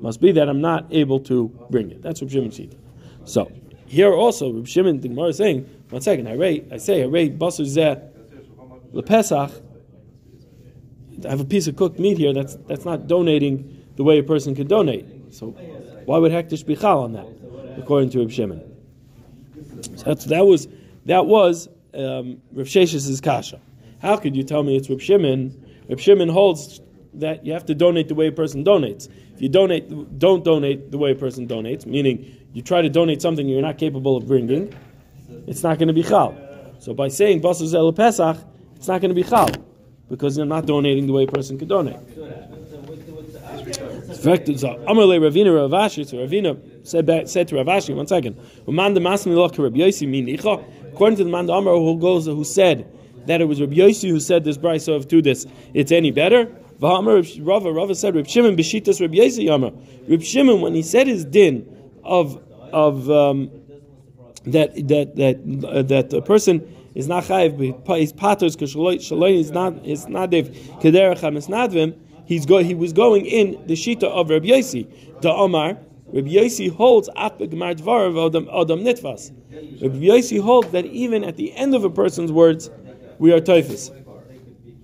Must 0.00 0.20
be 0.20 0.32
that 0.32 0.48
I'm 0.48 0.60
not 0.60 0.86
able 0.90 1.18
to 1.20 1.48
bring 1.70 1.90
it. 1.90 2.02
That's 2.02 2.20
what 2.20 2.30
Shimon 2.30 2.52
said. 2.52 2.76
So 3.24 3.50
here 3.86 4.12
also, 4.12 4.64
Shimon, 4.64 5.00
the 5.00 5.08
Gemara 5.08 5.28
is 5.28 5.38
saying, 5.38 5.68
one 5.90 6.02
second, 6.02 6.28
I 6.28 6.34
rate, 6.34 6.68
I 6.72 6.78
say, 6.78 7.02
I 7.02 7.06
rate 7.06 7.38
basar 7.38 7.64
zeh 7.66 8.10
lepesach. 8.92 9.62
I 11.24 11.30
have 11.30 11.40
a 11.40 11.44
piece 11.44 11.66
of 11.66 11.76
cooked 11.76 11.98
meat 11.98 12.18
here. 12.18 12.32
That's 12.32 12.56
that's 12.66 12.84
not 12.84 13.06
donating 13.06 13.84
the 13.96 14.04
way 14.04 14.18
a 14.18 14.22
person 14.22 14.54
could 14.54 14.68
donate. 14.68 15.06
So 15.32 15.50
why 16.04 16.18
would 16.18 16.32
hektish 16.32 16.66
be 16.66 16.76
chal 16.76 17.02
on 17.02 17.12
that, 17.12 17.26
according 17.78 18.10
to 18.10 18.20
Reb 18.20 18.30
Shimon? 18.30 18.62
So 19.96 20.14
that 20.14 20.44
was 20.44 20.68
that 21.06 21.26
was 21.26 21.68
um, 21.94 22.40
Reb 22.52 22.66
Shesh's 22.66 23.20
kasha. 23.20 23.60
How 24.00 24.16
could 24.16 24.36
you 24.36 24.42
tell 24.42 24.62
me 24.62 24.76
it's 24.76 24.90
Reb 24.90 25.00
Shimon? 25.00 25.54
Reb 25.88 26.00
Shimon 26.00 26.28
holds 26.28 26.80
that 27.14 27.46
you 27.46 27.52
have 27.52 27.64
to 27.66 27.74
donate 27.74 28.08
the 28.08 28.14
way 28.14 28.28
a 28.28 28.32
person 28.32 28.64
donates. 28.64 29.08
If 29.34 29.42
you 29.42 29.48
donate, 29.48 30.18
don't 30.18 30.44
donate 30.44 30.90
the 30.90 30.98
way 30.98 31.12
a 31.12 31.14
person 31.14 31.46
donates, 31.46 31.86
meaning 31.86 32.36
you 32.52 32.62
try 32.62 32.82
to 32.82 32.88
donate 32.88 33.22
something 33.22 33.48
you're 33.48 33.62
not 33.62 33.78
capable 33.78 34.16
of 34.16 34.26
bringing, 34.26 34.74
it's 35.46 35.62
not 35.62 35.78
going 35.78 35.88
to 35.88 35.94
be 35.94 36.02
chal. 36.02 36.36
So 36.78 36.94
by 36.94 37.08
saying 37.08 37.40
basar 37.42 37.66
zel 37.66 37.92
pesach, 37.92 38.36
it's 38.76 38.88
not 38.88 39.00
going 39.00 39.14
to 39.14 39.14
be 39.14 39.22
chal 39.22 39.50
because 40.08 40.36
you're 40.36 40.46
not 40.46 40.66
donating 40.66 41.06
the 41.06 41.12
way 41.12 41.24
a 41.24 41.26
person 41.26 41.58
could 41.58 41.68
donate. 41.68 41.96
So 44.24 44.30
Amalei 44.30 45.18
Ravina 45.20 45.50
Ravashi, 45.68 46.06
so 46.06 46.16
Ravina 46.18 46.86
said, 46.86 47.28
said 47.28 47.48
to 47.48 47.56
Ravashi, 47.56 47.94
one 47.94 48.06
second, 48.06 48.38
according 48.66 48.94
to 51.16 51.24
the 51.24 51.30
man 51.30 51.50
Amar 51.50 51.74
who 51.74 51.98
goes 51.98 52.26
who 52.26 52.44
said 52.44 52.90
that 53.26 53.40
it 53.40 53.46
was 53.46 53.60
Rabbi 53.60 53.74
Yossi 53.74 54.10
who 54.10 54.20
said 54.20 54.44
this 54.44 54.58
brisa 54.58 54.94
of 54.94 55.08
to 55.08 55.22
this, 55.22 55.46
it's 55.72 55.92
any 55.92 56.10
better. 56.10 56.50
Rava, 56.80 57.72
Rava 57.72 57.94
said, 57.94 58.14
Reb 58.14 58.26
Shimon 58.26 58.56
b'shitas 58.56 59.00
Reb 59.00 59.12
Yezi 59.12 59.44
Yama. 59.44 59.72
Reb 60.08 60.22
Shimon, 60.22 60.60
when 60.60 60.74
he 60.74 60.82
said 60.82 61.06
his 61.06 61.24
din 61.24 61.66
of 62.02 62.42
of 62.72 63.10
um, 63.10 63.50
that 64.46 64.74
that 64.88 65.16
that 65.16 65.64
uh, 65.66 65.82
that 65.82 66.12
a 66.12 66.22
person 66.22 66.66
is 66.94 67.08
not 67.08 67.24
chayiv, 67.24 67.58
his 67.98 68.12
paters 68.12 68.56
kashaloi 68.56 69.38
is 69.38 69.50
not 69.50 69.84
is 69.86 70.08
not 70.08 70.30
nadev 70.30 70.54
kederach 70.80 71.18
hamisnadvim. 71.18 71.98
He's 72.26 72.46
go, 72.46 72.58
he 72.58 72.74
was 72.74 72.92
going 72.94 73.26
in 73.26 73.66
the 73.66 73.74
shita 73.74 74.04
of 74.04 74.30
Reb 74.30 74.44
Yesi. 74.44 74.86
The 75.20 75.30
Omar 75.30 75.78
Rabbi 76.14 76.28
Yossi 76.28 76.70
holds 76.70 77.08
Ach 77.16 77.36
Gemar 77.38 77.74
Dvarav 77.74 78.28
Adam 78.28 78.48
Adam 78.52 78.84
Nitvas. 78.84 79.32
Rabbi 79.82 79.96
Yossi 79.96 80.40
holds 80.40 80.70
that 80.70 80.84
even 80.86 81.24
at 81.24 81.36
the 81.36 81.52
end 81.54 81.74
of 81.74 81.82
a 81.82 81.90
person's 81.90 82.30
words, 82.30 82.70
we 83.18 83.32
are 83.32 83.40
Typhus. 83.40 83.90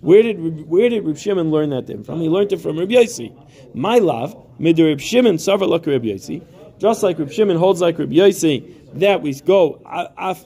Where 0.01 0.23
did 0.25 0.66
where 0.68 0.88
did 0.88 1.05
Reb 1.05 1.18
Shimon 1.18 1.53
learn 1.53 1.70
that 1.70 2.05
from? 2.05 2.20
He 2.20 2.29
learned 2.29 2.53
it 2.53 2.61
from 2.61 2.79
Reb 2.79 2.88
Yossi. 2.88 3.33
My 3.75 3.99
love, 3.99 4.35
mid 4.59 4.77
Reb 4.79 5.01
Shimon 5.01 5.37
savar 5.37 5.68
like 5.68 5.87
Reb 5.87 6.03
Yossi. 6.03 6.42
Just 6.79 7.05
like 7.05 7.18
Reb 7.20 7.31
Shimon 7.31 7.57
holds 7.57 7.81
like 7.81 7.99
Reb 7.99 8.11
Yossi 8.11 8.79
that 8.94 9.22
we 9.22 9.35
go 9.40 9.81
af 9.87 10.44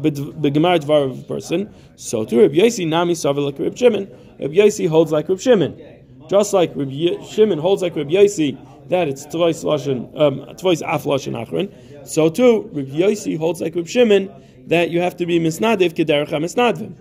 begemar 0.00 0.78
dvar 0.80 1.10
of 1.10 1.20
a 1.20 1.22
person. 1.22 1.72
So 1.96 2.24
too 2.24 2.40
Reb 2.40 2.52
Yossi 2.52 2.86
nami 2.86 3.14
savar 3.14 3.44
like 3.44 3.58
Reb 3.58 3.76
Shimon. 3.76 4.08
Reb 4.40 4.52
Yossi 4.52 4.88
holds 4.88 5.12
like 5.12 5.28
Reb 5.28 5.40
Shimon. 5.40 5.80
Just 6.28 6.52
like 6.52 6.72
Reb 6.74 6.90
Shimon 7.24 7.58
holds 7.58 7.82
like 7.82 7.94
Reb 7.96 8.08
Yossi 8.08 8.58
that 8.88 9.08
it's 9.08 9.24
twice 9.26 9.64
lashon 9.64 10.08
um, 10.20 10.40
tvois 10.56 10.82
af 10.82 11.04
lashon 11.04 11.34
achron. 11.34 12.06
So 12.06 12.28
too 12.28 12.70
Reb 12.72 12.88
Yossi 12.88 13.38
holds 13.38 13.60
like 13.60 13.74
Reb 13.74 13.86
Shimon 13.86 14.30
that 14.66 14.90
you 14.90 15.00
have 15.00 15.16
to 15.16 15.26
be 15.26 15.38
misnadiv 15.38 15.94
kederach 15.94 16.28
misnadvim. 16.28 16.96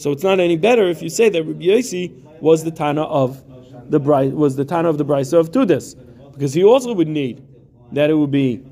So 0.00 0.10
it's 0.10 0.22
not 0.22 0.40
any 0.40 0.56
better 0.56 0.88
if 0.88 1.02
you 1.02 1.10
say 1.10 1.28
that 1.28 1.44
Rabbi 1.44 1.64
Yossi 1.64 2.10
was 2.40 2.64
the 2.64 2.70
Tana 2.70 3.02
of 3.02 3.44
the 3.90 4.00
was 4.00 4.56
the 4.56 4.64
Tana 4.64 4.88
of 4.88 4.98
the 4.98 5.04
Brisa 5.04 5.38
of 5.38 5.52
Tudas, 5.52 5.94
because 6.32 6.54
he 6.54 6.64
also 6.64 6.94
would 6.94 7.08
need 7.08 7.46
that 7.92 8.08
it 8.08 8.14
would 8.14 8.30
be 8.30 8.62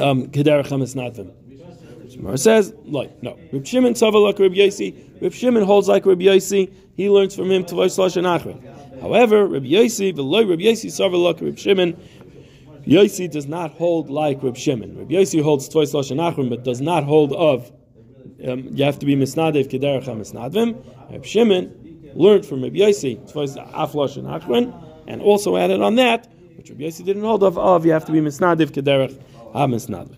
um, 0.00 0.30
Kedar 0.30 0.62
Chametz 0.62 0.94
Natvim. 0.94 1.32
Gemara 2.16 2.38
says, 2.38 2.74
like, 2.84 3.22
no. 3.22 3.38
Reb 3.52 3.66
Shimon 3.66 3.94
Tzava 3.94 4.22
like 4.22 4.38
Reb 4.38 4.52
Yossi. 4.52 5.22
Reb 5.22 5.32
Shimon 5.32 5.62
holds 5.62 5.88
like 5.88 6.04
Reb 6.04 6.20
Yossi. 6.20 6.72
He 6.96 7.08
learns 7.08 7.34
from 7.34 7.50
him 7.50 7.64
Tavai 7.64 7.90
Slash 7.90 8.16
and 8.16 8.26
Achron. 8.26 9.00
However, 9.00 9.46
Reb 9.46 9.64
Yossi, 9.64 10.14
Veloy 10.14 10.48
Reb 10.48 10.58
Yossi 10.58 10.86
Tzava 10.86 11.22
like 11.22 11.40
Reb 11.40 11.58
Shimon. 11.58 11.96
Yossi 12.86 13.30
does 13.30 13.46
not 13.46 13.70
hold 13.72 14.10
like 14.10 14.42
Reb 14.42 14.56
Shimon. 14.56 14.98
Reb 14.98 15.08
Yossi 15.08 15.42
holds 15.42 15.68
Tavai 15.68 15.86
Slash 15.86 16.10
and 16.10 16.50
but 16.50 16.64
does 16.64 16.80
not 16.80 17.04
hold 17.04 17.32
of 17.32 17.72
um, 18.46 18.68
you 18.72 18.84
have 18.84 18.98
to 18.98 19.06
be 19.06 19.16
misnadev 19.16 19.68
kederach 19.68 20.04
misnadvim. 20.04 20.82
Reb 21.10 21.24
Shimon 21.24 22.12
learned 22.14 22.46
from 22.46 22.62
Reb 22.62 22.74
Yossi 22.74 23.30
twice 23.30 23.56
aflosh 23.56 24.16
and 24.16 24.26
achron, 24.26 24.74
and 25.06 25.20
also 25.22 25.56
added 25.56 25.80
on 25.80 25.96
that, 25.96 26.30
which 26.56 26.70
Reb 26.70 26.78
Yossi 26.78 27.04
didn't 27.04 27.22
hold 27.22 27.42
of, 27.42 27.58
of 27.58 27.84
you 27.84 27.92
have 27.92 28.04
to 28.06 28.12
be 28.12 28.20
misnadev 28.20 28.70
kederach 28.70 29.18
misnadvim. 29.54 30.16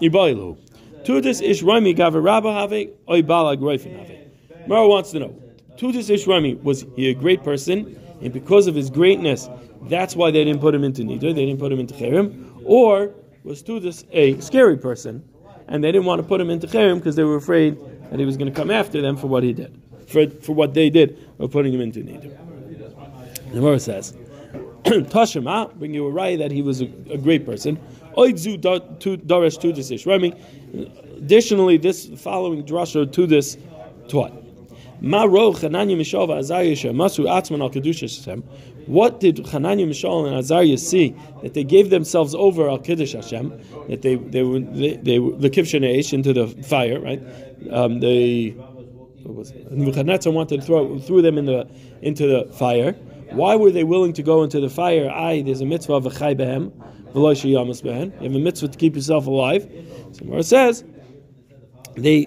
Iboilu. 0.00 0.56
Tudis 1.04 1.42
ish 1.42 1.62
roimi 1.62 1.96
gaver 1.96 2.22
rabba 2.22 2.52
have 2.52 2.72
oy 2.72 3.22
balag 3.22 3.58
roifin 3.58 3.98
have. 3.98 4.68
Mara 4.68 4.86
wants 4.86 5.10
to 5.12 5.20
know. 5.20 5.34
Tudis 5.76 6.10
ish 6.10 6.26
roimi 6.26 6.62
was 6.62 6.84
he 6.96 7.10
a 7.10 7.14
great 7.14 7.42
person, 7.42 7.98
and 8.20 8.32
because 8.32 8.66
of 8.66 8.74
his 8.74 8.90
greatness, 8.90 9.48
that's 9.82 10.14
why 10.14 10.30
they 10.30 10.44
didn't 10.44 10.60
put 10.60 10.74
him 10.74 10.84
into 10.84 11.02
nidr, 11.02 11.34
they 11.34 11.46
didn't 11.46 11.58
put 11.58 11.72
him 11.72 11.80
into 11.80 11.94
cherim, 11.94 12.62
or 12.64 13.12
was 13.42 13.62
Tudis 13.62 14.04
a 14.12 14.40
scary 14.40 14.76
person? 14.76 15.24
and 15.68 15.82
they 15.82 15.90
didn't 15.90 16.04
want 16.04 16.20
to 16.20 16.26
put 16.26 16.40
him 16.40 16.50
into 16.50 16.66
Cherem 16.66 16.96
because 16.96 17.16
they 17.16 17.24
were 17.24 17.36
afraid 17.36 17.78
that 18.10 18.18
he 18.18 18.26
was 18.26 18.36
going 18.36 18.52
to 18.52 18.54
come 18.54 18.70
after 18.70 19.00
them 19.00 19.16
for 19.16 19.26
what 19.26 19.42
he 19.42 19.52
did, 19.52 19.80
for, 20.06 20.28
for 20.28 20.52
what 20.52 20.74
they 20.74 20.90
did 20.90 21.18
of 21.38 21.50
putting 21.50 21.72
him 21.72 21.80
into 21.80 22.00
Nidr. 22.00 22.36
The 23.48 23.54
Gemara 23.54 23.80
says, 23.80 24.12
Tashima, 24.84 25.74
bring 25.74 25.94
you 25.94 26.06
a 26.06 26.10
right 26.10 26.38
that 26.38 26.50
he 26.50 26.62
was 26.62 26.82
a, 26.82 26.86
a 27.10 27.18
great 27.18 27.46
person. 27.46 27.80
Additionally, 31.16 31.76
this 31.78 32.06
following 32.16 32.64
drasha 32.64 33.12
to 33.12 33.26
this 33.26 33.56
taught. 34.08 34.32
What 38.86 39.20
did 39.20 39.46
Hananiah, 39.46 39.86
Mishael, 39.86 40.26
and 40.26 40.36
Azariah 40.36 40.78
see 40.78 41.14
that 41.42 41.54
they 41.54 41.64
gave 41.64 41.90
themselves 41.90 42.34
over 42.34 42.68
al 42.68 42.78
Kiddush 42.78 43.12
Hashem, 43.12 43.52
that 43.88 44.02
they 44.02 44.14
they 44.14 44.42
were 44.42 44.60
they, 44.60 45.18
the 45.18 45.50
Kivshaneish 45.50 46.12
into 46.12 46.32
the 46.32 46.46
fire, 46.46 47.00
right? 47.00 47.22
Um, 47.70 48.00
they? 48.00 48.54
Nebuchadnezzar 49.24 50.32
wanted 50.32 50.60
to 50.60 50.66
throw 50.66 50.98
threw 50.98 51.22
them 51.22 51.38
in 51.38 51.46
the 51.46 51.68
into 52.00 52.26
the 52.26 52.52
fire. 52.52 52.92
Why 53.30 53.56
were 53.56 53.70
they 53.70 53.84
willing 53.84 54.12
to 54.14 54.22
go 54.22 54.42
into 54.42 54.60
the 54.60 54.68
fire? 54.68 55.10
I 55.10 55.42
there's 55.42 55.60
a 55.60 55.66
mitzvah 55.66 55.94
of 55.94 56.06
a 56.06 56.10
chai 56.10 56.34
behem, 56.34 56.72
You 57.14 57.56
have 57.56 57.68
a 57.68 58.28
mitzvah 58.28 58.68
to 58.68 58.78
keep 58.78 58.94
yourself 58.96 59.26
alive. 59.26 59.70
So 60.12 60.34
it 60.36 60.44
says 60.44 60.84
they 61.96 62.26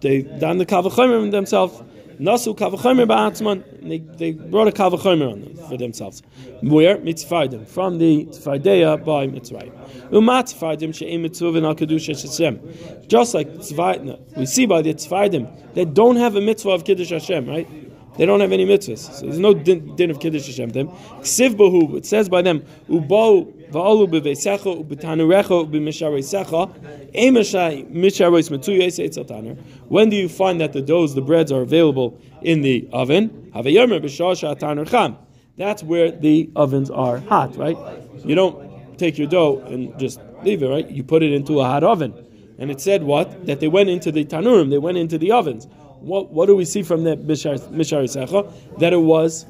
they 0.00 0.22
done 0.22 0.58
the 0.58 0.66
kavachomer 0.66 1.30
themselves 1.30 1.82
Nasu 2.18 2.56
kavachomer 2.56 3.06
ba'atzman. 3.06 3.88
They 3.88 3.98
they 3.98 4.32
brought 4.32 4.68
a 4.68 4.70
kavachomer 4.70 5.32
on 5.32 5.40
them 5.40 5.56
for 5.68 5.76
themselves. 5.76 6.22
Where 6.62 6.98
mitzvaydim 6.98 7.66
from 7.66 7.98
the 7.98 8.26
tzvaydeya 8.26 9.04
by 9.04 9.26
mitzvayim. 9.26 9.72
Umat 10.10 10.54
tzvaydim 10.54 10.94
she'em 10.94 11.22
mitzvah 11.22 11.48
al 11.48 11.74
kedusha 11.74 12.20
Hashem. 12.20 13.08
Just 13.08 13.34
like 13.34 13.48
tzvaydim, 13.54 14.36
we 14.36 14.46
see 14.46 14.66
by 14.66 14.82
the 14.82 14.94
tzvaydim 14.94 15.74
they 15.74 15.84
don't 15.84 16.16
have 16.16 16.36
a 16.36 16.40
mitzvah 16.40 16.70
of 16.70 16.84
kiddush 16.84 17.10
Hashem, 17.10 17.48
right? 17.48 17.68
They 18.16 18.26
don't 18.26 18.40
have 18.40 18.52
any 18.52 18.64
mitzvahs. 18.64 19.12
So 19.12 19.26
there's 19.26 19.40
no 19.40 19.54
din, 19.54 19.96
din 19.96 20.10
of 20.10 20.20
Kiddush 20.20 20.46
Hashem 20.46 20.70
them. 20.70 20.88
Ksiv 20.88 21.56
bahu, 21.56 21.96
it 21.96 22.06
says 22.06 22.28
by 22.28 22.42
them, 22.42 22.64
Ubau 22.88 23.52
va'alu 23.70 24.08
b'veisecha 24.08 24.84
u'b'tanurecha 24.84 25.66
u'b'mishareisecha 25.66 27.12
emashai 27.12 27.90
mishareis 27.92 28.50
metuyes 28.50 29.02
etzatanur. 29.04 29.58
When 29.88 30.10
do 30.10 30.16
you 30.16 30.28
find 30.28 30.60
that 30.60 30.72
the 30.72 30.80
doughs, 30.80 31.14
the 31.14 31.22
breads 31.22 31.50
are 31.50 31.62
available 31.62 32.20
in 32.40 32.62
the 32.62 32.88
oven? 32.92 33.50
Havayomer 33.52 34.00
b'shasha 34.00 34.58
tanur 34.60 34.88
cham. 34.88 35.16
That's 35.56 35.82
where 35.82 36.12
the 36.12 36.50
ovens 36.54 36.90
are 36.90 37.18
hot, 37.18 37.56
right? 37.56 37.76
You 38.24 38.36
don't 38.36 38.96
take 38.96 39.18
your 39.18 39.26
dough 39.26 39.58
and 39.66 39.98
just 39.98 40.20
leave 40.44 40.62
it, 40.62 40.68
right? 40.68 40.88
You 40.88 41.02
put 41.02 41.24
it 41.24 41.32
into 41.32 41.60
a 41.60 41.64
hot 41.64 41.82
oven. 41.82 42.14
And 42.58 42.70
it 42.70 42.80
said 42.80 43.02
what? 43.02 43.46
That 43.46 43.58
they 43.58 43.66
went 43.66 43.88
into 43.88 44.12
the 44.12 44.24
tanurim, 44.24 44.70
they 44.70 44.78
went 44.78 44.98
into 44.98 45.18
the 45.18 45.32
ovens 45.32 45.66
what, 46.00 46.30
what 46.30 46.46
do 46.46 46.56
we 46.56 46.64
see 46.64 46.82
from 46.82 47.04
the 47.04 47.16
Mishar 47.16 47.58
Secha? 47.58 48.78
That 48.78 48.92
it 48.92 48.98
was 48.98 49.46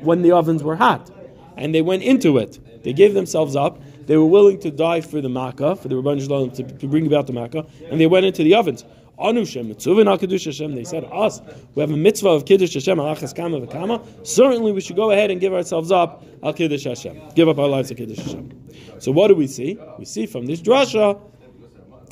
when 0.00 0.22
the 0.22 0.32
ovens 0.32 0.62
were 0.62 0.76
hot. 0.76 1.10
And 1.56 1.74
they 1.74 1.82
went 1.82 2.02
into 2.02 2.38
it. 2.38 2.82
They 2.82 2.92
gave 2.92 3.14
themselves 3.14 3.56
up. 3.56 3.80
They 4.06 4.16
were 4.16 4.26
willing 4.26 4.60
to 4.60 4.70
die 4.70 5.00
for 5.00 5.20
the 5.20 5.28
Makkah, 5.28 5.76
for 5.76 5.88
the 5.88 5.94
Rabban 5.94 6.20
Shalom 6.20 6.50
to, 6.52 6.62
to 6.62 6.86
bring 6.86 7.06
about 7.06 7.26
the 7.26 7.32
Makkah, 7.32 7.64
and 7.90 7.98
they 7.98 8.06
went 8.06 8.26
into 8.26 8.42
the 8.42 8.54
ovens. 8.54 8.84
Anushem 9.18 9.68
mitzvah 9.68 10.04
Hashem. 10.04 10.74
They 10.74 10.84
said 10.84 11.04
us 11.12 11.40
we 11.74 11.80
have 11.80 11.90
a 11.90 11.96
mitzvah 11.96 12.30
of 12.30 12.44
kiddush 12.44 12.74
Hashem 12.74 12.98
alachas 12.98 13.34
kama 13.34 13.60
v'kama. 13.60 14.26
Certainly, 14.26 14.72
we 14.72 14.80
should 14.80 14.96
go 14.96 15.12
ahead 15.12 15.30
and 15.30 15.40
give 15.40 15.54
ourselves 15.54 15.92
up 15.92 16.24
al 16.42 16.52
kiddush 16.52 16.84
Hashem. 16.84 17.20
Give 17.34 17.48
up 17.48 17.58
our 17.58 17.68
lives 17.68 17.88
to 17.88 17.94
kiddush 17.94 18.18
Hashem. 18.18 18.50
So 18.98 19.12
what 19.12 19.28
do 19.28 19.34
we 19.34 19.46
see? 19.46 19.78
We 19.98 20.04
see 20.04 20.26
from 20.26 20.46
this 20.46 20.60
drasha 20.60 21.20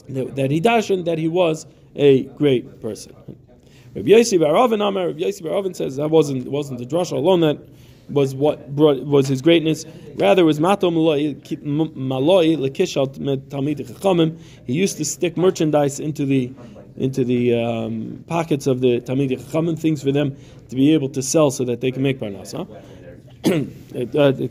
that, 0.08 0.50
he 0.50 0.60
dashed 0.60 1.04
that 1.04 1.18
he 1.18 1.28
was 1.28 1.66
a 1.96 2.24
great 2.24 2.80
person. 2.80 3.14
Rabbi 3.94 4.08
Yossi 4.08 4.38
Baravin 4.38 4.86
Amar, 4.86 5.08
Rabbi 5.08 5.20
Yossi 5.20 5.76
says 5.76 5.96
that 5.96 6.08
wasn't 6.08 6.48
wasn't 6.50 6.78
the 6.78 6.86
drasha 6.86 7.12
alone 7.12 7.40
that 7.40 7.58
was 8.08 8.34
what 8.34 8.74
brought 8.74 9.04
was 9.04 9.28
his 9.28 9.42
greatness. 9.42 9.84
Rather, 10.16 10.44
was 10.44 10.60
mato 10.60 10.90
maloi 10.90 11.36
lekishal. 12.56 13.08
He 14.66 14.72
used 14.72 14.96
to 14.96 15.04
stick 15.04 15.36
merchandise 15.36 16.00
into 16.00 16.24
the 16.24 16.52
into 16.96 17.24
the 17.24 17.54
um, 17.54 18.24
pockets 18.26 18.66
of 18.66 18.80
the 18.80 19.00
talmid 19.00 19.30
chachamim, 19.30 19.78
things 19.78 20.02
for 20.02 20.12
them 20.12 20.36
to 20.68 20.76
be 20.76 20.92
able 20.92 21.08
to 21.10 21.22
sell 21.22 21.50
so 21.50 21.64
that 21.64 21.80
they 21.80 21.90
can 21.90 22.02
make 22.02 22.18
parnasa. 22.20 22.66
The. 23.42 24.48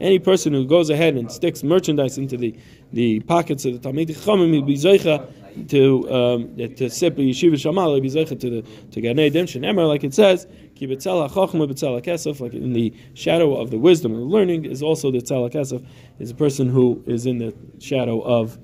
Any 0.00 0.18
person 0.18 0.52
who 0.52 0.66
goes 0.66 0.90
ahead 0.90 1.16
and 1.16 1.32
sticks 1.32 1.62
merchandise 1.62 2.18
into 2.18 2.36
the, 2.36 2.54
the 2.92 3.20
pockets 3.20 3.64
of 3.64 3.80
the 3.80 3.88
tamid 3.88 4.08
chachamim 4.08 4.52
will 4.52 4.62
be 4.62 4.76
zeicha 4.76 5.26
to 5.68 6.10
um, 6.10 6.56
to 6.56 6.88
sip 6.88 7.16
yeshiva 7.16 7.54
shamala, 7.54 8.00
be 8.00 8.08
zeicha 8.08 8.38
to 8.38 8.50
the 8.50 8.62
to 8.92 9.02
ganei 9.02 9.24
redemption. 9.24 9.62
Emor, 9.62 9.86
like 9.86 10.04
it 10.04 10.14
says, 10.14 10.46
ki 10.74 10.86
betzela 10.86 11.30
chachma 11.30 11.70
betzela 11.70 12.02
kesef, 12.02 12.40
like 12.40 12.54
in 12.54 12.72
the 12.72 12.94
shadow 13.14 13.56
of 13.56 13.70
the 13.70 13.78
wisdom 13.78 14.14
and 14.14 14.30
learning 14.30 14.64
is 14.64 14.82
also 14.82 15.10
the 15.10 15.18
tzela 15.18 15.52
kesef, 15.52 15.84
is 16.18 16.30
a 16.30 16.34
person 16.34 16.68
who 16.68 17.02
is 17.06 17.26
in 17.26 17.38
the 17.38 17.54
shadow 17.80 18.20
of 18.20 18.58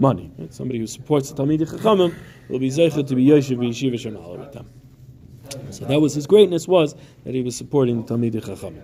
money. 0.00 0.32
Right? 0.38 0.52
Somebody 0.52 0.78
who 0.78 0.86
supports 0.86 1.30
the 1.30 1.42
Talmid 1.42 1.60
Chachamim 1.60 2.14
will 2.48 2.58
be 2.58 2.70
zeichet 2.70 3.06
to 3.08 3.14
be 3.14 3.24
Yoshev 3.26 3.58
Yeshiva 3.58 3.94
Shemala 3.94 4.38
with 4.38 4.52
them. 4.52 4.70
So 5.70 5.84
that 5.84 6.00
was 6.00 6.14
his 6.14 6.26
greatness 6.26 6.66
was 6.66 6.94
that 7.24 7.34
he 7.34 7.42
was 7.42 7.56
supporting 7.56 8.02
the 8.02 8.14
Talmid 8.14 8.32
Chachamim. 8.32 8.82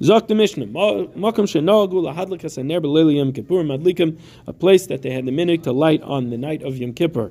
Zok 0.00 0.28
the 0.28 0.34
Mishnah, 0.34 0.66
Makam 0.66 1.46
Shenogu 1.46 1.92
Lahadlikas 1.92 2.58
Aner 2.58 2.80
Belili 2.80 3.16
Yom 3.16 3.32
Kippur 3.32 3.62
Madlikim, 3.62 4.18
a 4.46 4.52
place 4.52 4.86
that 4.86 5.02
they 5.02 5.10
had 5.10 5.26
the 5.26 5.30
minhag 5.30 5.62
to 5.64 5.72
light 5.72 6.02
on 6.02 6.30
the 6.30 6.38
night 6.38 6.62
of 6.62 6.78
Yom 6.78 6.94
Kippur. 6.94 7.30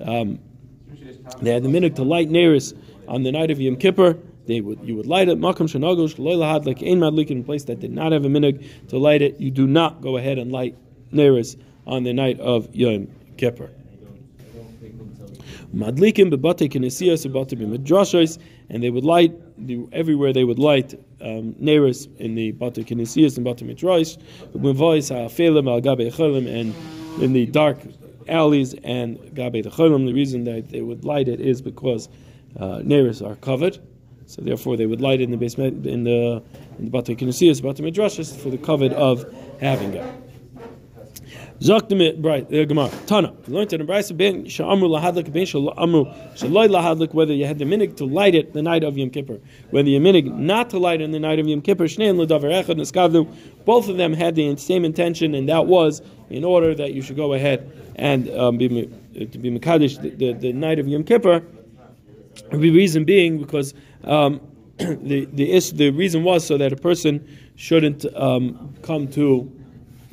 Um, 0.00 0.38
they 1.42 1.52
had 1.52 1.62
the 1.62 1.68
minhag 1.68 1.96
to 1.96 2.02
light 2.02 2.30
Neris 2.30 2.76
on 3.06 3.22
the 3.22 3.30
night 3.30 3.50
of 3.50 3.60
Yom 3.60 3.76
Kippur. 3.76 4.16
They 4.46 4.62
would 4.62 4.80
you 4.82 4.96
would 4.96 5.06
light 5.06 5.28
it. 5.28 5.38
Makam 5.38 5.68
Shenogu 5.68 6.12
Shaloi 6.12 6.36
Lahadlik 6.36 6.82
Ein 6.82 7.00
Madlikim, 7.00 7.42
a 7.42 7.44
place 7.44 7.64
that 7.64 7.80
did 7.80 7.92
not 7.92 8.12
have 8.12 8.24
a 8.24 8.28
minhag 8.28 8.66
to 8.88 8.96
light 8.96 9.20
it. 9.20 9.38
You 9.38 9.50
do 9.50 9.66
not 9.66 10.00
go 10.00 10.16
ahead 10.16 10.38
and 10.38 10.50
light 10.50 10.76
Neris 11.12 11.58
on 11.86 12.04
the 12.04 12.12
night 12.12 12.38
of 12.40 12.74
Yom 12.74 13.08
Kippur. 13.36 13.70
Madlikim 15.74 16.32
bebate 16.32 16.68
kinesiyas 16.70 17.26
bebate 17.26 17.58
b'midrashos, 17.58 18.38
and 18.68 18.82
they 18.82 18.90
would 18.90 19.04
light 19.04 19.32
everywhere 19.92 20.32
they 20.32 20.44
would 20.44 20.58
light 20.58 20.94
um, 21.20 21.54
in 22.18 22.34
the 22.34 22.52
Batu 22.52 22.82
Kinesias 22.82 23.36
and 23.36 23.44
Batu 23.44 23.64
Mitrois, 23.64 24.16
and 26.46 26.74
in 27.22 27.32
the 27.32 27.46
dark 27.46 27.78
alleys 28.28 28.74
and 28.84 29.18
Gabe 29.34 29.62
the 29.62 29.70
Cholim. 29.70 30.06
The 30.06 30.14
reason 30.14 30.44
that 30.44 30.70
they 30.70 30.82
would 30.82 31.04
light 31.04 31.28
it 31.28 31.40
is 31.40 31.60
because 31.60 32.08
uh, 32.58 32.82
are 33.22 33.36
covered. 33.36 33.78
So 34.26 34.42
therefore, 34.42 34.76
they 34.76 34.86
would 34.86 35.00
light 35.00 35.20
it 35.20 35.24
in 35.24 35.30
the 35.32 35.36
basement 35.36 35.86
in 35.86 36.04
the 36.04 36.42
in 36.78 36.84
the 36.86 36.90
Batu 36.90 37.14
Kinesias, 37.16 37.60
Midrashas 37.82 38.36
for 38.36 38.50
the 38.50 38.58
covet 38.58 38.92
of 38.92 39.24
having 39.60 39.94
it. 39.94 40.19
Zok 41.60 42.24
right, 42.24 42.48
the 42.48 42.64
Gemara. 42.64 42.90
Tana. 43.06 43.34
We 43.46 43.52
learned 43.52 43.74
in 43.74 43.84
the 43.84 43.92
Brisa 43.92 44.16
ben 44.16 44.46
sha'amru 44.46 44.88
lahadlik 44.88 45.30
ben 45.30 45.44
sha'amru 45.44 46.34
shaloi 46.34 46.70
lahadlik 46.70 47.12
whether 47.12 47.34
you 47.34 47.44
had 47.44 47.58
the 47.58 47.66
minig 47.66 47.98
to 47.98 48.06
light 48.06 48.34
it 48.34 48.54
the 48.54 48.62
night 48.62 48.82
of 48.82 48.96
Yom 48.96 49.10
Kippur, 49.10 49.38
whether 49.68 49.90
you 49.90 50.00
minig 50.00 50.32
not 50.32 50.70
to 50.70 50.78
light 50.78 51.02
in 51.02 51.10
the 51.10 51.20
night 51.20 51.38
of 51.38 51.46
Yom 51.46 51.60
Kippur. 51.60 51.84
Shneim 51.84 52.16
l'davar 52.16 52.64
echad 52.64 52.76
neskavdu. 52.76 53.30
Both 53.66 53.90
of 53.90 53.98
them 53.98 54.14
had 54.14 54.36
the 54.36 54.56
same 54.56 54.86
intention, 54.86 55.34
and 55.34 55.50
that 55.50 55.66
was 55.66 56.00
in 56.30 56.44
order 56.44 56.74
that 56.74 56.94
you 56.94 57.02
should 57.02 57.16
go 57.16 57.34
ahead 57.34 57.70
and 57.96 58.30
um, 58.30 58.56
be 58.56 58.68
to 58.68 59.38
be 59.38 59.50
mekadosh 59.50 60.00
the, 60.00 60.08
the, 60.10 60.32
the, 60.32 60.52
night 60.54 60.78
of 60.78 60.88
Yom 60.88 61.04
Kippur. 61.04 61.42
The 62.52 62.70
reason 62.70 63.04
being 63.04 63.38
because 63.38 63.74
um, 64.04 64.40
the 64.78 65.26
the 65.26 65.60
the 65.74 65.90
reason 65.90 66.24
was 66.24 66.46
so 66.46 66.56
that 66.56 66.72
a 66.72 66.76
person 66.76 67.28
shouldn't 67.56 68.06
um, 68.16 68.74
come 68.80 69.08
to 69.08 69.59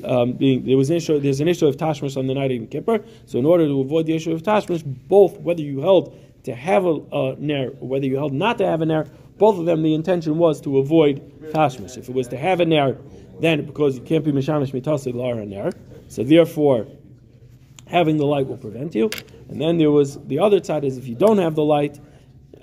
um, 0.04 0.32
being 0.32 0.64
there 0.64 0.76
was 0.76 0.90
an 0.90 0.96
issue. 0.96 1.18
There's 1.18 1.40
an 1.40 1.48
issue 1.48 1.66
of 1.66 1.76
tashmish 1.76 2.16
on 2.16 2.26
the 2.26 2.34
night 2.34 2.50
of 2.50 2.56
Yom 2.56 2.66
Kippur. 2.66 3.04
So 3.26 3.38
in 3.38 3.46
order 3.46 3.66
to 3.66 3.80
avoid 3.80 4.06
the 4.06 4.14
issue 4.14 4.32
of 4.32 4.42
tashmish, 4.42 4.82
both 4.84 5.38
whether 5.40 5.62
you 5.62 5.80
held 5.80 6.16
to 6.44 6.54
have 6.54 6.84
a, 6.84 6.94
a 7.12 7.36
ner 7.38 7.70
or 7.80 7.88
whether 7.88 8.06
you 8.06 8.16
held 8.16 8.32
not 8.32 8.58
to 8.58 8.66
have 8.66 8.80
a 8.80 8.86
ner, 8.86 9.06
both 9.38 9.58
of 9.58 9.66
them 9.66 9.82
the 9.82 9.94
intention 9.94 10.38
was 10.38 10.60
to 10.62 10.78
avoid 10.78 11.20
tashmish. 11.52 11.96
If 11.96 12.08
it 12.08 12.14
was 12.14 12.28
to 12.28 12.36
have 12.36 12.60
a 12.60 12.64
ner, 12.64 12.96
then 13.40 13.66
because 13.66 13.96
you 13.96 14.02
can't 14.02 14.24
be 14.24 14.32
mishamish 14.32 14.72
mitasid 14.72 15.14
lar 15.14 15.34
ner, 15.34 15.72
so 16.08 16.22
therefore 16.22 16.86
having 17.86 18.16
the 18.18 18.26
light 18.26 18.46
will 18.46 18.56
prevent 18.56 18.94
you. 18.94 19.10
And 19.48 19.60
then 19.60 19.78
there 19.78 19.90
was 19.90 20.18
the 20.24 20.38
other 20.38 20.62
side 20.62 20.84
is 20.84 20.98
if 20.98 21.08
you 21.08 21.14
don't 21.14 21.38
have 21.38 21.54
the 21.54 21.64
light, 21.64 21.98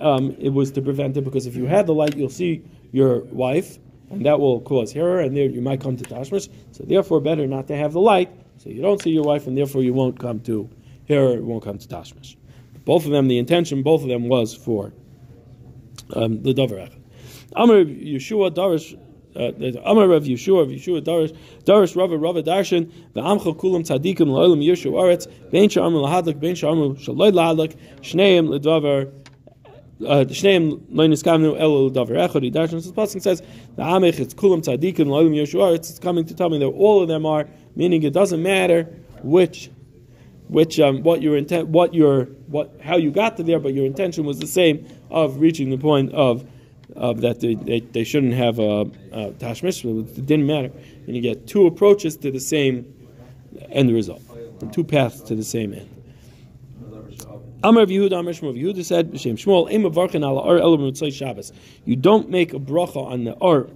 um, 0.00 0.36
it 0.38 0.50
was 0.50 0.70
to 0.72 0.82
prevent 0.82 1.16
it 1.16 1.22
because 1.22 1.46
if 1.46 1.56
you 1.56 1.66
had 1.66 1.86
the 1.86 1.94
light, 1.94 2.16
you'll 2.16 2.28
see 2.28 2.62
your 2.92 3.20
wife 3.24 3.78
and 4.10 4.24
that 4.24 4.38
will 4.40 4.60
cause 4.60 4.94
error, 4.94 5.20
and 5.20 5.36
there 5.36 5.46
you 5.46 5.60
might 5.60 5.80
come 5.80 5.96
to 5.96 6.04
tashmish. 6.04 6.48
So 6.72 6.84
therefore, 6.84 7.20
better 7.20 7.46
not 7.46 7.66
to 7.68 7.76
have 7.76 7.92
the 7.92 8.00
light, 8.00 8.30
so 8.58 8.70
you 8.70 8.82
don't 8.82 9.00
see 9.00 9.10
your 9.10 9.24
wife, 9.24 9.46
and 9.46 9.56
therefore 9.56 9.82
you 9.82 9.92
won't 9.92 10.18
come 10.18 10.40
to 10.40 10.68
error, 11.08 11.36
it 11.36 11.44
won't 11.44 11.64
come 11.64 11.78
to 11.78 11.88
tashmish. 11.88 12.36
Both 12.84 13.04
of 13.04 13.10
them, 13.10 13.28
the 13.28 13.38
intention, 13.38 13.82
both 13.82 14.02
of 14.02 14.08
them 14.08 14.28
was 14.28 14.54
for 14.54 14.92
um, 16.14 16.42
the 16.42 16.54
davar 16.54 16.92
Amar 17.54 17.76
Yeshua 17.76 18.54
Darish. 18.54 18.98
Uh, 19.34 19.80
Amar 19.84 20.08
Rav 20.08 20.22
Yeshua, 20.22 20.60
Rav 20.60 20.68
Yeshua 20.68 21.02
Darish, 21.02 21.36
Darish 21.64 21.94
Rava 21.94 22.16
Rava 22.16 22.42
Darshan, 22.42 22.90
the 23.12 23.20
Amcha 23.20 23.54
Kulam 23.54 23.82
Tzadikim 23.82 24.28
La'olam 24.28 24.64
Yeshua 24.64 25.02
Aretz, 25.02 25.50
Ben 25.50 25.68
Sha'amru 25.68 26.06
Lahadlik, 26.06 26.40
Ben 26.40 26.54
Sha'amru 26.54 26.96
Shaloi 26.96 27.32
Lahadlik, 27.32 27.76
Shneim 28.00 28.48
L'davar 28.48 29.10
Shneim 30.00 30.80
Loiniskavnu 30.92 31.58
El 31.58 31.90
Davar 31.90 32.28
Echad. 32.28 32.52
Darshan 32.52 32.84
the 32.84 32.92
pasuk 32.92 33.22
says 33.22 33.40
the 33.76 33.82
Amech 33.82 34.20
it's 34.20 34.34
Kulam 34.34 34.62
Tzadikim 34.62 35.06
Loilim 35.06 35.34
Yeshua. 35.34 35.74
It's 35.74 35.98
coming 35.98 36.24
to 36.26 36.34
tell 36.34 36.50
me 36.50 36.58
that 36.58 36.66
all 36.66 37.02
of 37.02 37.08
them 37.08 37.24
are 37.24 37.48
meaning 37.74 38.02
it 38.02 38.12
doesn't 38.12 38.42
matter 38.42 38.84
which 39.22 39.70
which 40.48 40.78
um, 40.78 41.02
what 41.02 41.22
your 41.22 41.36
intent 41.36 41.68
what 41.68 41.94
your 41.94 42.26
what 42.46 42.78
how 42.82 42.96
you 42.96 43.10
got 43.10 43.36
to 43.38 43.42
there, 43.42 43.58
but 43.58 43.74
your 43.74 43.86
intention 43.86 44.24
was 44.24 44.38
the 44.38 44.46
same 44.46 44.86
of 45.10 45.40
reaching 45.40 45.70
the 45.70 45.78
point 45.78 46.12
of 46.12 46.46
of 46.94 47.20
that 47.22 47.40
they, 47.40 47.54
they, 47.54 47.80
they 47.80 48.04
shouldn't 48.04 48.34
have 48.34 48.58
a, 48.58 48.82
a 49.12 49.32
tashmish. 49.32 49.84
It 49.84 50.26
didn't 50.26 50.46
matter, 50.46 50.70
and 51.06 51.16
you 51.16 51.22
get 51.22 51.46
two 51.46 51.66
approaches 51.66 52.16
to 52.18 52.30
the 52.30 52.40
same 52.40 52.92
end 53.70 53.92
result, 53.92 54.22
two 54.72 54.84
paths 54.84 55.20
to 55.22 55.34
the 55.34 55.44
same 55.44 55.74
end. 55.74 55.95
Amar 57.66 57.82
of 57.82 57.88
Yehuda, 57.88 58.20
Amar 58.20 58.32
Shmuel. 58.32 58.56
Yehuda 58.56 58.84
said, 58.84 59.10
B'Shem 59.10 59.34
Shmuel, 59.34 59.68
Eim 59.72 59.84
ala 60.22 60.60
Elo 60.60 60.76
B'Mitzay 60.76 61.12
Shabbos. 61.12 61.52
You 61.84 61.96
don't 61.96 62.30
make 62.30 62.54
a 62.54 62.60
bracha 62.60 63.04
on 63.04 63.24
the 63.24 63.32
Or 63.32 63.68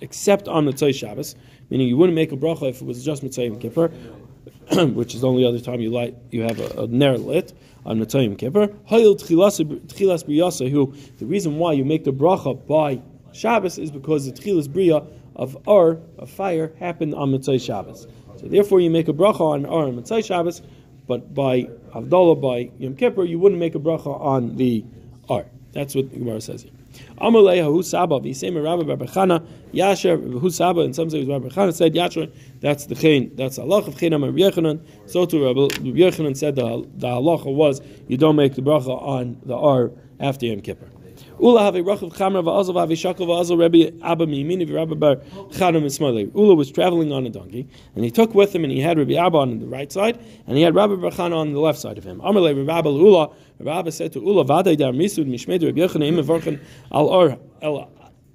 except 0.00 0.48
on 0.48 0.64
the 0.64 0.72
Mitzay 0.72 0.94
Shabbos, 0.94 1.36
meaning 1.68 1.88
you 1.88 1.98
wouldn't 1.98 2.14
make 2.14 2.32
a 2.32 2.38
bracha 2.38 2.70
if 2.70 2.80
it 2.80 2.86
was 2.86 3.04
just 3.04 3.22
Mitzay 3.22 3.48
and 3.48 3.60
Kippur, 3.60 3.88
which 4.94 5.14
is 5.14 5.20
the 5.20 5.28
only 5.28 5.44
other 5.44 5.60
time 5.60 5.78
you 5.78 5.90
light, 5.90 6.16
you 6.30 6.40
have 6.40 6.58
a, 6.58 6.84
a 6.84 6.86
ner 6.86 7.18
lit 7.18 7.52
on 7.84 8.00
Mitzay 8.00 8.24
and 8.24 8.38
Kippur. 8.38 8.68
Hayil 8.90 9.20
Tchilas 9.20 10.70
who 10.70 10.94
the 11.18 11.26
reason 11.26 11.56
why 11.56 11.74
you 11.74 11.84
make 11.84 12.04
the 12.04 12.12
bracha 12.14 12.66
by 12.66 12.98
Shabbos 13.32 13.76
is 13.76 13.90
because 13.90 14.24
the 14.24 14.32
Tchilas 14.32 14.68
B'Ya 14.68 15.06
of 15.36 15.54
Or, 15.66 16.00
of 16.16 16.30
fire, 16.30 16.72
happened 16.78 17.14
on 17.14 17.32
Mitzay 17.32 17.62
Shabbos. 17.62 18.06
So 18.40 18.46
therefore 18.46 18.80
you 18.80 18.88
make 18.88 19.08
a 19.08 19.12
bracha 19.12 19.40
on 19.40 19.66
Or 19.66 19.82
on 19.82 20.00
Mitzay 20.00 20.24
Shabbos, 20.24 20.62
but 21.08 21.34
by 21.34 21.62
Havdalah, 21.94 22.40
by 22.40 22.70
Yom 22.78 22.94
Kippur, 22.94 23.24
you 23.24 23.38
wouldn't 23.38 23.58
make 23.58 23.74
a 23.74 23.80
bracha 23.80 24.20
on 24.20 24.56
the 24.56 24.84
R. 25.28 25.46
That's 25.72 25.94
what 25.94 26.10
the 26.10 26.18
Gemara 26.18 26.40
says 26.40 26.62
here. 26.62 26.72
Amalei 27.20 27.64
Hu 27.64 27.82
Saba, 27.82 28.20
Visema 28.20 28.62
Rabbi 28.62 28.82
Barbachana, 28.82 29.44
Yasher, 29.72 30.40
Hu 30.40 30.50
Saba, 30.50 30.82
and 30.82 30.94
some 30.94 31.10
say 31.10 31.24
Rabbi 31.24 31.48
Barbachana 31.48 31.74
said 31.74 31.94
Yasher, 31.94 32.32
that's 32.60 32.86
the 32.86 32.94
chain, 32.94 33.34
that's 33.34 33.58
Allah 33.58 33.78
of 33.78 33.98
Chain 33.98 34.12
Amar 34.12 34.30
Yechanan. 34.30 34.80
So 35.06 35.26
too 35.26 35.44
Rabbi 35.44 35.74
Yechanan 35.82 36.36
said 36.36 36.56
the, 36.56 36.86
the 36.96 37.08
halacha 37.08 37.52
was 37.52 37.80
you 38.06 38.16
don't 38.16 38.36
make 38.36 38.54
the 38.54 38.62
bracha 38.62 39.00
on 39.02 39.40
the 39.44 39.56
R 39.56 39.90
after 40.20 40.46
Yom 40.46 40.60
Kippur. 40.60 40.88
Ula 41.40 41.62
have 41.62 41.74
a 41.76 41.82
rachav 41.82 42.12
chamra 42.14 42.42
va'azal 42.42 42.74
v'avi 42.74 42.92
shakal 42.92 43.26
va'azal 43.26 43.58
Rabbi 43.58 43.90
Abba 44.04 44.26
Mimini 44.26 44.68
v'Rabbi 44.68 44.98
Bar 44.98 45.16
Chanam 45.50 45.84
Ismaili. 45.84 46.34
Ula 46.34 46.54
was 46.54 46.70
traveling 46.70 47.12
on 47.12 47.26
a 47.26 47.30
donkey, 47.30 47.68
and 47.94 48.04
he 48.04 48.10
took 48.10 48.34
with 48.34 48.54
him, 48.54 48.64
and 48.64 48.72
he 48.72 48.80
had 48.80 48.98
Rabbi 48.98 49.14
Abba 49.14 49.38
on 49.38 49.58
the 49.58 49.66
right 49.66 49.90
side, 49.90 50.18
and 50.46 50.56
he 50.56 50.62
had 50.62 50.74
Rabbi 50.74 50.96
Bar 50.96 51.32
on 51.32 51.52
the 51.52 51.60
left 51.60 51.78
side 51.78 51.98
of 51.98 52.04
him. 52.04 52.20
Amalei 52.20 52.66
Rabbi 52.66 52.88
Ula, 52.88 53.30
Rabbi 53.60 53.90
said 53.90 54.12
to 54.12 54.20
Ula, 54.20 54.44
Vaday 54.44 54.76
dar 54.76 54.92
misud 54.92 55.26
mishmed 55.26 55.64
Rabbi 55.64 55.80
Yochanan 55.80 56.08
im 56.08 56.16
avorchen 56.16 56.60
al 56.92 57.06
or 57.06 57.38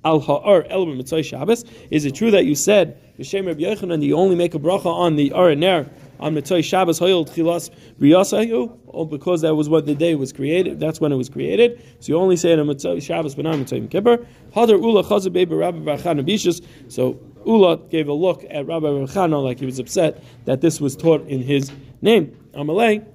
al 0.05 0.19
ha'ar 0.19 0.65
el 0.69 0.85
b'mitzay 0.85 1.23
Shabbos. 1.23 1.65
Is 1.89 2.05
it 2.05 2.15
true 2.15 2.31
that 2.31 2.45
you 2.45 2.55
said 2.55 2.99
B'Shem 3.17 3.45
Rabbi 3.45 3.61
Yochanan 3.61 4.01
you 4.03 4.17
only 4.17 4.35
make 4.35 4.53
a 4.53 4.59
bracha 4.59 4.85
on 4.85 5.15
the 5.15 5.31
or 5.31 5.53
ner 5.55 5.89
on 6.23 6.33
Mitzvah 6.33 6.62
Shabbos 6.62 6.99
Hoyel 6.99 7.27
Tchilas 7.27 7.69
Riyasayu, 7.99 8.79
oh, 8.93 9.05
because 9.05 9.41
that 9.41 9.55
was 9.55 9.67
what 9.67 9.86
the 9.86 9.93
day 9.93 10.15
was 10.15 10.31
created. 10.31 10.79
That's 10.79 11.01
when 11.01 11.12
it 11.12 11.17
was 11.17 11.27
created. 11.27 11.81
So 11.99 12.13
you 12.13 12.17
only 12.17 12.38
say 12.38 12.53
it 12.53 12.59
on 12.59 12.67
Mitzvah 12.67 13.01
Shabbos, 13.01 13.36
but 13.36 13.43
not 13.43 13.59
Mitzvah 13.59 13.88
Kippur. 13.88 14.25
Hadar 14.55 14.81
Ula 14.81 15.03
Chazabei 15.03 15.45
Rabbi 15.49 15.79
Barchan 15.79 16.21
Abishus. 16.23 16.65
So 16.88 17.19
Ula 17.45 17.77
gave 17.89 18.07
a 18.07 18.13
look 18.13 18.45
at 18.49 18.65
Rabbi 18.65 18.88
Barchana 18.88 19.43
like 19.43 19.59
he 19.59 19.65
was 19.65 19.79
upset 19.79 20.23
that 20.45 20.62
this 20.62 20.79
was 20.79 20.95
taught 20.95 21.27
in 21.27 21.41
his 21.41 21.71
name. 22.01 22.33
Amalei. 22.53 23.05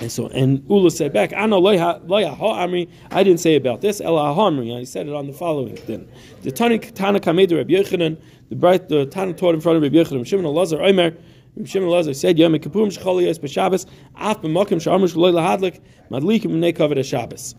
And 0.00 0.12
so, 0.12 0.26
and 0.26 0.62
Ula 0.68 0.90
said 0.90 1.12
back. 1.12 1.32
I 1.32 1.46
didn't 1.46 3.38
say 3.38 3.54
about 3.54 3.80
this. 3.80 4.00
Ela. 4.00 4.34
I 4.78 4.84
said 4.84 5.06
it 5.06 5.14
on 5.14 5.26
the 5.26 5.32
following. 5.32 5.78
Then 5.86 6.06
the 6.42 6.50
Tana 6.50 6.78
Tana 6.78 7.18
Kamed 7.20 7.50
Rabbi 7.50 7.72
Yochanan, 7.72 8.20
the 8.50 8.56
bright 8.56 8.88
the 8.88 9.06
taught 9.06 9.54
in 9.54 9.60
front 9.62 9.76
of 9.76 9.82
Rabbi 9.82 9.94
Yochanan. 9.94 10.26
Shimon 10.26 10.44
Elazar 10.44 10.86
Omer. 10.86 11.16
Reb 11.56 11.68
Shimon 11.68 11.88
Lazar 11.88 12.14
said, 12.14 12.38
Yom 12.38 12.52
Kippurim 12.54 12.96
Shchol 12.96 13.22
B'Shabbos, 13.38 13.86
Af 14.16 14.42
B'Makim 14.42 14.80
Sh'Amr 14.80 15.12
Sh'Loi 15.12 15.32
Lahadlik, 15.32 15.80
Madlikim 16.10 16.50
B'nei 16.50 16.76
Kavod 16.76 17.04
Shabbos. 17.04 17.54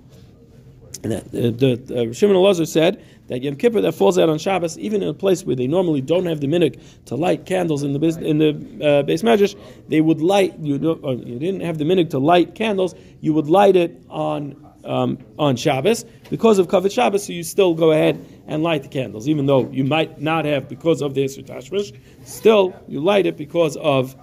And 1.04 1.12
that, 1.12 1.26
uh, 1.28 1.52
the, 1.52 2.10
uh, 2.10 2.14
Shimon 2.14 2.36
Elazar 2.36 2.68
said 2.68 3.04
that 3.28 3.42
Yom 3.42 3.56
Kippur 3.56 3.80
that 3.82 3.94
falls 3.94 4.18
out 4.18 4.28
on 4.28 4.38
Shabbos, 4.38 4.78
even 4.80 5.02
in 5.02 5.08
a 5.08 5.14
place 5.14 5.46
where 5.46 5.56
they 5.56 5.68
normally 5.68 6.02
don't 6.02 6.26
have 6.26 6.42
the 6.42 6.48
minhag 6.48 6.82
to 7.06 7.16
light 7.16 7.46
candles 7.46 7.84
in 7.84 7.94
the 7.94 8.20
in 8.20 8.38
the 8.40 8.86
uh, 8.86 9.04
base 9.04 9.22
medrash, 9.22 9.56
they 9.88 10.02
would 10.02 10.22
light. 10.22 10.58
You, 10.60 10.76
uh, 11.04 11.12
you 11.12 11.40
didn't 11.40 11.62
have 11.62 11.78
the 11.78 11.86
minhag 11.86 12.10
to 12.10 12.20
light 12.20 12.56
candles. 12.56 12.96
You 13.22 13.34
would 13.34 13.48
light 13.48 13.76
it 13.76 14.02
on 14.10 14.56
um, 14.86 15.18
on 15.38 15.56
Shabbos 15.56 16.06
because 16.30 16.60
of 16.60 16.68
Kavod 16.68 16.92
Shabbos. 16.92 17.26
So 17.26 17.34
you 17.34 17.44
still 17.44 17.74
go 17.74 17.92
ahead 17.92 18.24
and 18.48 18.64
light 18.64 18.84
the 18.84 18.90
candles, 18.90 19.28
even 19.28 19.46
though 19.46 19.70
you 19.72 19.84
might 19.84 20.22
not 20.22 20.46
have 20.46 20.70
because 20.70 21.02
of 21.02 21.14
the 21.14 21.26
Isser 21.26 21.46
Tashmish. 21.46 21.98
Still, 22.26 22.74
you 22.88 23.00
light 23.00 23.26
it 23.26 23.38
because 23.38 23.78
of 23.78 24.16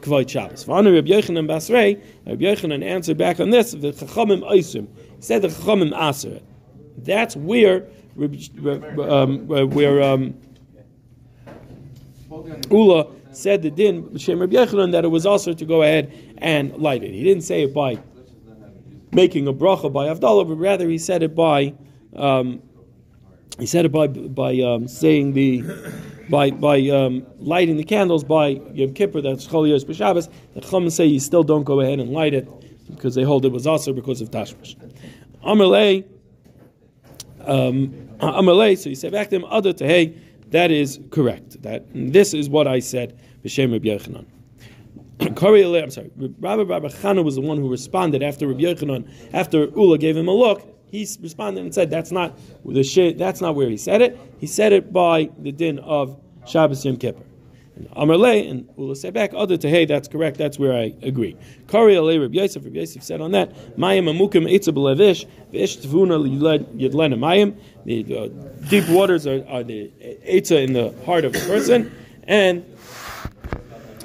Kvod 0.00 0.28
Shabbos. 0.28 0.64
V'anu 0.64 0.94
Reb 0.94 1.06
Yochanan 1.06 1.48
Basrei, 1.48 2.02
Reb 2.26 2.40
Yochanan 2.40 2.84
answered 2.84 3.18
back 3.18 3.40
on 3.40 3.50
this, 3.50 3.72
the 3.72 3.92
Chachamim 3.92 4.42
Oisim. 4.50 4.86
Said 5.20 5.42
the 5.42 5.48
Chachamim 5.48 5.92
Aser. 5.98 6.40
That's 6.98 7.34
where, 7.36 7.86
um, 8.16 9.46
where 9.48 10.02
um, 10.02 10.34
Ula 12.70 13.06
said 13.32 13.62
the 13.62 13.70
din, 13.70 14.16
Shem 14.18 14.38
Reb 14.38 14.50
Yochanan, 14.50 14.92
that 14.92 15.04
it 15.04 15.08
was 15.08 15.26
also 15.26 15.52
to 15.52 15.64
go 15.64 15.82
ahead 15.82 16.12
and 16.38 16.76
light 16.76 17.02
it. 17.02 17.12
He 17.12 17.24
didn't 17.24 17.42
say 17.42 17.62
it 17.62 17.74
by 17.74 17.98
making 19.14 19.46
a 19.48 19.52
bracha 19.52 19.92
by 19.92 20.06
Avdallah, 20.06 20.48
but 20.48 20.56
rather 20.56 20.88
he 20.88 20.98
said 20.98 21.22
it 21.22 21.34
by 21.34 21.74
um, 22.14 22.62
he 23.58 23.66
said 23.66 23.84
it 23.84 23.92
by 23.92 24.06
by 24.08 24.58
um, 24.60 24.88
saying 24.88 25.32
the 25.32 25.62
by 26.28 26.50
by 26.50 26.80
um, 26.88 27.26
lighting 27.38 27.76
the 27.76 27.84
candles 27.84 28.24
by 28.24 28.60
Yom 28.72 28.94
Kippur. 28.94 29.20
That's 29.20 29.46
Chol 29.46 29.68
Yos 29.68 29.84
B'Shabbos. 29.84 30.28
The 30.54 30.60
Chum 30.60 30.90
say 30.90 31.06
you 31.06 31.20
still 31.20 31.44
don't 31.44 31.64
go 31.64 31.80
ahead 31.80 32.00
and 32.00 32.10
light 32.10 32.34
it 32.34 32.48
because 32.90 33.14
they 33.14 33.22
hold 33.22 33.44
it 33.44 33.52
was 33.52 33.66
also 33.66 33.92
because 33.92 34.20
of 34.20 34.30
Tashmish. 34.30 34.76
Amalei. 35.44 36.04
um, 37.40 37.88
Amalei, 38.18 38.76
so 38.78 38.88
you 38.88 38.94
say 38.96 39.10
back 39.10 39.28
to 39.30 39.36
him, 39.36 39.44
Ada 39.52 39.72
to 39.74 39.86
hey, 39.86 40.16
that 40.48 40.70
is 40.70 41.00
correct. 41.10 41.62
That 41.62 41.84
this 41.94 42.34
is 42.34 42.48
what 42.48 42.66
I 42.66 42.80
said, 42.80 43.18
B'Shem 43.44 43.72
Rabbi 43.72 43.88
Yochanan. 43.88 44.26
I'm 45.20 45.36
sorry, 45.90 46.10
Rabbi 46.16 46.62
Rabbi 46.62 46.88
Chana 46.88 47.24
was 47.24 47.36
the 47.36 47.40
one 47.40 47.58
who 47.58 47.68
responded 47.70 48.22
after 48.22 48.48
Rabbi 48.48 48.62
Yochanan, 48.62 49.08
after 49.32 49.66
Ula 49.66 49.98
gave 49.98 50.16
him 50.16 50.28
a 50.28 50.34
look. 50.34 50.66
He 50.90 51.08
responded 51.20 51.64
and 51.64 51.74
said, 51.74 51.90
"That's 51.90 52.12
not 52.12 52.38
the. 52.64 53.14
That's 53.16 53.40
not 53.40 53.54
where 53.54 53.68
he 53.68 53.76
said 53.76 54.00
it. 54.02 54.18
He 54.38 54.46
said 54.46 54.72
it 54.72 54.92
by 54.92 55.30
the 55.38 55.52
din 55.52 55.78
of 55.80 56.20
Shabbos 56.46 56.84
Yom 56.84 56.96
Kippur." 56.96 57.24
And 57.76 57.88
Amar 57.96 58.16
Le 58.16 58.36
and 58.36 58.68
Ula 58.76 58.94
said 58.94 59.14
back, 59.14 59.32
other 59.34 59.56
to 59.56 59.68
hey, 59.68 59.84
that's 59.84 60.06
correct. 60.06 60.38
That's 60.38 60.58
where 60.58 60.72
I 60.72 60.94
agree. 61.02 61.36
Kari 61.66 61.96
Ale 61.96 62.20
Rabbi 62.20 62.34
Yosef. 62.34 62.64
Rabbi 62.64 62.78
Yosef 62.78 63.02
said 63.02 63.20
on 63.20 63.32
that, 63.32 63.52
Mayim 63.76 64.04
amukim 64.04 64.48
etza 64.48 64.72
b'levish 64.72 65.26
v'ish 65.52 65.84
tvuna 65.84 66.24
yidlena 66.78 67.18
mayim. 67.18 67.56
The 67.84 68.16
uh, 68.16 68.68
deep 68.68 68.88
waters 68.88 69.26
are, 69.26 69.44
are 69.48 69.64
the 69.64 69.90
etza 70.24 70.62
in 70.62 70.72
the 70.72 70.94
heart 71.04 71.24
of 71.24 71.34
a 71.34 71.40
person, 71.40 71.92
and 72.28 72.64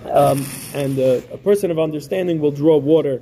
um, 0.09 0.45
and 0.73 0.99
uh, 0.99 1.21
a 1.31 1.37
person 1.37 1.71
of 1.71 1.79
understanding 1.79 2.39
will 2.39 2.51
draw 2.51 2.77
water. 2.77 3.21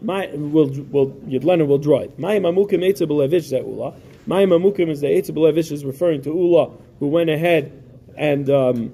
My 0.00 0.26
will 0.34 0.68
will 0.90 1.10
Yidlena 1.26 1.66
will 1.66 1.78
draw 1.78 2.00
it. 2.00 2.18
My 2.18 2.38
mamukim 2.38 2.80
etza 2.80 3.06
b'levish 3.06 3.52
ze'ula. 3.52 3.94
My 4.26 4.44
mamukim 4.44 4.88
is 4.88 5.00
the 5.00 5.08
etza 5.08 5.30
b'levish 5.30 5.70
is 5.72 5.84
referring 5.84 6.22
to 6.22 6.30
Ula, 6.30 6.70
who 6.98 7.08
went 7.08 7.30
ahead 7.30 7.82
and 8.16 8.50
um, 8.50 8.92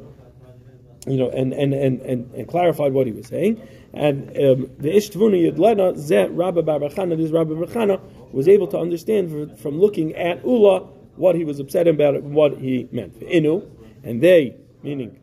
you 1.07 1.16
know 1.16 1.30
and, 1.30 1.53
and, 1.53 1.72
and, 1.72 2.01
and, 2.03 2.34
and 2.34 2.49
clarified 2.49 2.93
what 2.93 3.07
he 3.07 3.12
was 3.12 3.26
saying. 3.26 3.61
And 3.95 4.28
um, 4.28 4.70
the 4.78 4.91
Ishtvuna 4.91 5.51
Yidlena 5.51 5.97
ze 5.97 6.26
Rabbi 6.26 6.61
Barbachana, 6.61 7.16
this 7.16 7.30
Rabbi 7.30 7.53
Barbachana 7.53 8.01
was 8.32 8.47
able 8.47 8.66
to 8.68 8.78
understand 8.78 9.59
from 9.59 9.80
looking 9.80 10.14
at 10.14 10.45
Ula 10.45 10.80
what 11.16 11.34
he 11.34 11.45
was 11.45 11.59
upset 11.59 11.89
about 11.89 12.14
and 12.14 12.34
what 12.34 12.59
he 12.59 12.89
meant. 12.93 13.18
Inu, 13.20 13.68
and 14.05 14.22
they, 14.22 14.57
meaning 14.82 15.18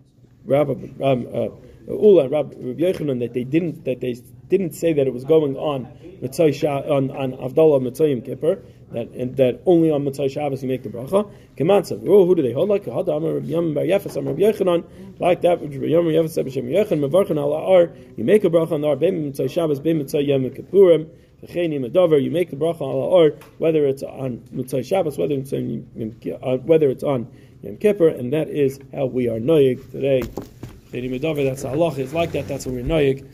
Rabbi 0.46 0.72
um, 1.04 1.28
uh, 1.34 1.48
Ula 1.88 2.24
and 2.24 2.32
Rabbi 2.32 2.56
Yochanan 2.56 3.20
that 3.20 3.34
they 3.34 3.44
didn't 3.44 3.86
that 3.86 4.02
they 4.02 4.16
didn't 4.50 4.74
say 4.74 4.94
that 4.94 5.08
it 5.08 5.14
was 5.14 5.24
going 5.24 5.56
on 5.56 5.86
Mitzay 6.22 6.64
on 6.90 7.12
on 7.12 7.34
Avdallah 7.34 7.82
Mitzayim 7.82 8.26
Kippur 8.26 8.62
that 8.92 9.10
and 9.10 9.36
that 9.38 9.62
only 9.66 9.92
on 9.92 10.04
Mitzay 10.06 10.32
Shabbos 10.32 10.64
you 10.64 10.70
make 10.70 10.84
the 10.84 10.90
bracha. 10.90 11.30
Kemansav. 11.58 12.04
Oh, 12.08 12.26
who 12.26 12.36
do 12.36 12.42
they 12.42 12.54
hold 12.54 12.70
like? 12.70 12.86
Had 12.86 13.08
Amar 13.08 13.36
Rabbi 13.36 13.48
Yom 13.48 13.74
Bar 13.74 13.84
Yefes 13.84 14.16
Amar 14.16 14.34
Rabbi 14.34 14.44
Yochanan 14.44 15.20
like 15.20 15.42
that. 15.42 15.62
Rabbi 15.62 15.86
Yom 15.86 16.06
Yefes 16.06 16.44
B'Shem 16.44 16.70
Yochanan 16.70 17.10
Mevarchan 17.10 17.38
Al 17.38 17.54
Ar. 17.54 17.92
You 18.16 18.24
make 18.24 18.44
a 18.44 18.50
bracha 18.50 18.74
on 18.74 18.82
the 18.82 18.88
Ar 18.88 18.96
Beim 18.96 19.32
Mitzay 19.32 19.50
Shabbos 19.50 19.80
Beim 19.80 20.00
Mitzay 20.00 20.26
Yom 20.26 20.50
Kippurim. 20.50 21.10
You 21.48 22.32
make 22.32 22.50
the 22.50 22.56
bracha 22.56 22.82
al 22.82 22.88
or 22.88 23.32
whether 23.60 23.86
it's 23.86 24.02
on 24.02 24.38
Mitzay 24.54 24.84
Shabbos, 24.84 25.18
whether 25.18 25.36
it's 25.36 25.54
on 25.54 25.86
uh, 26.42 26.58
whether 26.58 26.90
it's 26.90 27.04
on 27.04 27.28
Yom 27.62 27.78
Kippur, 27.78 28.08
and 28.08 28.34
that 28.34 28.50
is 28.50 28.80
how 28.94 29.06
we 29.06 29.28
are 29.28 29.40
noyig 29.40 29.92
today. 29.92 30.24
That's 30.96 31.62
the 31.64 31.70
halach. 31.70 31.98
It's 31.98 32.14
like 32.14 32.32
that. 32.32 32.48
That's 32.48 32.66
what 32.66 32.76
we're 32.76 32.84
noyig. 32.84 33.28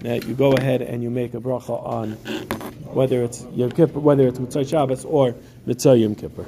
That 0.00 0.26
you 0.26 0.34
go 0.34 0.52
ahead 0.52 0.80
and 0.80 1.02
you 1.02 1.10
make 1.10 1.34
a 1.34 1.40
bracha 1.40 1.82
on 1.86 2.12
whether 2.94 3.22
it's 3.22 3.46
Yom 3.52 3.72
Kippur, 3.72 4.00
whether 4.00 4.26
it's 4.26 4.38
Mitzvah 4.38 4.64
Shabbos 4.64 5.04
or 5.04 5.34
Mitzvah 5.66 5.98
Yom 5.98 6.14
Kippur. 6.14 6.46